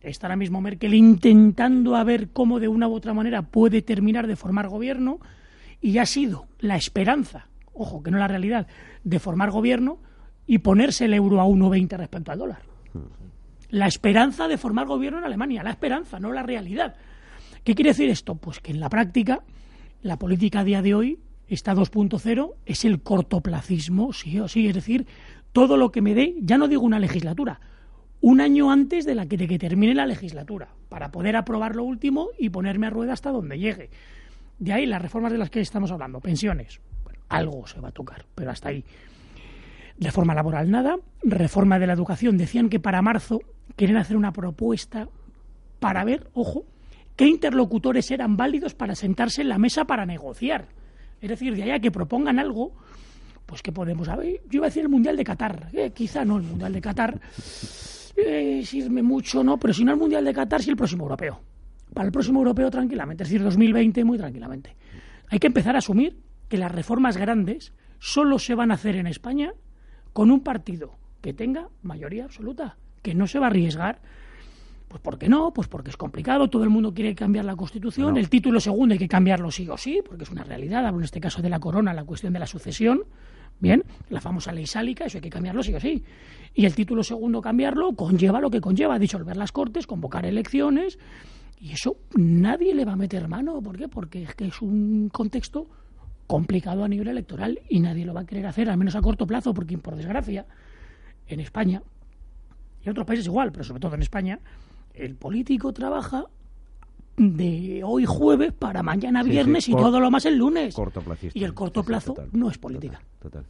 Está 0.00 0.26
ahora 0.26 0.36
mismo 0.36 0.60
Merkel 0.60 0.94
intentando 0.94 1.94
a 1.94 2.04
ver 2.04 2.30
cómo 2.30 2.58
de 2.58 2.68
una 2.68 2.88
u 2.88 2.94
otra 2.94 3.12
manera 3.14 3.42
puede 3.42 3.82
terminar 3.82 4.26
de 4.26 4.34
formar 4.34 4.68
gobierno 4.68 5.20
y 5.80 5.98
ha 5.98 6.06
sido 6.06 6.46
la 6.58 6.76
esperanza, 6.76 7.48
ojo, 7.74 8.02
que 8.02 8.10
no 8.10 8.18
la 8.18 8.28
realidad, 8.28 8.66
de 9.04 9.18
formar 9.18 9.50
gobierno 9.50 9.98
y 10.50 10.58
ponerse 10.58 11.04
el 11.04 11.14
euro 11.14 11.40
a 11.40 11.44
1,20 11.44 11.96
respecto 11.96 12.32
al 12.32 12.38
dólar. 12.40 12.62
La 13.68 13.86
esperanza 13.86 14.48
de 14.48 14.58
formar 14.58 14.88
gobierno 14.88 15.20
en 15.20 15.24
Alemania, 15.24 15.62
la 15.62 15.70
esperanza, 15.70 16.18
no 16.18 16.32
la 16.32 16.42
realidad. 16.42 16.96
¿Qué 17.62 17.76
quiere 17.76 17.90
decir 17.90 18.10
esto? 18.10 18.34
Pues 18.34 18.58
que 18.58 18.72
en 18.72 18.80
la 18.80 18.88
práctica, 18.88 19.44
la 20.02 20.18
política 20.18 20.58
a 20.58 20.64
día 20.64 20.82
de 20.82 20.92
hoy, 20.92 21.20
esta 21.46 21.72
2.0, 21.72 22.54
es 22.66 22.84
el 22.84 23.00
cortoplacismo, 23.00 24.12
sí 24.12 24.40
o 24.40 24.48
sí, 24.48 24.66
es 24.66 24.74
decir, 24.74 25.06
todo 25.52 25.76
lo 25.76 25.92
que 25.92 26.02
me 26.02 26.16
dé, 26.16 26.34
ya 26.40 26.58
no 26.58 26.66
digo 26.66 26.82
una 26.82 26.98
legislatura, 26.98 27.60
un 28.20 28.40
año 28.40 28.72
antes 28.72 29.04
de 29.04 29.14
la 29.14 29.26
que, 29.26 29.36
de 29.36 29.46
que 29.46 29.56
termine 29.56 29.94
la 29.94 30.06
legislatura, 30.06 30.70
para 30.88 31.12
poder 31.12 31.36
aprobar 31.36 31.76
lo 31.76 31.84
último 31.84 32.30
y 32.40 32.50
ponerme 32.50 32.88
a 32.88 32.90
rueda 32.90 33.12
hasta 33.12 33.30
donde 33.30 33.56
llegue. 33.56 33.90
De 34.58 34.72
ahí 34.72 34.84
las 34.84 35.00
reformas 35.00 35.30
de 35.30 35.38
las 35.38 35.48
que 35.48 35.60
estamos 35.60 35.92
hablando, 35.92 36.18
pensiones. 36.18 36.80
Bueno, 37.04 37.20
algo 37.28 37.68
se 37.68 37.78
va 37.78 37.90
a 37.90 37.92
tocar, 37.92 38.26
pero 38.34 38.50
hasta 38.50 38.70
ahí. 38.70 38.84
Reforma 40.00 40.34
laboral 40.34 40.70
nada, 40.70 40.96
reforma 41.22 41.78
de 41.78 41.86
la 41.86 41.92
educación. 41.92 42.38
Decían 42.38 42.70
que 42.70 42.80
para 42.80 43.02
marzo 43.02 43.40
quieren 43.76 43.98
hacer 43.98 44.16
una 44.16 44.32
propuesta 44.32 45.08
para 45.78 46.04
ver, 46.04 46.30
ojo, 46.32 46.64
qué 47.16 47.26
interlocutores 47.26 48.10
eran 48.10 48.36
válidos 48.36 48.74
para 48.74 48.94
sentarse 48.94 49.42
en 49.42 49.50
la 49.50 49.58
mesa 49.58 49.84
para 49.84 50.06
negociar. 50.06 50.68
Es 51.20 51.28
decir, 51.28 51.54
de 51.54 51.64
allá 51.64 51.80
que 51.80 51.90
propongan 51.90 52.38
algo, 52.38 52.72
pues 53.44 53.60
que 53.62 53.72
podemos 53.72 54.06
saber. 54.06 54.40
Yo 54.48 54.58
iba 54.58 54.66
a 54.66 54.70
decir 54.70 54.84
el 54.84 54.88
Mundial 54.88 55.18
de 55.18 55.24
Qatar, 55.24 55.68
eh, 55.74 55.90
quizá 55.90 56.24
no 56.24 56.38
el 56.38 56.44
Mundial 56.44 56.72
de 56.72 56.80
Qatar, 56.80 57.20
eh, 58.16 58.62
sirve 58.64 59.02
mucho, 59.02 59.44
¿no? 59.44 59.58
Pero 59.58 59.74
si 59.74 59.84
no 59.84 59.92
el 59.92 59.98
Mundial 59.98 60.24
de 60.24 60.32
Qatar, 60.32 60.62
sí 60.62 60.70
el 60.70 60.76
próximo 60.76 61.04
europeo. 61.04 61.40
Para 61.92 62.06
el 62.06 62.12
próximo 62.12 62.38
europeo 62.38 62.70
tranquilamente, 62.70 63.24
es 63.24 63.28
decir, 63.28 63.42
2020 63.42 64.02
muy 64.04 64.16
tranquilamente. 64.16 64.76
Hay 65.28 65.38
que 65.38 65.48
empezar 65.48 65.74
a 65.74 65.78
asumir 65.78 66.16
que 66.48 66.56
las 66.56 66.72
reformas 66.72 67.18
grandes 67.18 67.74
solo 67.98 68.38
se 68.38 68.54
van 68.54 68.70
a 68.70 68.74
hacer 68.74 68.96
en 68.96 69.06
España 69.06 69.52
con 70.12 70.30
un 70.30 70.40
partido 70.40 70.92
que 71.20 71.32
tenga 71.32 71.68
mayoría 71.82 72.24
absoluta, 72.24 72.76
que 73.02 73.14
no 73.14 73.26
se 73.26 73.38
va 73.38 73.46
a 73.46 73.50
arriesgar. 73.50 74.00
Pues 74.88 75.00
¿por 75.00 75.18
qué 75.18 75.28
no? 75.28 75.52
Pues 75.52 75.68
porque 75.68 75.90
es 75.90 75.96
complicado, 75.96 76.50
todo 76.50 76.64
el 76.64 76.70
mundo 76.70 76.92
quiere 76.92 77.14
cambiar 77.14 77.44
la 77.44 77.54
Constitución, 77.54 78.16
el 78.16 78.28
título 78.28 78.58
segundo 78.58 78.92
hay 78.92 78.98
que 78.98 79.06
cambiarlo 79.06 79.50
sí 79.52 79.68
o 79.68 79.76
sí, 79.76 80.02
porque 80.04 80.24
es 80.24 80.30
una 80.30 80.42
realidad, 80.42 80.84
hablo 80.84 80.98
en 80.98 81.04
este 81.04 81.20
caso 81.20 81.40
de 81.42 81.48
la 81.48 81.60
corona, 81.60 81.94
la 81.94 82.02
cuestión 82.02 82.32
de 82.32 82.40
la 82.40 82.46
sucesión, 82.46 83.04
bien, 83.60 83.84
la 84.08 84.20
famosa 84.20 84.50
ley 84.50 84.66
sálica, 84.66 85.04
eso 85.04 85.18
hay 85.18 85.22
que 85.22 85.30
cambiarlo 85.30 85.62
sí 85.62 85.72
o 85.74 85.80
sí. 85.80 86.02
Y 86.54 86.66
el 86.66 86.74
título 86.74 87.04
segundo 87.04 87.40
cambiarlo 87.40 87.94
conlleva 87.94 88.40
lo 88.40 88.50
que 88.50 88.60
conlleva, 88.60 88.98
disolver 88.98 89.36
las 89.36 89.52
Cortes, 89.52 89.86
convocar 89.86 90.26
elecciones, 90.26 90.98
y 91.60 91.70
eso 91.70 91.98
nadie 92.16 92.74
le 92.74 92.84
va 92.84 92.94
a 92.94 92.96
meter 92.96 93.28
mano, 93.28 93.62
¿por 93.62 93.76
qué? 93.76 93.86
Porque 93.86 94.24
es 94.24 94.34
que 94.34 94.46
es 94.46 94.60
un 94.60 95.08
contexto 95.12 95.68
complicado 96.30 96.84
a 96.84 96.88
nivel 96.88 97.08
electoral 97.08 97.58
y 97.68 97.80
nadie 97.80 98.06
lo 98.06 98.14
va 98.14 98.20
a 98.20 98.24
querer 98.24 98.46
hacer, 98.46 98.70
al 98.70 98.76
menos 98.78 98.94
a 98.94 99.00
corto 99.00 99.26
plazo, 99.26 99.52
porque 99.52 99.76
por 99.78 99.96
desgracia, 99.96 100.46
en 101.26 101.40
España, 101.40 101.82
y 102.80 102.84
en 102.84 102.90
otros 102.92 103.04
países 103.04 103.26
igual, 103.26 103.50
pero 103.50 103.64
sobre 103.64 103.80
todo 103.80 103.96
en 103.96 104.02
España, 104.02 104.38
el 104.94 105.16
político 105.16 105.72
trabaja 105.72 106.26
de 107.16 107.82
hoy 107.84 108.04
jueves 108.06 108.52
para 108.52 108.84
mañana 108.84 109.24
viernes 109.24 109.68
y 109.68 109.72
todo 109.72 109.98
lo 109.98 110.08
más 110.08 110.24
el 110.24 110.36
lunes. 110.36 110.76
Y 111.34 111.42
el 111.42 111.52
corto 111.52 111.82
plazo 111.82 112.14
no 112.30 112.48
es 112.48 112.58
política. 112.58 113.02
Total. 113.18 113.44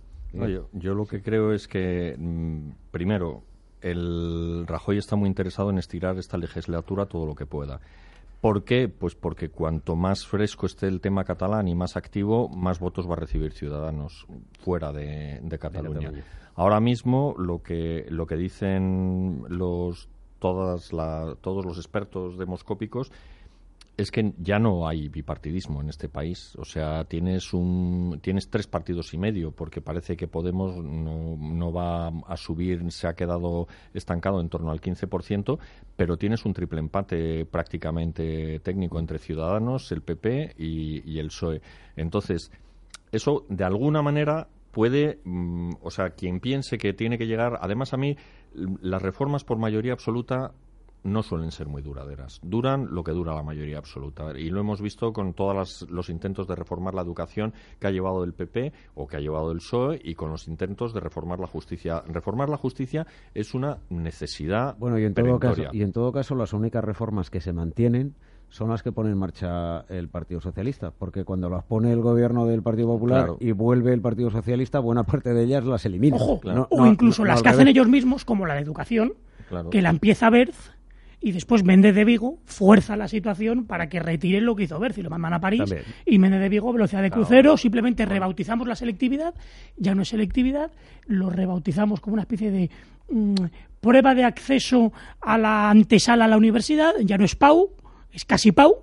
yo, 0.73 0.95
lo 0.95 1.05
que 1.05 1.21
creo 1.21 1.53
es 1.53 1.69
que, 1.69 2.17
mm, 2.19 2.71
primero, 2.91 3.43
el 3.83 4.65
Rajoy 4.67 4.97
está 4.97 5.17
muy 5.17 5.29
interesado 5.29 5.69
en 5.69 5.77
estirar 5.77 6.17
esta 6.17 6.39
legislatura 6.39 7.05
todo 7.05 7.27
lo 7.27 7.35
que 7.35 7.45
pueda. 7.45 7.79
¿Por 8.41 8.65
qué? 8.65 8.89
Pues 8.89 9.15
porque 9.15 9.51
cuanto 9.51 9.97
más 9.97 10.27
fresco 10.27 10.67
esté 10.67 10.87
el 10.87 11.01
tema 11.01 11.25
catalán 11.25 11.69
y 11.69 11.75
más 11.75 11.97
activo, 11.97 12.49
más 12.49 12.81
votos 12.81 13.09
va 13.09 13.13
a 13.13 13.17
recibir 13.17 13.53
Ciudadanos 13.53 14.27
fuera 14.61 14.93
de, 14.93 15.41
Cataluña. 15.61 16.13
Ahora 16.55 16.81
mismo 16.81 17.35
lo 17.39 17.63
que 17.63 18.07
lo 18.09 18.27
que 18.27 18.37
dicen 18.37 19.45
los 19.49 20.09
todas 20.39 20.91
todos 21.43 21.65
los 21.67 21.77
expertos 21.77 22.39
demoscópicos 22.39 23.13
es 23.97 24.11
que 24.11 24.33
ya 24.39 24.59
no 24.59 24.89
hay 24.89 25.09
bipartidismo 25.09 25.81
en 25.83 25.91
este 25.91 26.09
país. 26.09 26.57
O 26.57 26.65
sea, 26.65 27.05
tienes 27.05 27.53
un 27.53 28.19
tienes 28.23 28.49
tres 28.49 28.67
partidos 28.67 29.13
y 29.15 29.19
medio, 29.19 29.53
porque 29.53 29.81
parece 29.81 30.17
que 30.17 30.27
Podemos 30.27 30.77
no, 30.77 31.37
no 31.37 31.73
va 31.73 32.09
a 32.09 32.37
subir, 32.37 32.91
se 32.93 33.09
ha 33.09 33.15
quedado 33.15 33.67
estancado 33.93 34.41
en 34.41 34.49
torno 34.49 34.71
al 34.71 34.81
15%, 34.81 35.59
pero 35.97 36.17
tienes 36.17 36.45
un 36.45 36.55
triple 36.55 36.81
empate 36.81 37.45
prácticamente 37.45 38.61
técnico 38.61 38.99
entre 38.99 39.19
Ciudadanos, 39.19 39.91
el 39.93 40.03
PP 40.03 40.55
y, 40.57 41.19
el 41.19 41.27
PSOE. 41.27 41.61
Entonces, 41.97 42.51
eso 43.13 43.45
de 43.49 43.65
alguna 43.65 44.03
manera 44.03 44.49
puede, 44.71 45.21
mm, 45.25 45.73
o 45.83 45.91
sea, 45.91 46.11
quien 46.11 46.41
piense 46.41 46.79
que 46.79 46.93
tiene 46.93 47.19
que 47.19 47.27
llegar, 47.27 47.59
además 47.61 47.93
a 47.93 47.97
mí, 47.97 48.17
las 48.55 49.03
reformas 49.03 49.45
por 49.45 49.59
mayoría 49.59 49.93
absoluta 49.93 50.53
no 51.03 51.23
suelen 51.23 51.51
ser 51.51 51.69
muy 51.69 51.83
duraderas. 51.83 52.41
Duran 52.43 52.89
lo 52.91 53.03
que 53.05 53.13
dura 53.13 53.35
la 53.35 53.43
mayoría 53.43 53.79
absoluta. 53.79 54.33
Y 54.39 54.51
lo 54.51 54.61
hemos 54.61 54.81
visto 54.81 55.13
con 55.13 55.35
todos 55.35 55.87
los 55.91 56.09
intentos 56.09 56.47
de 56.47 56.57
reformar 56.57 56.95
la 56.95 57.03
educación 57.03 57.53
que 57.79 57.87
ha 57.87 57.91
llevado 57.91 58.25
el 58.25 58.35
PP 58.35 58.73
o 58.95 59.07
que 59.07 59.17
ha 59.17 59.21
llevado 59.21 59.53
el 59.53 59.59
PSOE 59.59 60.01
y 60.03 60.15
con 60.15 60.31
los 60.31 60.49
intentos 60.49 60.93
de 60.93 61.01
reformar 61.01 61.41
la 61.41 61.47
justicia. 61.47 62.03
Reformar 62.07 62.49
la 62.49 62.57
justicia 62.57 63.07
es 63.35 63.55
una 63.55 63.79
necesidad. 63.89 64.77
Bueno, 64.79 64.99
y 64.99 65.05
en, 65.05 65.15
todo 65.15 65.39
caso, 65.39 65.63
y 65.73 65.83
en 65.83 65.93
todo 65.93 66.13
caso, 66.13 66.35
las 66.35 66.53
únicas 66.53 66.85
reformas 66.85 67.31
que 67.31 67.41
se 67.41 67.53
mantienen 67.53 68.15
son 68.51 68.71
las 68.71 68.83
que 68.83 68.91
pone 68.91 69.11
en 69.11 69.19
marcha 69.19 69.85
el 69.89 70.09
Partido 70.09 70.41
Socialista, 70.41 70.91
porque 70.91 71.25
cuando 71.25 71.49
las 71.49 71.65
pone 71.65 71.93
el 71.93 72.01
gobierno 72.01 72.47
del 72.47 72.63
Partido 72.63 72.89
Popular 72.89 73.31
y 73.39 73.53
vuelve 73.53 73.93
el 73.93 74.01
Partido 74.01 74.31
Socialista, 74.31 74.81
buena 74.81 75.05
parte 75.05 75.33
de 75.33 75.45
ellas 75.45 75.65
las 75.65 75.87
elimina. 75.87 76.17
o 76.19 76.87
incluso 76.87 77.25
las 77.25 77.43
que 77.43 77.49
hacen 77.49 77.69
ellos 77.69 77.89
mismos, 77.89 78.25
como 78.25 78.47
la 78.47 78.55
de 78.55 78.61
educación, 78.61 79.15
que 79.71 79.81
la 79.83 79.91
empieza 79.91 80.27
a 80.27 80.31
ver 80.31 80.53
y 81.21 81.33
después 81.33 81.65
Méndez 81.65 81.95
de 81.95 82.05
Vigo 82.05 82.39
fuerza 82.45 82.97
la 82.97 83.09
situación 83.09 83.67
para 83.67 83.89
que 83.89 84.01
retiren 84.01 84.45
lo 84.45 84.57
que 84.57 84.65
hizo 84.65 84.79
Berci, 84.79 85.03
lo 85.03 85.11
mandan 85.11 85.35
a 85.35 85.41
París 85.41 85.75
y 86.07 86.19
Méndez 86.19 86.41
de 86.41 86.49
Vigo 86.49 86.73
velocidad 86.73 87.03
de 87.03 87.11
crucero, 87.11 87.57
simplemente 87.57 88.07
rebautizamos 88.07 88.67
la 88.67 88.75
selectividad, 88.75 89.35
ya 89.77 89.95
no 89.95 90.03
es 90.03 90.09
selectividad, 90.09 90.71
lo 91.07 91.29
rebautizamos 91.29 92.01
como 92.01 92.15
una 92.15 92.23
especie 92.23 92.51
de 92.51 92.71
mm, 93.11 93.35
prueba 93.81 94.15
de 94.15 94.25
acceso 94.25 94.93
a 95.21 95.37
la 95.37 95.71
antesala 95.71 96.25
a 96.25 96.29
la 96.29 96.37
universidad, 96.39 96.95
ya 97.03 97.19
no 97.19 97.25
es 97.25 97.37
PAU, 97.37 97.71
es 98.13 98.25
casi 98.25 98.53
PAU 98.53 98.77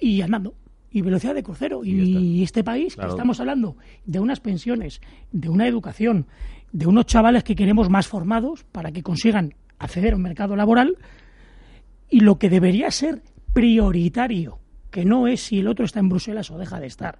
y 0.00 0.20
andando 0.20 0.54
y 0.96 1.02
velocidad 1.02 1.34
de 1.34 1.42
crucero. 1.42 1.84
Y, 1.84 2.42
este 2.42 2.64
país, 2.64 2.96
que 2.96 3.06
estamos 3.06 3.38
hablando 3.38 3.76
de 4.06 4.18
unas 4.18 4.40
pensiones, 4.40 5.02
de 5.30 5.50
una 5.50 5.66
educación, 5.66 6.26
de 6.72 6.86
unos 6.86 7.04
chavales 7.04 7.44
que 7.44 7.54
queremos 7.54 7.90
más 7.90 8.06
formados 8.08 8.64
para 8.64 8.92
que 8.92 9.02
consigan 9.02 9.52
acceder 9.78 10.14
a 10.14 10.16
un 10.16 10.22
mercado 10.22 10.56
laboral, 10.56 10.96
y 12.08 12.20
lo 12.20 12.38
que 12.38 12.50
debería 12.50 12.90
ser 12.90 13.22
prioritario, 13.52 14.58
que 14.90 15.04
no 15.04 15.26
es 15.26 15.40
si 15.42 15.60
el 15.60 15.68
otro 15.68 15.84
está 15.84 16.00
en 16.00 16.08
Bruselas 16.08 16.50
o 16.50 16.58
deja 16.58 16.80
de 16.80 16.86
estar, 16.86 17.18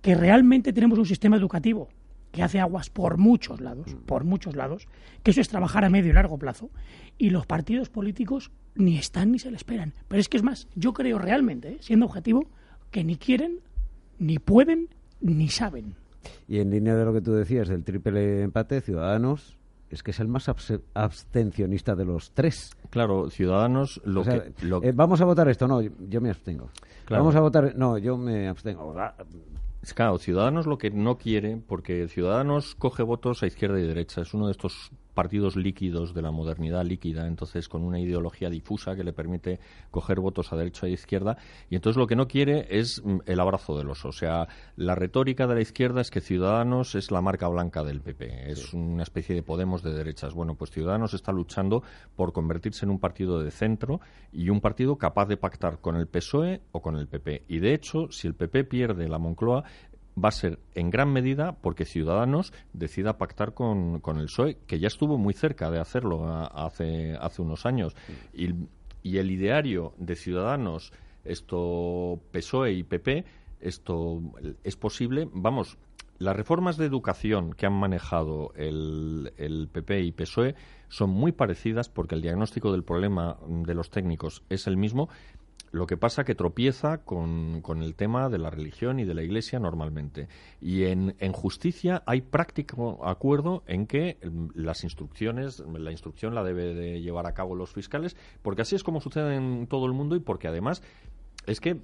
que 0.00 0.14
realmente 0.14 0.72
tenemos 0.72 0.98
un 0.98 1.06
sistema 1.06 1.36
educativo 1.36 1.88
que 2.30 2.42
hace 2.42 2.60
aguas 2.60 2.90
por 2.90 3.16
muchos 3.16 3.60
lados, 3.60 3.96
por 4.06 4.24
muchos 4.24 4.54
lados, 4.54 4.86
que 5.22 5.30
eso 5.30 5.40
es 5.40 5.48
trabajar 5.48 5.84
a 5.84 5.90
medio 5.90 6.10
y 6.10 6.14
largo 6.14 6.38
plazo, 6.38 6.70
y 7.16 7.30
los 7.30 7.46
partidos 7.46 7.88
políticos 7.88 8.50
ni 8.74 8.98
están 8.98 9.32
ni 9.32 9.38
se 9.38 9.50
le 9.50 9.56
esperan. 9.56 9.94
Pero 10.08 10.20
es 10.20 10.28
que 10.28 10.36
es 10.36 10.42
más, 10.42 10.68
yo 10.74 10.92
creo 10.92 11.18
realmente, 11.18 11.68
¿eh? 11.68 11.78
siendo 11.80 12.06
objetivo, 12.06 12.48
que 12.90 13.02
ni 13.02 13.16
quieren, 13.16 13.60
ni 14.18 14.38
pueden, 14.38 14.88
ni 15.20 15.48
saben. 15.48 15.94
Y 16.46 16.58
en 16.58 16.70
línea 16.70 16.94
de 16.94 17.04
lo 17.04 17.12
que 17.12 17.20
tú 17.20 17.32
decías 17.32 17.68
del 17.68 17.84
triple 17.84 18.42
empate, 18.42 18.80
Ciudadanos 18.80 19.57
es 19.90 20.02
que 20.02 20.10
es 20.10 20.20
el 20.20 20.28
más 20.28 20.48
abstencionista 20.94 21.94
de 21.94 22.04
los 22.04 22.32
tres. 22.32 22.70
Claro, 22.90 23.30
Ciudadanos 23.30 24.00
lo 24.04 24.22
que... 24.22 24.52
Eh, 24.82 24.92
vamos 24.94 25.20
a 25.20 25.24
votar 25.24 25.48
esto, 25.48 25.66
no, 25.66 25.80
yo, 25.80 26.20
me 26.20 26.30
abstengo. 26.30 26.70
Vamos 27.08 27.34
a 27.34 27.40
votar, 27.40 27.74
no, 27.76 27.98
yo 27.98 28.16
me 28.16 28.48
abstengo. 28.48 28.94
Claro, 29.94 30.18
Ciudadanos 30.18 30.66
lo 30.66 30.76
que 30.76 30.90
no 30.90 31.16
quiere, 31.16 31.56
porque 31.56 32.08
Ciudadanos 32.08 32.74
coge 32.74 33.02
votos 33.02 33.42
a 33.42 33.46
izquierda 33.46 33.80
y 33.80 33.86
derecha, 33.86 34.22
es 34.22 34.34
uno 34.34 34.46
de 34.46 34.52
estos 34.52 34.90
partidos 35.18 35.56
líquidos 35.56 36.14
de 36.14 36.22
la 36.22 36.30
modernidad 36.30 36.84
líquida, 36.84 37.26
entonces 37.26 37.68
con 37.68 37.82
una 37.82 37.98
ideología 37.98 38.50
difusa 38.50 38.94
que 38.94 39.02
le 39.02 39.12
permite 39.12 39.58
coger 39.90 40.20
votos 40.20 40.52
a 40.52 40.56
derecha 40.56 40.86
e 40.86 40.90
izquierda, 40.90 41.36
y 41.68 41.74
entonces 41.74 41.98
lo 41.98 42.06
que 42.06 42.14
no 42.14 42.28
quiere 42.28 42.68
es 42.70 43.02
mm, 43.04 43.22
el 43.26 43.40
abrazo 43.40 43.76
del 43.76 43.90
oso. 43.90 44.10
O 44.10 44.12
sea, 44.12 44.46
la 44.76 44.94
retórica 44.94 45.48
de 45.48 45.56
la 45.56 45.60
izquierda 45.60 46.02
es 46.02 46.12
que 46.12 46.20
Ciudadanos 46.20 46.94
es 46.94 47.10
la 47.10 47.20
marca 47.20 47.48
blanca 47.48 47.82
del 47.82 48.00
PP, 48.00 48.48
es 48.48 48.72
una 48.72 49.02
especie 49.02 49.34
de 49.34 49.42
Podemos 49.42 49.82
de 49.82 49.92
derechas. 49.92 50.34
Bueno, 50.34 50.54
pues 50.54 50.70
Ciudadanos 50.70 51.14
está 51.14 51.32
luchando 51.32 51.82
por 52.14 52.32
convertirse 52.32 52.84
en 52.84 52.90
un 52.92 53.00
partido 53.00 53.42
de 53.42 53.50
centro 53.50 54.00
y 54.30 54.50
un 54.50 54.60
partido 54.60 54.98
capaz 54.98 55.26
de 55.26 55.36
pactar 55.36 55.80
con 55.80 55.96
el 55.96 56.06
PSOE 56.06 56.60
o 56.70 56.80
con 56.80 56.94
el 56.94 57.08
PP. 57.08 57.42
Y 57.48 57.58
de 57.58 57.74
hecho, 57.74 58.06
si 58.12 58.28
el 58.28 58.36
PP 58.36 58.62
pierde 58.66 59.08
la 59.08 59.18
Moncloa, 59.18 59.64
va 60.22 60.28
a 60.30 60.32
ser 60.32 60.58
en 60.74 60.90
gran 60.90 61.12
medida 61.12 61.52
porque 61.52 61.84
Ciudadanos 61.84 62.52
decida 62.72 63.18
pactar 63.18 63.54
con, 63.54 64.00
con 64.00 64.18
el 64.18 64.26
PSOE, 64.26 64.58
que 64.66 64.78
ya 64.78 64.88
estuvo 64.88 65.18
muy 65.18 65.34
cerca 65.34 65.70
de 65.70 65.80
hacerlo 65.80 66.26
hace, 66.54 67.16
hace 67.20 67.42
unos 67.42 67.66
años. 67.66 67.94
Y, 68.32 68.54
y 69.02 69.18
el 69.18 69.30
ideario 69.30 69.94
de 69.98 70.16
Ciudadanos, 70.16 70.92
esto 71.24 72.20
PSOE 72.32 72.72
y 72.72 72.82
PP, 72.82 73.24
esto 73.60 74.20
es 74.64 74.76
posible, 74.76 75.28
vamos, 75.32 75.78
las 76.18 76.36
reformas 76.36 76.76
de 76.76 76.86
educación 76.86 77.52
que 77.52 77.66
han 77.66 77.74
manejado 77.74 78.52
el, 78.56 79.32
el, 79.36 79.68
PP 79.68 80.00
y 80.00 80.12
PSOE 80.12 80.56
son 80.88 81.10
muy 81.10 81.30
parecidas 81.32 81.88
porque 81.88 82.16
el 82.16 82.22
diagnóstico 82.22 82.72
del 82.72 82.82
problema 82.82 83.36
de 83.46 83.74
los 83.74 83.90
técnicos 83.90 84.42
es 84.48 84.66
el 84.66 84.76
mismo, 84.76 85.08
lo 85.70 85.86
que 85.86 85.96
pasa 85.96 86.24
que 86.24 86.34
tropieza 86.34 86.98
con, 86.98 87.60
con, 87.62 87.82
el 87.82 87.94
tema 87.94 88.28
de 88.28 88.38
la 88.38 88.50
religión 88.50 88.98
y 88.98 89.04
de 89.04 89.14
la 89.14 89.22
Iglesia 89.22 89.58
normalmente. 89.58 90.28
Y 90.60 90.84
en, 90.84 91.14
en, 91.18 91.32
justicia 91.32 92.02
hay 92.06 92.20
práctico 92.20 93.06
acuerdo 93.06 93.62
en 93.66 93.86
que 93.86 94.18
las 94.54 94.84
instrucciones, 94.84 95.60
la 95.60 95.90
instrucción 95.90 96.34
la 96.34 96.44
debe 96.44 96.74
de 96.74 97.00
llevar 97.00 97.26
a 97.26 97.34
cabo 97.34 97.54
los 97.54 97.72
fiscales, 97.72 98.16
porque 98.42 98.62
así 98.62 98.76
es 98.76 98.82
como 98.82 99.00
sucede 99.00 99.36
en 99.36 99.66
todo 99.66 99.86
el 99.86 99.92
mundo 99.92 100.16
y 100.16 100.20
porque 100.20 100.48
además 100.48 100.82
es 101.46 101.60
que 101.60 101.80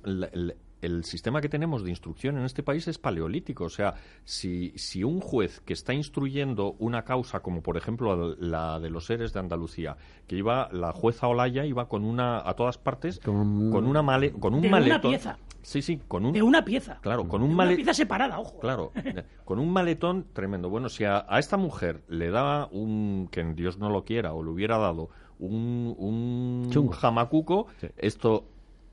el 0.84 1.04
sistema 1.04 1.40
que 1.40 1.48
tenemos 1.48 1.82
de 1.82 1.90
instrucción 1.90 2.36
en 2.38 2.44
este 2.44 2.62
país 2.62 2.86
es 2.88 2.98
paleolítico. 2.98 3.64
O 3.64 3.70
sea, 3.70 3.94
si, 4.24 4.72
si 4.76 5.02
un 5.02 5.20
juez 5.20 5.60
que 5.60 5.72
está 5.72 5.94
instruyendo 5.94 6.76
una 6.78 7.04
causa, 7.04 7.40
como 7.40 7.62
por 7.62 7.76
ejemplo 7.76 8.36
la 8.38 8.78
de 8.80 8.90
los 8.90 9.06
seres 9.06 9.32
de 9.32 9.40
Andalucía, 9.40 9.96
que 10.26 10.36
iba, 10.36 10.68
la 10.72 10.92
jueza 10.92 11.26
Olaya 11.28 11.64
iba 11.64 11.88
con 11.88 12.04
una, 12.04 12.48
a 12.48 12.54
todas 12.54 12.78
partes, 12.78 13.20
con, 13.20 13.36
una 13.36 14.02
male, 14.02 14.32
con 14.32 14.54
un 14.54 14.62
de 14.62 14.68
maletón. 14.68 15.00
Una 15.00 15.18
pieza. 15.18 15.38
Sí, 15.62 15.80
sí, 15.80 15.98
con 16.06 16.26
un... 16.26 16.34
De 16.34 16.42
una 16.42 16.62
pieza. 16.62 16.98
Claro, 17.00 17.26
con 17.26 17.42
un 17.42 17.54
maletón... 17.54 17.74
Una 17.74 17.76
pieza 17.76 17.94
separada, 17.94 18.38
ojo. 18.38 18.58
Claro, 18.60 18.92
con 19.46 19.58
un 19.58 19.72
maletón 19.72 20.26
tremendo. 20.34 20.68
Bueno, 20.68 20.90
si 20.90 21.04
a, 21.04 21.26
esta 21.38 21.56
mujer 21.56 22.02
le 22.08 22.30
daba 22.30 22.68
un... 22.70 23.28
que 23.30 23.42
Dios 23.54 23.78
no 23.78 23.88
lo 23.88 24.04
quiera, 24.04 24.34
o 24.34 24.42
le 24.42 24.50
hubiera 24.50 24.76
dado 24.76 25.08
un, 25.38 25.94
un 25.98 26.88
jamacuco, 26.90 27.66
esto... 27.96 28.46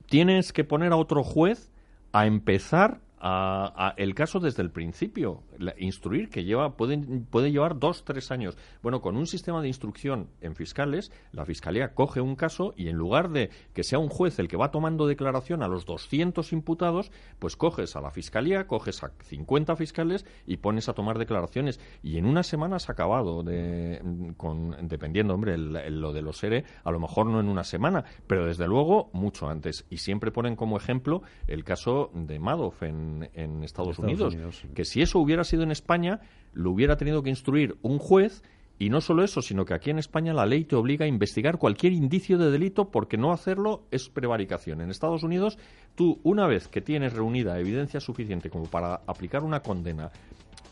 Tienes 0.06 0.52
que 0.52 0.66
poner 0.66 0.92
a 0.92 0.98
otro 0.98 1.24
juez 1.24 1.72
a 2.12 2.26
empezar 2.26 3.00
a, 3.24 3.94
el 3.98 4.16
caso 4.16 4.40
desde 4.40 4.64
el 4.64 4.72
principio, 4.72 5.44
instruir, 5.78 6.30
que 6.30 6.44
lleva, 6.44 6.76
puede, 6.76 6.98
puede 7.30 7.52
llevar 7.52 7.78
dos, 7.78 8.04
tres 8.04 8.32
años. 8.32 8.58
Bueno, 8.82 9.02
con 9.02 9.16
un 9.16 9.28
sistema 9.28 9.62
de 9.62 9.68
instrucción 9.68 10.30
en 10.42 10.56
fiscales, 10.56 11.12
la 11.32 11.46
fiscalía 11.46 11.94
coge 11.94 12.20
un 12.20 12.36
caso 12.36 12.74
y 12.76 12.90
en 12.90 12.96
lugar 12.96 13.30
de 13.30 13.52
que 13.74 13.84
sea 13.84 14.00
un 14.00 14.10
juez 14.10 14.40
el 14.40 14.48
que 14.48 14.58
va 14.58 14.72
tomando 14.72 15.06
declaración 15.06 15.62
a 15.62 15.68
los 15.68 15.86
200 15.86 16.52
imputados, 16.52 17.12
pues 17.38 17.56
coges 17.56 17.96
a 17.96 18.02
la 18.02 18.10
fiscalía, 18.10 18.66
coges 18.66 19.04
a 19.04 19.12
50 19.24 19.76
fiscales 19.76 20.26
y 20.48 20.58
pones 20.58 20.90
a 20.90 20.94
tomar 20.94 21.20
declaraciones. 21.20 21.80
Y 22.02 22.18
en 22.18 22.26
unas 22.26 22.48
semanas 22.48 22.90
ha 22.90 22.94
acabado, 22.94 23.44
de, 23.44 24.34
con, 24.38 24.76
dependiendo, 24.88 25.36
hombre, 25.36 25.58
lo 25.58 26.12
de 26.12 26.22
los 26.24 26.44
ERE, 26.44 26.66
a 26.84 26.92
lo 26.92 27.00
mejor 27.00 27.28
no 27.28 27.40
en 27.40 27.50
una 27.50 27.64
semana, 27.64 28.04
pero 28.26 28.48
desde 28.48 28.68
luego 28.68 29.12
mucho 29.14 29.48
antes. 29.48 29.86
Y 29.92 29.98
siempre 29.98 30.32
ponen 30.32 30.56
como 30.56 30.78
ejemplo 30.78 31.22
el 31.48 31.64
caso 31.64 32.10
de 32.16 32.40
Madoff 32.40 32.82
en 32.82 33.11
en, 33.34 33.64
Estados, 33.64 34.00
Unidos. 34.00 34.36
que 34.74 34.86
si 34.86 35.02
eso 35.02 35.20
hubiera 35.20 35.44
sido 35.44 35.64
en 35.64 35.72
España, 35.72 36.22
lo 36.54 36.72
hubiera 36.72 36.98
tenido 36.98 37.24
que 37.24 37.30
instruir 37.30 37.78
un 37.82 38.00
juez 38.00 38.44
Y 38.82 38.90
no 38.90 39.00
solo 39.00 39.24
eso, 39.24 39.44
sino 39.44 39.64
que 39.64 39.76
aquí 39.76 39.92
en 39.92 40.00
España 40.00 40.34
la 40.34 40.48
ley 40.48 40.66
te 40.66 40.76
obliga 40.76 41.06
a 41.06 41.08
investigar 41.08 41.60
cualquier 41.60 41.94
indicio 41.94 42.40
de 42.40 42.50
delito 42.50 42.90
porque 42.90 43.16
no 43.16 43.32
hacerlo 43.32 43.84
es 43.92 44.10
prevaricación. 44.10 44.82
En 44.82 44.90
Estados 44.90 45.22
Unidos, 45.22 45.60
tú 45.94 46.20
una 46.24 46.48
vez 46.48 46.68
que 46.68 46.82
tienes 46.82 47.14
reunida 47.14 47.60
evidencia 47.60 48.00
suficiente 48.00 48.50
como 48.50 48.66
para 48.66 49.02
aplicar 49.06 49.44
una 49.44 49.60
condena 49.60 50.10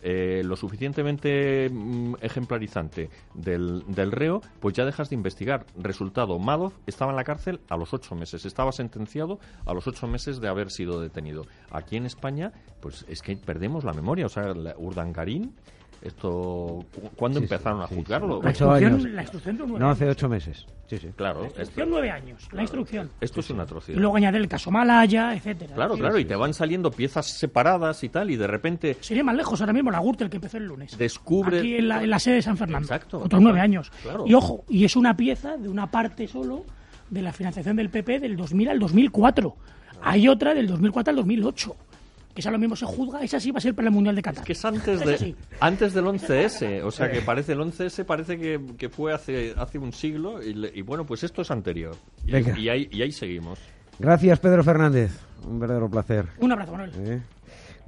eh, 0.02 0.42
lo 0.44 0.56
suficientemente 0.56 1.70
mm, 1.70 2.16
ejemplarizante 2.22 3.10
del, 3.34 3.84
del, 3.88 4.12
reo, 4.12 4.42
pues 4.60 4.76
ya 4.76 4.86
dejas 4.86 5.10
de 5.10 5.16
investigar. 5.16 5.66
Resultado, 5.78 6.38
Madoff 6.40 6.74
estaba 6.86 7.12
en 7.12 7.18
la 7.18 7.24
cárcel 7.24 7.60
a 7.70 7.78
los 7.78 7.94
ocho 7.94 8.16
meses, 8.16 8.46
estaba 8.46 8.72
sentenciado 8.72 9.40
a 9.66 9.74
los 9.74 9.88
ocho 9.88 10.08
meses 10.08 10.40
de 10.40 10.48
haber 10.48 10.72
sido 10.72 11.02
detenido. 11.02 11.46
Aquí 11.72 11.98
en 11.98 12.06
España, 12.06 12.52
pues 12.82 13.06
es 13.08 13.22
que 13.22 13.36
perdemos 13.36 13.84
la 13.84 13.94
memoria. 13.94 14.26
O 14.26 14.30
sea, 14.30 14.54
Urdangarín 14.78 15.54
esto 16.02 16.86
¿Cuándo 17.16 17.40
empezaron 17.40 17.82
a 17.82 17.88
juzgarlo? 17.88 18.42
La 18.42 18.50
instrucción, 18.50 19.16
la 19.16 19.22
instrucción 19.22 19.56
nueve 19.60 19.80
No, 19.80 19.90
hace 19.90 20.08
ocho 20.08 20.30
meses. 20.30 20.66
Sí, 20.88 20.98
sí. 20.98 21.10
Claro. 21.16 21.42
La 21.42 21.48
instrucción 21.48 21.90
nueve 21.90 22.10
años. 22.10 22.48
La 22.52 22.62
instrucción. 22.62 23.10
Esto 23.20 23.42
es 23.42 23.50
una 23.50 23.64
atrocidad. 23.64 23.98
Y 23.98 24.00
luego 24.00 24.16
añadir 24.16 24.42
el 24.42 24.48
caso 24.48 24.72
Malaya, 24.72 25.34
etcétera. 25.36 25.76
Claro, 25.76 25.96
claro. 25.96 26.18
y 26.18 26.26
te 26.26 26.36
van 26.36 26.54
saliendo 26.54 26.90
piezas 26.92 27.28
separadas 27.28 28.04
y 28.04 28.10
tal, 28.10 28.32
y 28.32 28.38
de 28.38 28.48
repente... 28.48 28.98
Sería 29.02 29.24
más 29.24 29.36
lejos 29.36 29.60
ahora 29.60 29.74
mismo 29.74 29.92
la 29.92 30.00
Gürtel 30.00 30.30
que 30.30 30.38
empezó 30.38 30.58
el 30.58 30.66
lunes. 30.66 30.98
Descubre... 30.98 31.60
Aquí 31.60 31.76
en 31.76 31.90
la, 31.90 32.04
en 32.04 32.10
la 32.10 32.20
sede 32.20 32.36
de 32.36 32.42
San 32.42 32.58
Fernando. 32.58 32.86
Exacto. 32.86 33.20
Otros 33.20 33.42
nueve 33.42 33.60
años. 33.60 33.92
Y 34.26 34.34
ojo, 34.34 34.64
y 34.70 34.86
es 34.86 34.96
una 34.96 35.16
pieza 35.18 35.58
de 35.58 35.68
una 35.68 35.92
parte 35.92 36.28
solo 36.28 36.64
de 37.10 37.22
la 37.22 37.34
financiación 37.34 37.76
del 37.76 37.90
PP 37.90 38.20
del 38.20 38.38
2000 38.38 38.70
al 38.70 38.80
2004. 38.80 39.56
Hay 40.02 40.28
otra 40.30 40.54
del 40.54 40.68
2004 40.68 41.12
al 41.12 41.16
2008 41.18 41.76
que 42.40 42.42
esa 42.42 42.52
lo 42.52 42.58
mismo 42.58 42.76
se 42.78 42.86
juzga, 42.86 43.22
esa 43.22 43.38
sí 43.38 43.52
va 43.52 43.58
a 43.58 43.62
ser 43.62 43.76
para 43.76 43.90
el 43.90 43.94
Mundial 43.94 44.16
de 44.16 44.22
Qatar. 44.22 44.46
Que 44.46 44.54
es 44.54 44.64
antes, 44.64 45.02
de, 45.02 45.36
antes 45.60 45.94
del 45.94 46.06
11S, 46.06 46.84
o 46.86 46.90
sea 46.90 47.12
que 47.12 47.22
parece 47.22 47.52
el 47.52 47.60
11S 47.60 48.06
parece 48.06 48.38
que, 48.38 48.62
que 48.78 48.88
fue 48.88 49.14
hace, 49.14 49.54
hace 49.58 49.78
un 49.78 49.92
siglo 49.92 50.42
y, 50.42 50.82
bueno, 50.82 51.06
pues 51.06 51.26
esto 51.26 51.42
es 51.42 51.52
anterior. 51.52 51.98
Y, 52.26 52.62
y, 52.62 52.70
ahí, 52.70 52.88
y 52.92 53.02
ahí 53.02 53.12
seguimos. 53.12 53.60
Gracias, 54.00 54.40
Pedro 54.40 54.64
Fernández. 54.64 55.12
Un 55.46 55.60
verdadero 55.60 55.90
placer. 55.90 56.28
Un 56.40 56.54
abrazo, 56.54 56.72
Manuel. 56.72 56.92
¿Eh? 57.00 57.22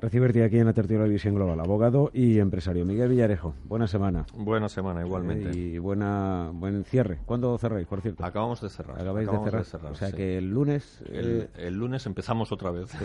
Recibirte 0.02 0.43
aquí 0.43 0.58
en 0.58 0.66
la 0.66 0.74
tertulia 0.74 1.04
de 1.04 1.10
Visión 1.10 1.36
Global, 1.36 1.60
abogado 1.60 2.10
y 2.14 2.39
empresario. 2.39 2.86
Miguel 2.86 3.10
Villarejo, 3.10 3.54
buena 3.66 3.88
semana. 3.88 4.26
Buena 4.34 4.68
semana, 4.68 5.02
igualmente. 5.06 5.58
y 5.58 5.78
buena, 5.78 6.49
buen 6.54 6.84
cierre. 6.84 7.20
¿Cuándo 7.26 7.58
cerráis, 7.58 7.88
por 7.88 8.02
cierto? 8.02 8.26
Acabamos 8.26 8.60
de 8.62 8.70
cerrar. 8.70 8.99
Acabáis 8.99 9.30
de, 9.30 9.64
cerrar? 9.64 9.91
O 9.91 9.95
sea 9.95 10.12
que 10.12 10.38
el 10.38 10.49
lunes... 10.49 11.04
El, 11.08 11.49
eh, 11.56 11.70
lunes 11.72 12.06
empezamos 12.06 12.52
otra 12.52 12.72
vez. 12.72 12.91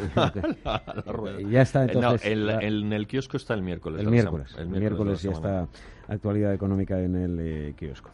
Ya 1.51 1.63
está 1.63 1.85
eh, 1.85 1.91
entonces... 1.93 2.37
No, 2.37 2.61
en 2.61 2.93
el 2.93 3.07
kiosco 3.07 3.37
está 3.37 3.55
el 3.55 3.63
miércoles. 3.63 4.01
El 4.01 4.11
miércoles. 4.11 4.55
El 4.59 4.69
miércoles, 4.69 5.23
ya 5.23 5.33
está 5.33 5.69
actualidad 6.09 6.55
económica 6.55 6.99
en 7.01 7.17
el 7.17 7.39
eh, 7.41 7.75
kiosco. 7.77 8.11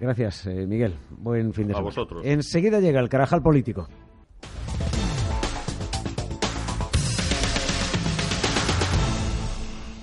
Gracias, 0.00 0.46
Miguel. 0.46 0.94
Buen 1.10 1.52
fin 1.52 1.68
de 1.68 1.74
semana. 1.74 1.78
A 1.78 1.82
vosotros. 1.82 2.22
Enseguida 2.24 2.80
llega 2.80 3.00
el 3.00 3.08
Carajal 3.08 3.42
Político. 3.42 3.86